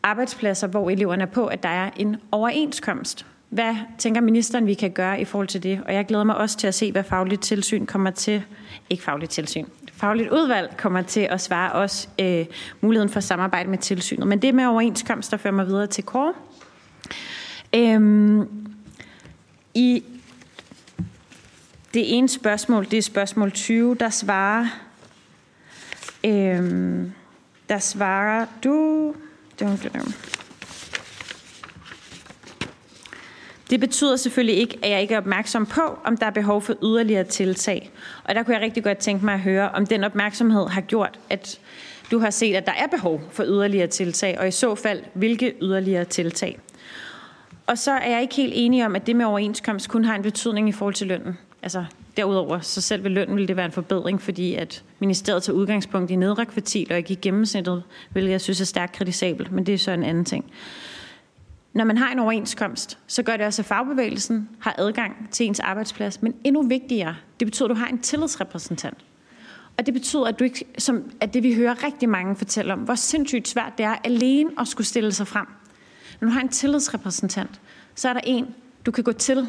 [0.03, 3.27] arbejdspladser, hvor eleverne er på, at der er en overenskomst.
[3.55, 5.81] Hvad tænker ministeren, vi kan gøre i forhold til det?
[5.87, 8.43] Og jeg glæder mig også til at se, hvad fagligt tilsyn kommer til,
[8.91, 12.47] ikke fagligt tilsyn, fagligt udvalg kommer til at svare os øh,
[12.81, 14.27] muligheden for samarbejde med tilsynet.
[14.27, 16.35] Men det med overenskomster fører mig videre til Kåre.
[17.75, 18.49] Øhm,
[19.75, 20.05] I
[21.95, 24.67] det ene spørgsmål, det er spørgsmål 20, der svarer,
[26.25, 27.13] øhm,
[27.69, 29.15] der svarer du,
[29.59, 29.67] det
[33.71, 36.75] Det betyder selvfølgelig ikke, at jeg ikke er opmærksom på, om der er behov for
[36.83, 37.91] yderligere tiltag.
[38.25, 41.19] Og der kunne jeg rigtig godt tænke mig at høre, om den opmærksomhed har gjort,
[41.31, 41.61] at
[42.11, 45.55] du har set, at der er behov for yderligere tiltag, og i så fald, hvilke
[45.63, 46.59] yderligere tiltag.
[47.67, 50.23] Og så er jeg ikke helt enig om, at det med overenskomst kun har en
[50.23, 51.39] betydning i forhold til lønnen.
[51.63, 51.85] Altså
[52.17, 56.11] derudover, så selv ved lønnen vil det være en forbedring, fordi at ministeriet tager udgangspunkt
[56.11, 57.83] i nedre kvartil og ikke i gennemsnittet,
[58.13, 60.45] hvilket jeg synes er stærkt kritisabelt, men det er så en anden ting.
[61.75, 65.61] Når man har en overenskomst, så gør det også, at fagbevægelsen har adgang til ens
[65.61, 66.23] arbejdsplads.
[66.23, 68.99] Men endnu vigtigere, det betyder, at du har en tillidsrepræsentant.
[69.79, 72.79] Og det betyder, at, du ikke, som, at det vi hører rigtig mange fortælle om,
[72.79, 75.47] hvor sindssygt svært det er alene at skulle stille sig frem.
[76.21, 77.61] Når du har en tillidsrepræsentant,
[77.95, 78.55] så er der en,
[78.87, 79.49] du kan gå til,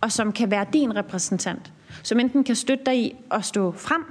[0.00, 1.72] og som kan være din repræsentant.
[2.02, 4.04] Som enten kan støtte dig i at stå frem,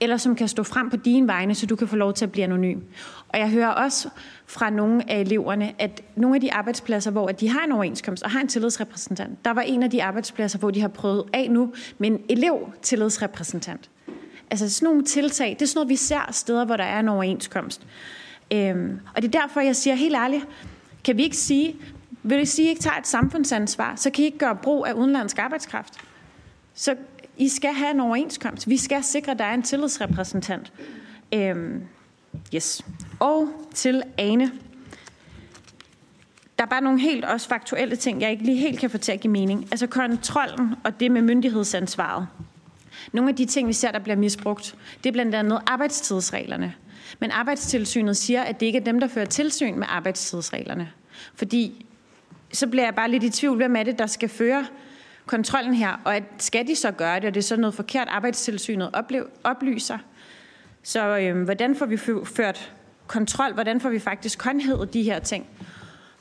[0.00, 2.32] eller som kan stå frem på dine vegne, så du kan få lov til at
[2.32, 2.80] blive anonym.
[3.28, 4.08] Og jeg hører også
[4.46, 8.30] fra nogle af eleverne, at nogle af de arbejdspladser, hvor de har en overenskomst og
[8.30, 11.72] har en tillidsrepræsentant, der var en af de arbejdspladser, hvor de har prøvet af nu
[11.98, 13.90] med en elev-tillidsrepræsentant.
[14.50, 17.08] Altså sådan nogle tiltag, det er sådan noget, vi ser steder, hvor der er en
[17.08, 17.86] overenskomst.
[18.52, 20.46] Øhm, og det er derfor, jeg siger helt ærligt,
[21.04, 21.76] kan vi ikke sige,
[22.22, 24.86] vil I sige, at I ikke tager et samfundsansvar, så kan I ikke gøre brug
[24.86, 25.94] af udenlandsk arbejdskraft.
[26.74, 26.94] Så
[27.40, 28.68] i skal have en overenskomst.
[28.68, 30.72] Vi skal sikre, at der er en tillidsrepræsentant.
[31.34, 31.82] Øhm,
[32.54, 32.84] yes.
[33.20, 34.52] Og til Ane.
[36.58, 39.12] Der er bare nogle helt også faktuelle ting, jeg ikke lige helt kan få til
[39.12, 39.68] at give mening.
[39.70, 42.26] Altså kontrollen og det med myndighedsansvaret.
[43.12, 46.74] Nogle af de ting, vi ser, der bliver misbrugt, det er blandt andet arbejdstidsreglerne.
[47.18, 50.92] Men arbejdstilsynet siger, at det ikke er dem, der fører tilsyn med arbejdstidsreglerne.
[51.34, 51.86] Fordi
[52.52, 54.66] så bliver jeg bare lidt i tvivl, hvem er det, der skal føre
[55.30, 58.08] kontrollen her, og at skal de så gøre det, og det er så noget forkert,
[58.10, 58.90] arbejdstilsynet
[59.44, 59.98] oplyser.
[60.82, 62.72] Så øh, hvordan får vi ført
[63.06, 63.52] kontrol?
[63.54, 65.46] Hvordan får vi faktisk håndhævet de her ting?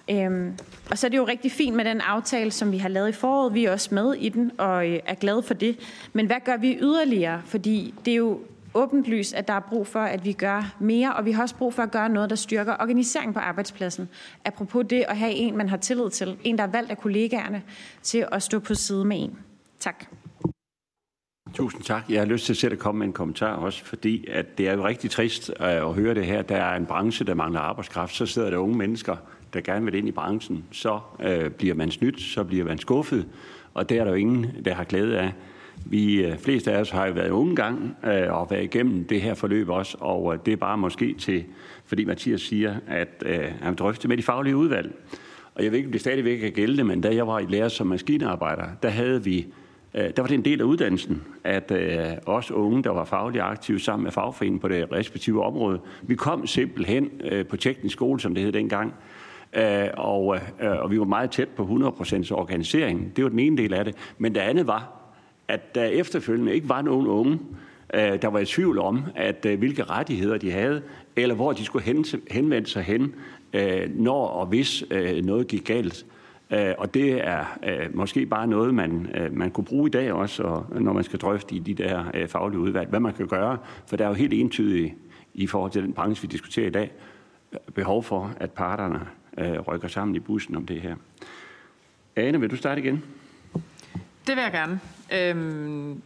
[0.10, 0.52] Øh,
[0.91, 3.11] og så er det jo rigtig fint med den aftale, som vi har lavet i
[3.11, 3.53] foråret.
[3.53, 5.80] Vi er også med i den og øh, er glade for det.
[6.14, 7.41] Men hvad gør vi yderligere?
[7.45, 8.40] Fordi det er jo
[8.74, 11.74] åbenlyst, at der er brug for, at vi gør mere, og vi har også brug
[11.74, 14.10] for at gøre noget, der styrker organiseringen på arbejdspladsen.
[14.46, 17.64] Apropos det at have en, man har tillid til, en, der er valgt af kollegaerne,
[18.02, 19.40] til at stå på side med en.
[19.80, 20.06] Tak.
[21.54, 22.04] Tusind tak.
[22.10, 24.74] Jeg har lyst til selv at komme med en kommentar også, fordi at det er
[24.74, 26.41] jo rigtig trist øh, at høre det her.
[26.41, 28.16] Der er en branche, der mangler arbejdskraft.
[28.16, 29.16] Så sidder der unge mennesker,
[29.54, 30.66] der gerne vil ind i branchen.
[30.72, 33.28] Så øh, bliver man snydt, så bliver man skuffet,
[33.74, 35.34] og det er der jo ingen, der har glæde af.
[35.85, 39.22] Vi øh, fleste af os har jo været unge gang øh, og været igennem det
[39.22, 41.43] her forløb også, og øh, det er bare måske til,
[41.85, 44.95] fordi Mathias siger, at øh, han drøfte med de faglige udvalg.
[45.56, 47.68] Og jeg ved ikke, om det stadigvæk er gældende, men da jeg var i lærer
[47.68, 49.47] som maskinarbejder, der havde vi
[49.93, 53.43] øh, der var det en del af uddannelsen, at øh, os unge, der var fagligt
[53.43, 58.19] aktive sammen med fagforeningen på det respektive område, vi kom simpelthen øh, på teknisk skole,
[58.19, 58.93] som det hed dengang,
[59.53, 63.15] øh, og, og vi var meget tæt på 100% organisering.
[63.15, 63.95] Det var den ene del af det.
[64.18, 64.98] Men det andet var,
[65.49, 67.39] at der efterfølgende ikke var nogen unge,
[67.93, 70.81] øh, der var i tvivl om, at øh, hvilke rettigheder de havde,
[71.15, 71.85] eller hvor de skulle
[72.31, 73.15] henvende sig hen,
[73.53, 74.84] øh, når og hvis
[75.23, 76.05] noget gik galt.
[76.77, 77.45] Og det er
[77.93, 81.59] måske bare noget, man, man kunne bruge i dag også, når man skal drøfte i
[81.59, 83.57] de der faglige udvalg, hvad man kan gøre.
[83.88, 84.93] For der er jo helt entydigt
[85.34, 86.91] i forhold til den branche, vi diskuterer i dag,
[87.73, 88.99] behov for, at parterne
[89.67, 90.95] rykker sammen i bussen om det her.
[92.15, 93.03] Ane, vil du starte igen?
[94.27, 94.80] Det vil jeg gerne.
[95.11, 96.02] Øhm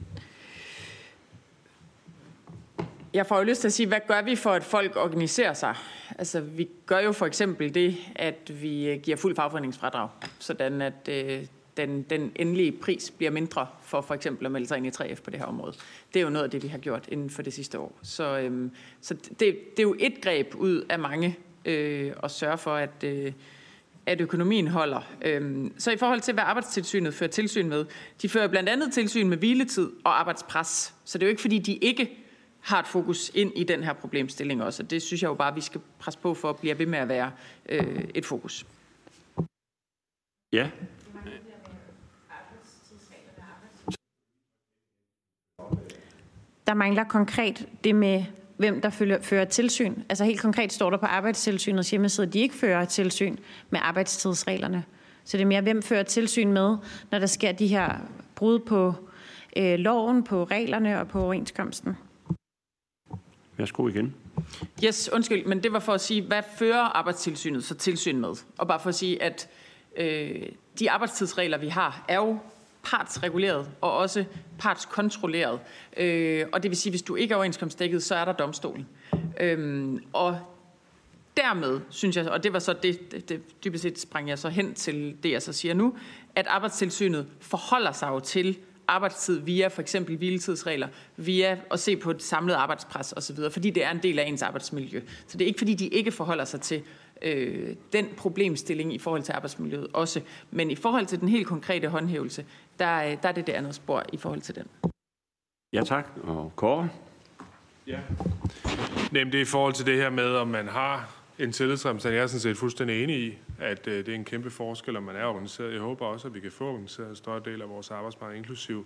[3.13, 5.75] Jeg får jo lyst til at sige, hvad gør vi for, at folk organiserer sig?
[6.17, 10.09] Altså, vi gør jo for eksempel det, at vi øh, giver fuld fagforeningsfradrag,
[10.39, 11.45] sådan at øh,
[11.77, 15.21] den, den endelige pris bliver mindre for for eksempel at melde sig ind i 3F
[15.21, 15.73] på det her område.
[16.13, 17.99] Det er jo noget af det, vi har gjort inden for det sidste år.
[18.01, 18.71] Så, øhm,
[19.01, 23.03] så det, det er jo et greb ud af mange øh, at sørge for, at,
[23.03, 23.31] øh,
[24.05, 25.01] at økonomien holder.
[25.21, 27.85] Øhm, så i forhold til, hvad arbejdstilsynet fører tilsyn med,
[28.21, 30.93] de fører blandt andet tilsyn med hviletid og arbejdspres.
[31.03, 32.17] Så det er jo ikke, fordi de ikke
[32.61, 34.83] har et fokus ind i den her problemstilling også.
[34.83, 36.99] Og det synes jeg jo bare, vi skal presse på for at blive ved med
[36.99, 37.31] at være
[37.69, 38.65] øh, et fokus.
[40.53, 40.69] Ja.
[46.67, 48.25] Der mangler konkret det med,
[48.57, 49.95] hvem der følger, fører tilsyn.
[50.09, 53.37] Altså helt konkret står der på arbejdstilsynets hjemmeside, at de ikke fører tilsyn
[53.69, 54.83] med arbejdstidsreglerne.
[55.23, 56.77] Så det er mere, hvem fører tilsyn med,
[57.11, 57.97] når der sker de her
[58.35, 58.93] brud på
[59.57, 61.97] øh, loven, på reglerne og på overenskomsten.
[63.57, 64.15] Værsgo igen.
[64.83, 68.29] Yes, undskyld, men det var for at sige, hvad fører arbejdstilsynet så tilsyn med?
[68.57, 69.49] Og bare for at sige, at
[69.97, 70.41] øh,
[70.79, 72.37] de arbejdstidsregler, vi har, er jo
[72.83, 74.25] partsreguleret og også
[74.59, 75.59] partskontrolleret.
[75.97, 78.87] Øh, og det vil sige, hvis du ikke er overenskomstdækket, så er der domstolen.
[79.39, 80.39] Øh, og
[81.37, 84.49] dermed synes jeg, og det var så det, det, det dybest set sprang jeg så
[84.49, 85.95] hen til det, jeg så siger nu,
[86.35, 88.57] at arbejdstilsynet forholder sig jo til
[88.87, 90.87] arbejdstid via for eksempel hviletidsregler,
[91.17, 94.41] via at se på et samlet arbejdspres osv., fordi det er en del af ens
[94.41, 95.01] arbejdsmiljø.
[95.27, 96.81] Så det er ikke fordi, de ikke forholder sig til
[97.21, 100.21] øh, den problemstilling i forhold til arbejdsmiljøet også.
[100.51, 102.45] Men i forhold til den helt konkrete håndhævelse,
[102.79, 104.67] der, der er det det andet spor i forhold til den.
[105.73, 106.07] Ja tak.
[106.23, 106.89] Og Kåre?
[107.87, 107.99] Ja.
[109.13, 111.09] Jamen, det er i forhold til det her med, om man har
[111.39, 112.15] en tillidsrepræsentant.
[112.15, 115.03] Jeg er sådan set fuldstændig enig i, at øh, det er en kæmpe forskel, om
[115.03, 115.73] man er organiseret.
[115.73, 118.85] Jeg håber også, at vi kan få organiseret en større del af vores arbejdsmarked, inklusiv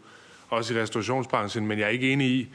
[0.50, 1.68] også i restaurationsbranchen.
[1.68, 2.54] Men jeg er ikke enig i,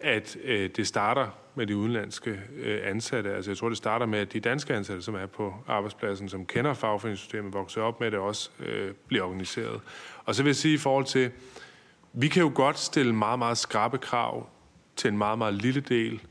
[0.00, 3.34] at øh, det starter med de udenlandske øh, ansatte.
[3.34, 6.46] Altså jeg tror, det starter med, at de danske ansatte, som er på arbejdspladsen, som
[6.46, 9.80] kender fagforeningssystemet, vokser op med det, også øh, bliver organiseret.
[10.24, 11.30] Og så vil jeg sige i forhold til,
[12.12, 14.48] vi kan jo godt stille meget, meget skrabe krav
[14.96, 16.22] til en meget, meget lille del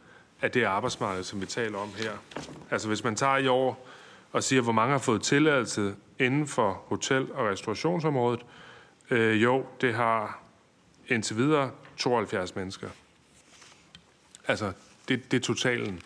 [0.41, 2.11] af det arbejdsmarked, som vi taler om her.
[2.71, 3.87] Altså hvis man tager i år
[4.31, 8.45] og siger, hvor mange har fået tilladelse inden for hotel- og restaurationsområdet,
[9.09, 10.39] øh, jo, det har
[11.07, 12.87] indtil videre 72 mennesker.
[14.49, 14.71] Altså,
[15.07, 16.01] det, det er totalen.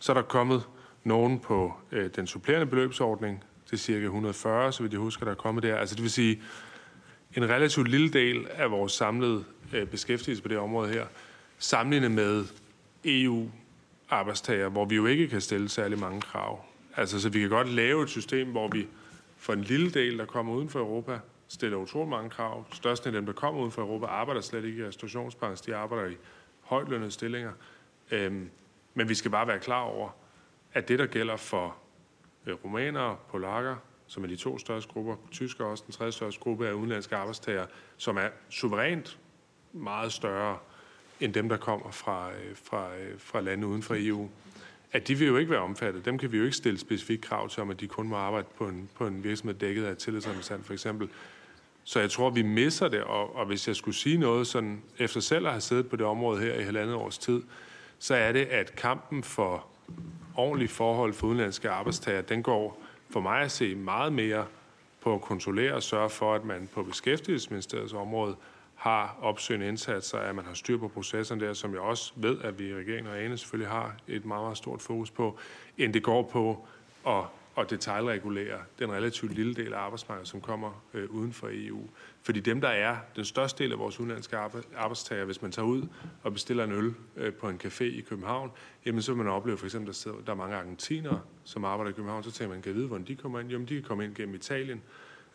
[0.00, 0.62] Så er der kommet
[1.04, 3.44] nogen på øh, den supplerende beløbsordning.
[3.66, 5.76] Det er cirka 140, så vidt jeg husker, der er kommet der.
[5.76, 6.42] Altså, det vil sige,
[7.34, 9.44] en relativt lille del af vores samlede
[9.74, 11.06] øh, beskæftigelse på det område her,
[11.58, 12.44] sammenlignet med
[13.04, 16.64] EU-arbejdstager, hvor vi jo ikke kan stille særlig mange krav.
[16.96, 18.86] Altså, så vi kan godt lave et system, hvor vi
[19.36, 21.18] for en lille del, der kommer uden for Europa,
[21.48, 22.64] stiller utrolig mange krav.
[22.72, 25.72] Størsten af dem, der kommer uden for Europa, arbejder slet ikke i restaurationsbranchen.
[25.72, 26.16] De arbejder i
[26.60, 27.52] højtlønnede stillinger.
[28.10, 28.50] Øhm,
[28.94, 30.10] men vi skal bare være klar over,
[30.72, 31.76] at det, der gælder for
[32.46, 33.76] øh, rumænere, polakker,
[34.06, 37.66] som er de to største grupper, tysker også den tredje største gruppe af udenlandske arbejdstager,
[37.96, 39.18] som er suverænt
[39.72, 40.58] meget større
[41.20, 44.28] end dem, der kommer fra, øh, fra, øh, fra lande uden for EU,
[44.92, 46.04] at de vil jo ikke være omfattet.
[46.04, 48.46] Dem kan vi jo ikke stille specifikt krav til, om at de kun må arbejde
[48.56, 51.08] på en, på en virksomhed dækket af tillidsrepræsentant for eksempel.
[51.84, 55.20] Så jeg tror, vi misser det, og, og hvis jeg skulle sige noget sådan, efter
[55.20, 57.42] selv at have siddet på det område her i halvandet års tid,
[57.98, 59.66] så er det, at kampen for
[60.36, 64.46] ordentlige forhold for udenlandske arbejdstager, den går for mig at se meget mere
[65.00, 68.36] på at kontrollere og sørge for, at man på beskæftigelsesministeriets område
[68.74, 72.58] har opsøgende indsatser, at man har styr på processerne der, som jeg også ved, at
[72.58, 75.38] vi i regeringen og ANE selvfølgelig har et meget, meget stort fokus på,
[75.78, 76.66] end det går på
[77.06, 77.24] at
[77.60, 81.80] at detaljregulere den relativt lille del af arbejdsmarkedet, som kommer øh, uden for EU.
[82.28, 84.36] Fordi dem, der er den største del af vores udenlandske
[84.76, 85.82] arbejdstager, hvis man tager ud
[86.22, 88.50] og bestiller en øl øh, på en café i København,
[88.86, 91.94] jamen så vil man opleve for eksempel, at der er mange argentinere, som arbejder i
[91.94, 93.50] København, så tænker man, kan vide, hvordan de kommer ind?
[93.50, 94.82] Jamen de kan komme ind gennem Italien,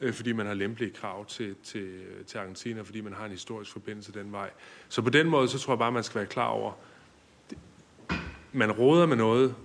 [0.01, 3.71] øh, fordi man har lempelige krav til, til, til Argentina, fordi man har en historisk
[3.71, 4.49] forbindelse den vej.
[4.89, 6.73] Så på den måde, så tror jeg bare, man skal være klar over,
[8.51, 9.55] man råder med noget,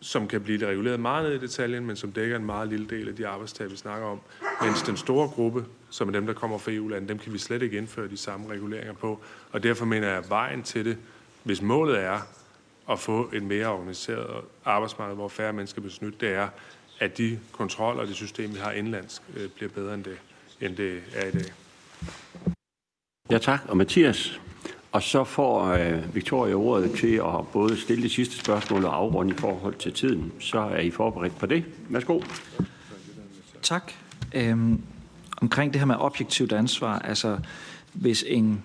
[0.00, 3.08] som kan blive reguleret meget ned i detaljen, men som dækker en meget lille del
[3.08, 4.20] af de arbejdstager, vi snakker om.
[4.62, 7.62] Mens den store gruppe, som er dem, der kommer fra EU-landet, dem kan vi slet
[7.62, 9.20] ikke indføre de samme reguleringer på.
[9.52, 10.96] Og derfor mener jeg, at vejen til det,
[11.42, 12.20] hvis målet er
[12.90, 16.48] at få et mere organiseret arbejdsmarked, hvor færre mennesker bliver snydt, det er,
[16.98, 20.18] at de kontroller og det system, vi har indlandsk, øh, bliver bedre end det,
[20.60, 21.52] end det er i dag.
[23.30, 23.60] Ja tak.
[23.68, 24.40] Og Mathias?
[24.98, 29.34] Og så får øh, Victoria ordet til at både stille det sidste spørgsmål og afrunde
[29.34, 30.32] i forhold til tiden.
[30.40, 31.64] Så er I forberedt på det.
[31.88, 32.20] Værsgo.
[33.62, 33.92] Tak.
[34.34, 34.82] Øhm,
[35.36, 37.38] omkring det her med objektivt ansvar, altså
[37.92, 38.62] hvis en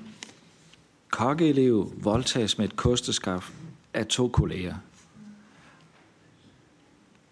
[1.10, 3.52] kokkeelev voldtages med et kosteskaf,
[3.94, 4.76] af to kolleger,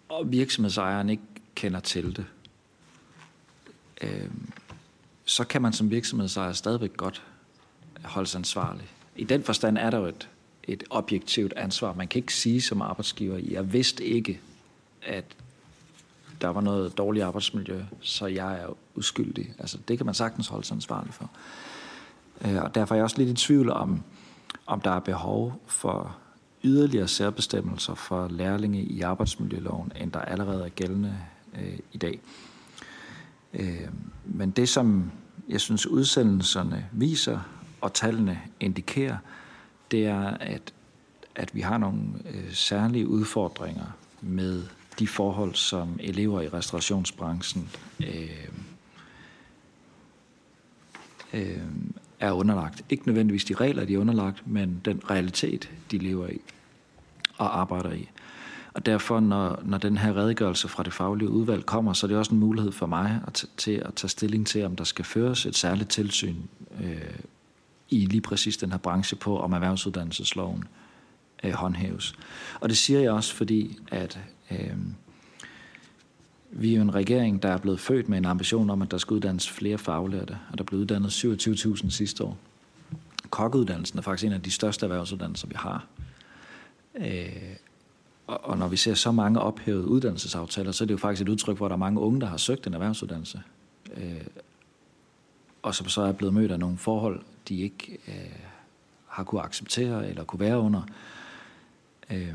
[0.08, 1.22] og virksomhedsejeren ikke
[1.54, 2.26] kender til det,
[4.00, 4.30] øh,
[5.24, 7.22] så kan man som virksomhedsejer stadigvæk godt
[8.04, 8.86] holdes ansvarlig.
[9.16, 10.28] I den forstand er der jo et,
[10.64, 11.94] et objektivt ansvar.
[11.94, 14.40] Man kan ikke sige som arbejdsgiver, jeg vidste ikke,
[15.02, 15.24] at
[16.40, 19.54] der var noget dårligt arbejdsmiljø, så jeg er uskyldig.
[19.58, 21.30] Altså, det kan man sagtens holde sig ansvarlig for.
[22.44, 24.02] Øh, og derfor er jeg også lidt i tvivl om,
[24.66, 26.16] om der er behov for
[26.64, 31.16] yderligere særbestemmelser for lærlinge i arbejdsmiljøloven, end der allerede er gældende
[31.54, 32.20] øh, i dag.
[33.54, 33.88] Øh,
[34.24, 35.10] men det, som
[35.48, 37.40] jeg synes udsendelserne viser,
[37.82, 39.16] og tallene indikerer,
[39.90, 40.72] det er, at,
[41.34, 44.62] at vi har nogle øh, særlige udfordringer med
[44.98, 48.48] de forhold, som elever i restaurationsbranchen øh,
[51.32, 51.62] øh,
[52.20, 52.82] er underlagt.
[52.90, 56.40] Ikke nødvendigvis de regler, de er underlagt, men den realitet, de lever i
[57.38, 58.08] og arbejder i.
[58.74, 62.16] Og derfor, når, når den her redegørelse fra det faglige udvalg kommer, så er det
[62.16, 65.46] også en mulighed for mig at til at tage stilling til, om der skal føres
[65.46, 66.36] et særligt tilsyn
[66.80, 67.18] øh,
[67.92, 70.64] i lige præcis den her branche på, om erhvervsuddannelsesloven
[71.44, 72.14] øh, håndhæves.
[72.60, 74.20] Og det siger jeg også, fordi at
[74.50, 74.76] øh,
[76.50, 78.98] vi er jo en regering, der er blevet født med en ambition om, at der
[78.98, 82.38] skal uddannes flere faglærte, og der blev uddannet 27.000 sidste år.
[83.30, 85.86] Kokkeuddannelsen er faktisk en af de største erhvervsuddannelser, vi har.
[86.94, 87.56] Øh,
[88.26, 91.28] og, og når vi ser så mange ophævede uddannelsesaftaler, så er det jo faktisk et
[91.28, 93.42] udtryk for, at der er mange unge, der har søgt en erhvervsuddannelse.
[93.96, 94.20] Øh,
[95.62, 98.14] og som så er blevet mødt af nogle forhold, de ikke øh,
[99.06, 100.82] har kunne acceptere eller kunne være under.
[102.10, 102.34] Øh,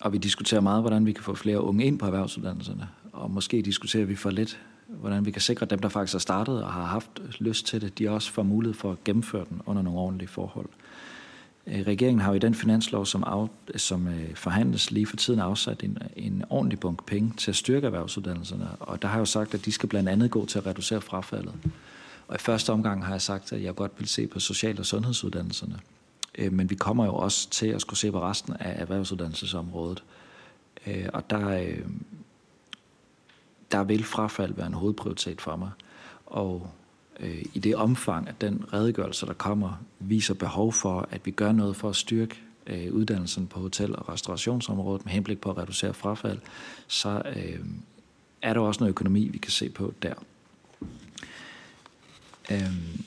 [0.00, 2.88] og vi diskuterer meget, hvordan vi kan få flere unge ind på erhvervsuddannelserne.
[3.12, 6.18] Og måske diskuterer vi for lidt, hvordan vi kan sikre, at dem, der faktisk har
[6.18, 9.60] startet og har haft lyst til det, de også får mulighed for at gennemføre den
[9.66, 10.68] under nogle ordentlige forhold.
[11.66, 15.40] Øh, regeringen har jo i den finanslov, som, af, som øh, forhandles lige for tiden,
[15.40, 18.68] afsat en, en ordentlig bunk penge til at styrke erhvervsuddannelserne.
[18.80, 21.00] Og der har jeg jo sagt, at de skal blandt andet gå til at reducere
[21.00, 21.54] frafaldet.
[22.28, 24.86] Og i første omgang har jeg sagt, at jeg godt vil se på social- og
[24.86, 25.78] sundhedsuddannelserne.
[26.38, 30.04] Øh, men vi kommer jo også til at skulle se på resten af erhvervsuddannelsesområdet.
[30.86, 31.86] Øh, og der, øh,
[33.72, 35.70] der vil frafald være en hovedprioritet for mig.
[36.26, 36.70] Og
[37.20, 41.52] øh, i det omfang, at den redegørelse, der kommer, viser behov for, at vi gør
[41.52, 42.36] noget for at styrke
[42.66, 46.38] øh, uddannelsen på hotel- og restaurationsområdet med henblik på at reducere frafald,
[46.86, 47.60] så øh,
[48.42, 50.14] er der også noget økonomi, vi kan se på der.
[52.50, 53.04] Øhm.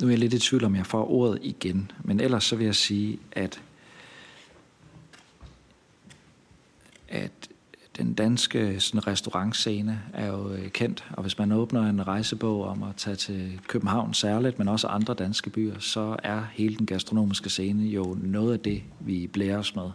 [0.00, 2.64] nu er jeg lidt i tvivl om, jeg får ordet igen, men ellers så vil
[2.64, 3.62] jeg sige, at
[7.08, 7.32] at
[7.96, 12.82] den danske sådan, restaurantscene er jo øh, kendt, og hvis man åbner en rejsebog om
[12.82, 17.50] at tage til København særligt, men også andre danske byer, så er hele den gastronomiske
[17.50, 19.90] scene jo noget af det, vi blærer os med.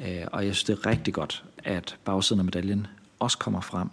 [0.00, 2.86] Øh, og jeg synes, det er rigtig godt, at bagsiden af medaljen
[3.18, 3.88] også kommer frem.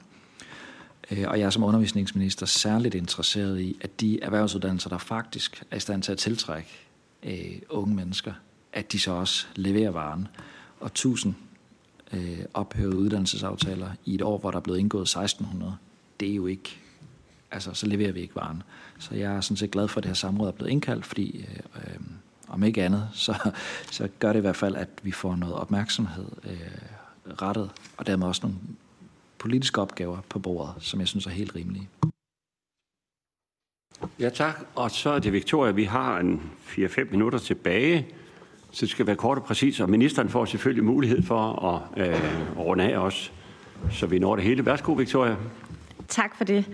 [1.12, 5.78] Øh, og jeg er som undervisningsminister særligt interesseret i, at de erhvervsuddannelser, der faktisk er
[5.78, 6.70] i stand til at tiltrække
[7.24, 8.34] øh, unge mennesker,
[8.74, 10.28] at de så også leverer varen.
[10.80, 11.34] Og tusind
[12.14, 15.78] øh, ophævede uddannelsesaftaler i et år, hvor der er blevet indgået 1600,
[16.20, 16.78] det er jo ikke,
[17.52, 18.64] altså så leverer vi ikke varen.
[19.00, 21.46] Så jeg er sådan set glad for, at det her samråd er blevet indkaldt, fordi
[21.76, 22.00] øh,
[22.56, 23.52] om ikke andet, så,
[23.92, 28.28] så gør det i hvert fald, at vi får noget opmærksomhed øh, rettet, og dermed
[28.28, 28.58] også nogle
[29.38, 31.90] politiske opgaver på bordet, som jeg synes er helt rimelige.
[34.20, 34.60] Ja, tak.
[34.76, 35.72] Og så er det Victoria.
[35.72, 38.08] Vi har en 4-5 minutter tilbage.
[38.72, 42.58] Så det skal være kort og præcis, og ministeren får selvfølgelig mulighed for at øh,
[42.58, 43.34] runde af os,
[43.92, 44.66] så vi når det hele.
[44.66, 45.36] Værsgo, Victoria.
[46.08, 46.66] Tak for det.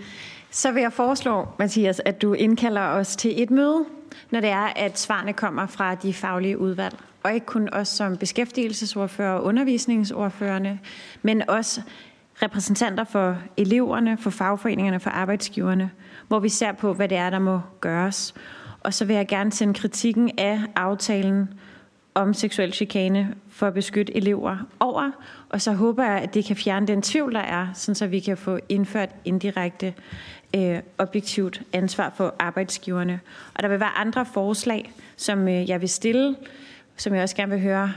[0.50, 3.84] Så vil jeg foreslå, Mathias, at du indkalder os til et møde,
[4.30, 6.98] når det er, at svarene kommer fra de faglige udvalg.
[7.22, 10.78] Og ikke kun os som beskæftigelsesordfører og undervisningsordførende,
[11.22, 11.82] men også
[12.42, 15.90] repræsentanter for eleverne, for fagforeningerne, for arbejdsgiverne,
[16.28, 18.34] hvor vi ser på, hvad det er, der må gøres.
[18.80, 21.48] Og så vil jeg gerne sende kritikken af aftalen
[22.14, 25.10] om seksuel chikane for at beskytte elever over,
[25.48, 28.20] og så håber jeg, at det kan fjerne den tvivl, der er, sådan så vi
[28.20, 29.94] kan få indført indirekte
[30.56, 33.20] øh, objektivt ansvar for arbejdsgiverne.
[33.54, 36.36] Og der vil være andre forslag, som øh, jeg vil stille,
[36.96, 37.92] som jeg også gerne vil høre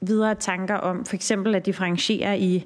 [0.00, 1.04] videre tanker om.
[1.04, 2.64] For eksempel at differentiere i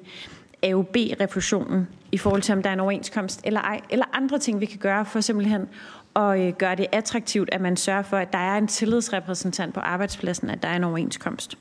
[0.63, 4.65] AUB-refusionen i forhold til, om der er en overenskomst eller ej, eller andre ting, vi
[4.65, 5.67] kan gøre for simpelthen
[6.13, 9.79] og øh, gøre det attraktivt, at man sørger for, at der er en tillidsrepræsentant på
[9.79, 11.57] arbejdspladsen, at der er en overenskomst.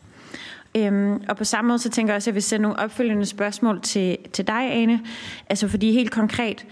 [0.74, 3.27] Øhm, og på samme måde, så tænker jeg også, at jeg vil sende nogle opfølgende
[3.27, 5.01] spørgsmål til, til dig, Ane.
[5.48, 6.66] Altså fordi helt konkret,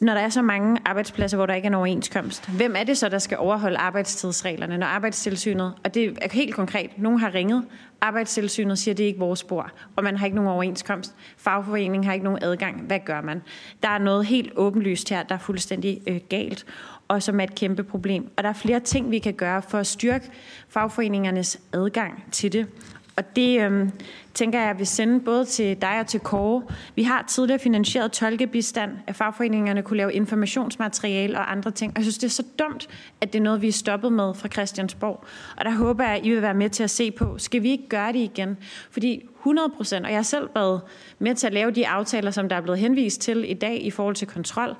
[0.00, 2.98] når der er så mange arbejdspladser, hvor der ikke er en overenskomst, hvem er det
[2.98, 7.64] så, der skal overholde arbejdstidsreglerne, når arbejdstilsynet, og det er helt konkret, nogen har ringet,
[8.00, 12.12] arbejdstilsynet siger, det er ikke vores spor, og man har ikke nogen overenskomst, fagforeningen har
[12.12, 13.42] ikke nogen adgang, hvad gør man?
[13.82, 16.66] Der er noget helt åbenlyst her, der er fuldstændig øh, galt,
[17.08, 18.30] og som er et kæmpe problem.
[18.36, 20.30] Og der er flere ting, vi kan gøre for at styrke
[20.68, 22.66] fagforeningernes adgang til det.
[23.16, 23.90] Og det øhm,
[24.34, 26.62] tænker jeg, vil sende både til dig og til Kåre.
[26.94, 31.92] Vi har tidligere finansieret tolkebistand, at fagforeningerne kunne lave informationsmateriale og andre ting.
[31.92, 32.88] Og jeg synes, det er så dumt,
[33.20, 35.24] at det er noget, vi er stoppet med fra Christiansborg.
[35.56, 37.70] Og der håber jeg, at I vil være med til at se på, skal vi
[37.70, 38.56] ikke gøre det igen?
[38.90, 40.80] Fordi 100 procent, og jeg har selv været
[41.18, 43.90] med til at lave de aftaler, som der er blevet henvist til i dag i
[43.90, 44.76] forhold til kontrol,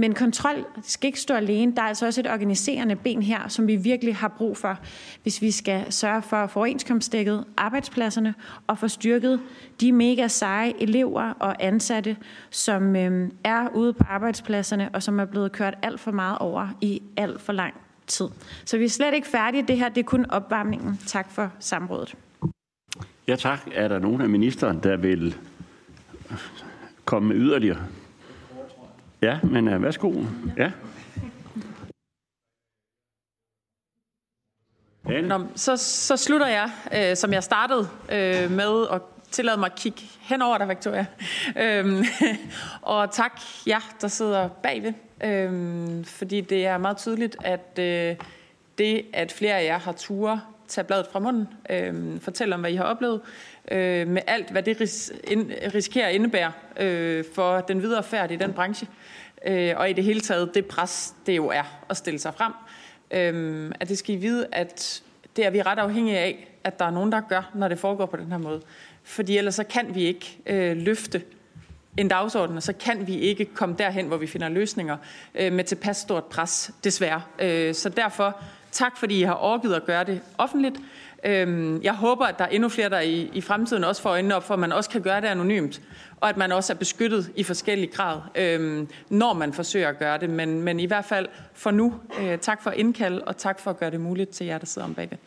[0.00, 1.74] men kontrol skal ikke stå alene.
[1.76, 4.78] Der er altså også et organiserende ben her, som vi virkelig har brug for,
[5.22, 8.34] hvis vi skal sørge for at få overenskomstdækket arbejdspladserne
[8.66, 9.40] og få styrket
[9.80, 12.16] de mega seje elever og ansatte,
[12.50, 16.68] som øh, er ude på arbejdspladserne og som er blevet kørt alt for meget over
[16.80, 17.74] i alt for lang
[18.06, 18.28] tid.
[18.64, 19.64] Så vi er slet ikke færdige.
[19.68, 20.98] Det her det er kun opvarmningen.
[21.06, 22.14] Tak for samrådet.
[23.28, 23.60] Ja tak.
[23.72, 25.36] Er der nogen af ministeren, der vil
[27.04, 27.78] komme med yderligere?
[29.22, 30.12] Ja, men uh, værsgo.
[30.56, 30.70] Ja.
[35.22, 39.74] Nå, så, så slutter jeg, øh, som jeg startede øh, med at tillade mig at
[39.78, 41.06] kigge hen over dig, Victoria.
[41.56, 42.04] Øhm,
[42.82, 44.92] og tak jer, der sidder bagved,
[45.24, 48.16] øhm, fordi det er meget tydeligt, at øh,
[48.78, 52.70] det, at flere af jer har ture tage bladet fra munden, øh, fortælle om, hvad
[52.70, 53.20] I har oplevet,
[53.70, 58.30] øh, med alt, hvad det ris- ind, risikerer at indebære øh, for den videre færd
[58.30, 58.86] i den branche,
[59.46, 62.52] øh, og i det hele taget det pres, det jo er at stille sig frem.
[63.10, 65.02] Øh, at det skal I vide, at
[65.36, 68.06] det er vi ret afhængige af, at der er nogen, der gør, når det foregår
[68.06, 68.62] på den her måde.
[69.02, 71.22] Fordi ellers så kan vi ikke øh, løfte
[71.96, 74.96] en dagsorden, og så kan vi ikke komme derhen, hvor vi finder løsninger
[75.34, 77.22] øh, med tilpas stort pres, desværre.
[77.38, 78.40] Øh, så derfor
[78.72, 80.76] tak, fordi I har orket at gøre det offentligt.
[81.24, 84.34] Øhm, jeg håber, at der er endnu flere, der i, i fremtiden også får øjnene
[84.34, 85.80] op for, at man også kan gøre det anonymt,
[86.20, 90.18] og at man også er beskyttet i forskellig grad, øh, når man forsøger at gøre
[90.18, 90.30] det.
[90.30, 93.78] Men, men i hvert fald for nu, øh, tak for indkald, og tak for at
[93.78, 95.18] gøre det muligt til jer, der sidder om bagved.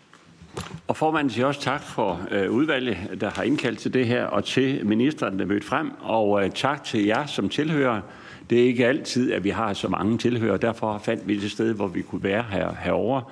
[0.88, 4.44] Og formanden siger også tak for øh, udvalget, der har indkaldt til det her, og
[4.44, 5.92] til ministeren, der mødte frem.
[6.02, 8.02] Og øh, tak til jer som tilhører.
[8.50, 11.74] Det er ikke altid, at vi har så mange tilhører, derfor fandt vi det sted,
[11.74, 13.24] hvor vi kunne være her, herovre.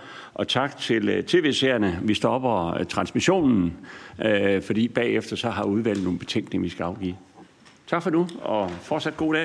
[0.42, 2.00] Og tak til øh, tv-seerne.
[2.02, 3.74] Vi stopper øh, transmissionen,
[4.26, 7.16] øh, fordi bagefter så har udvalget nogle betænkninger, vi skal afgive.
[7.88, 9.40] Tak for nu, og fortsat god dag.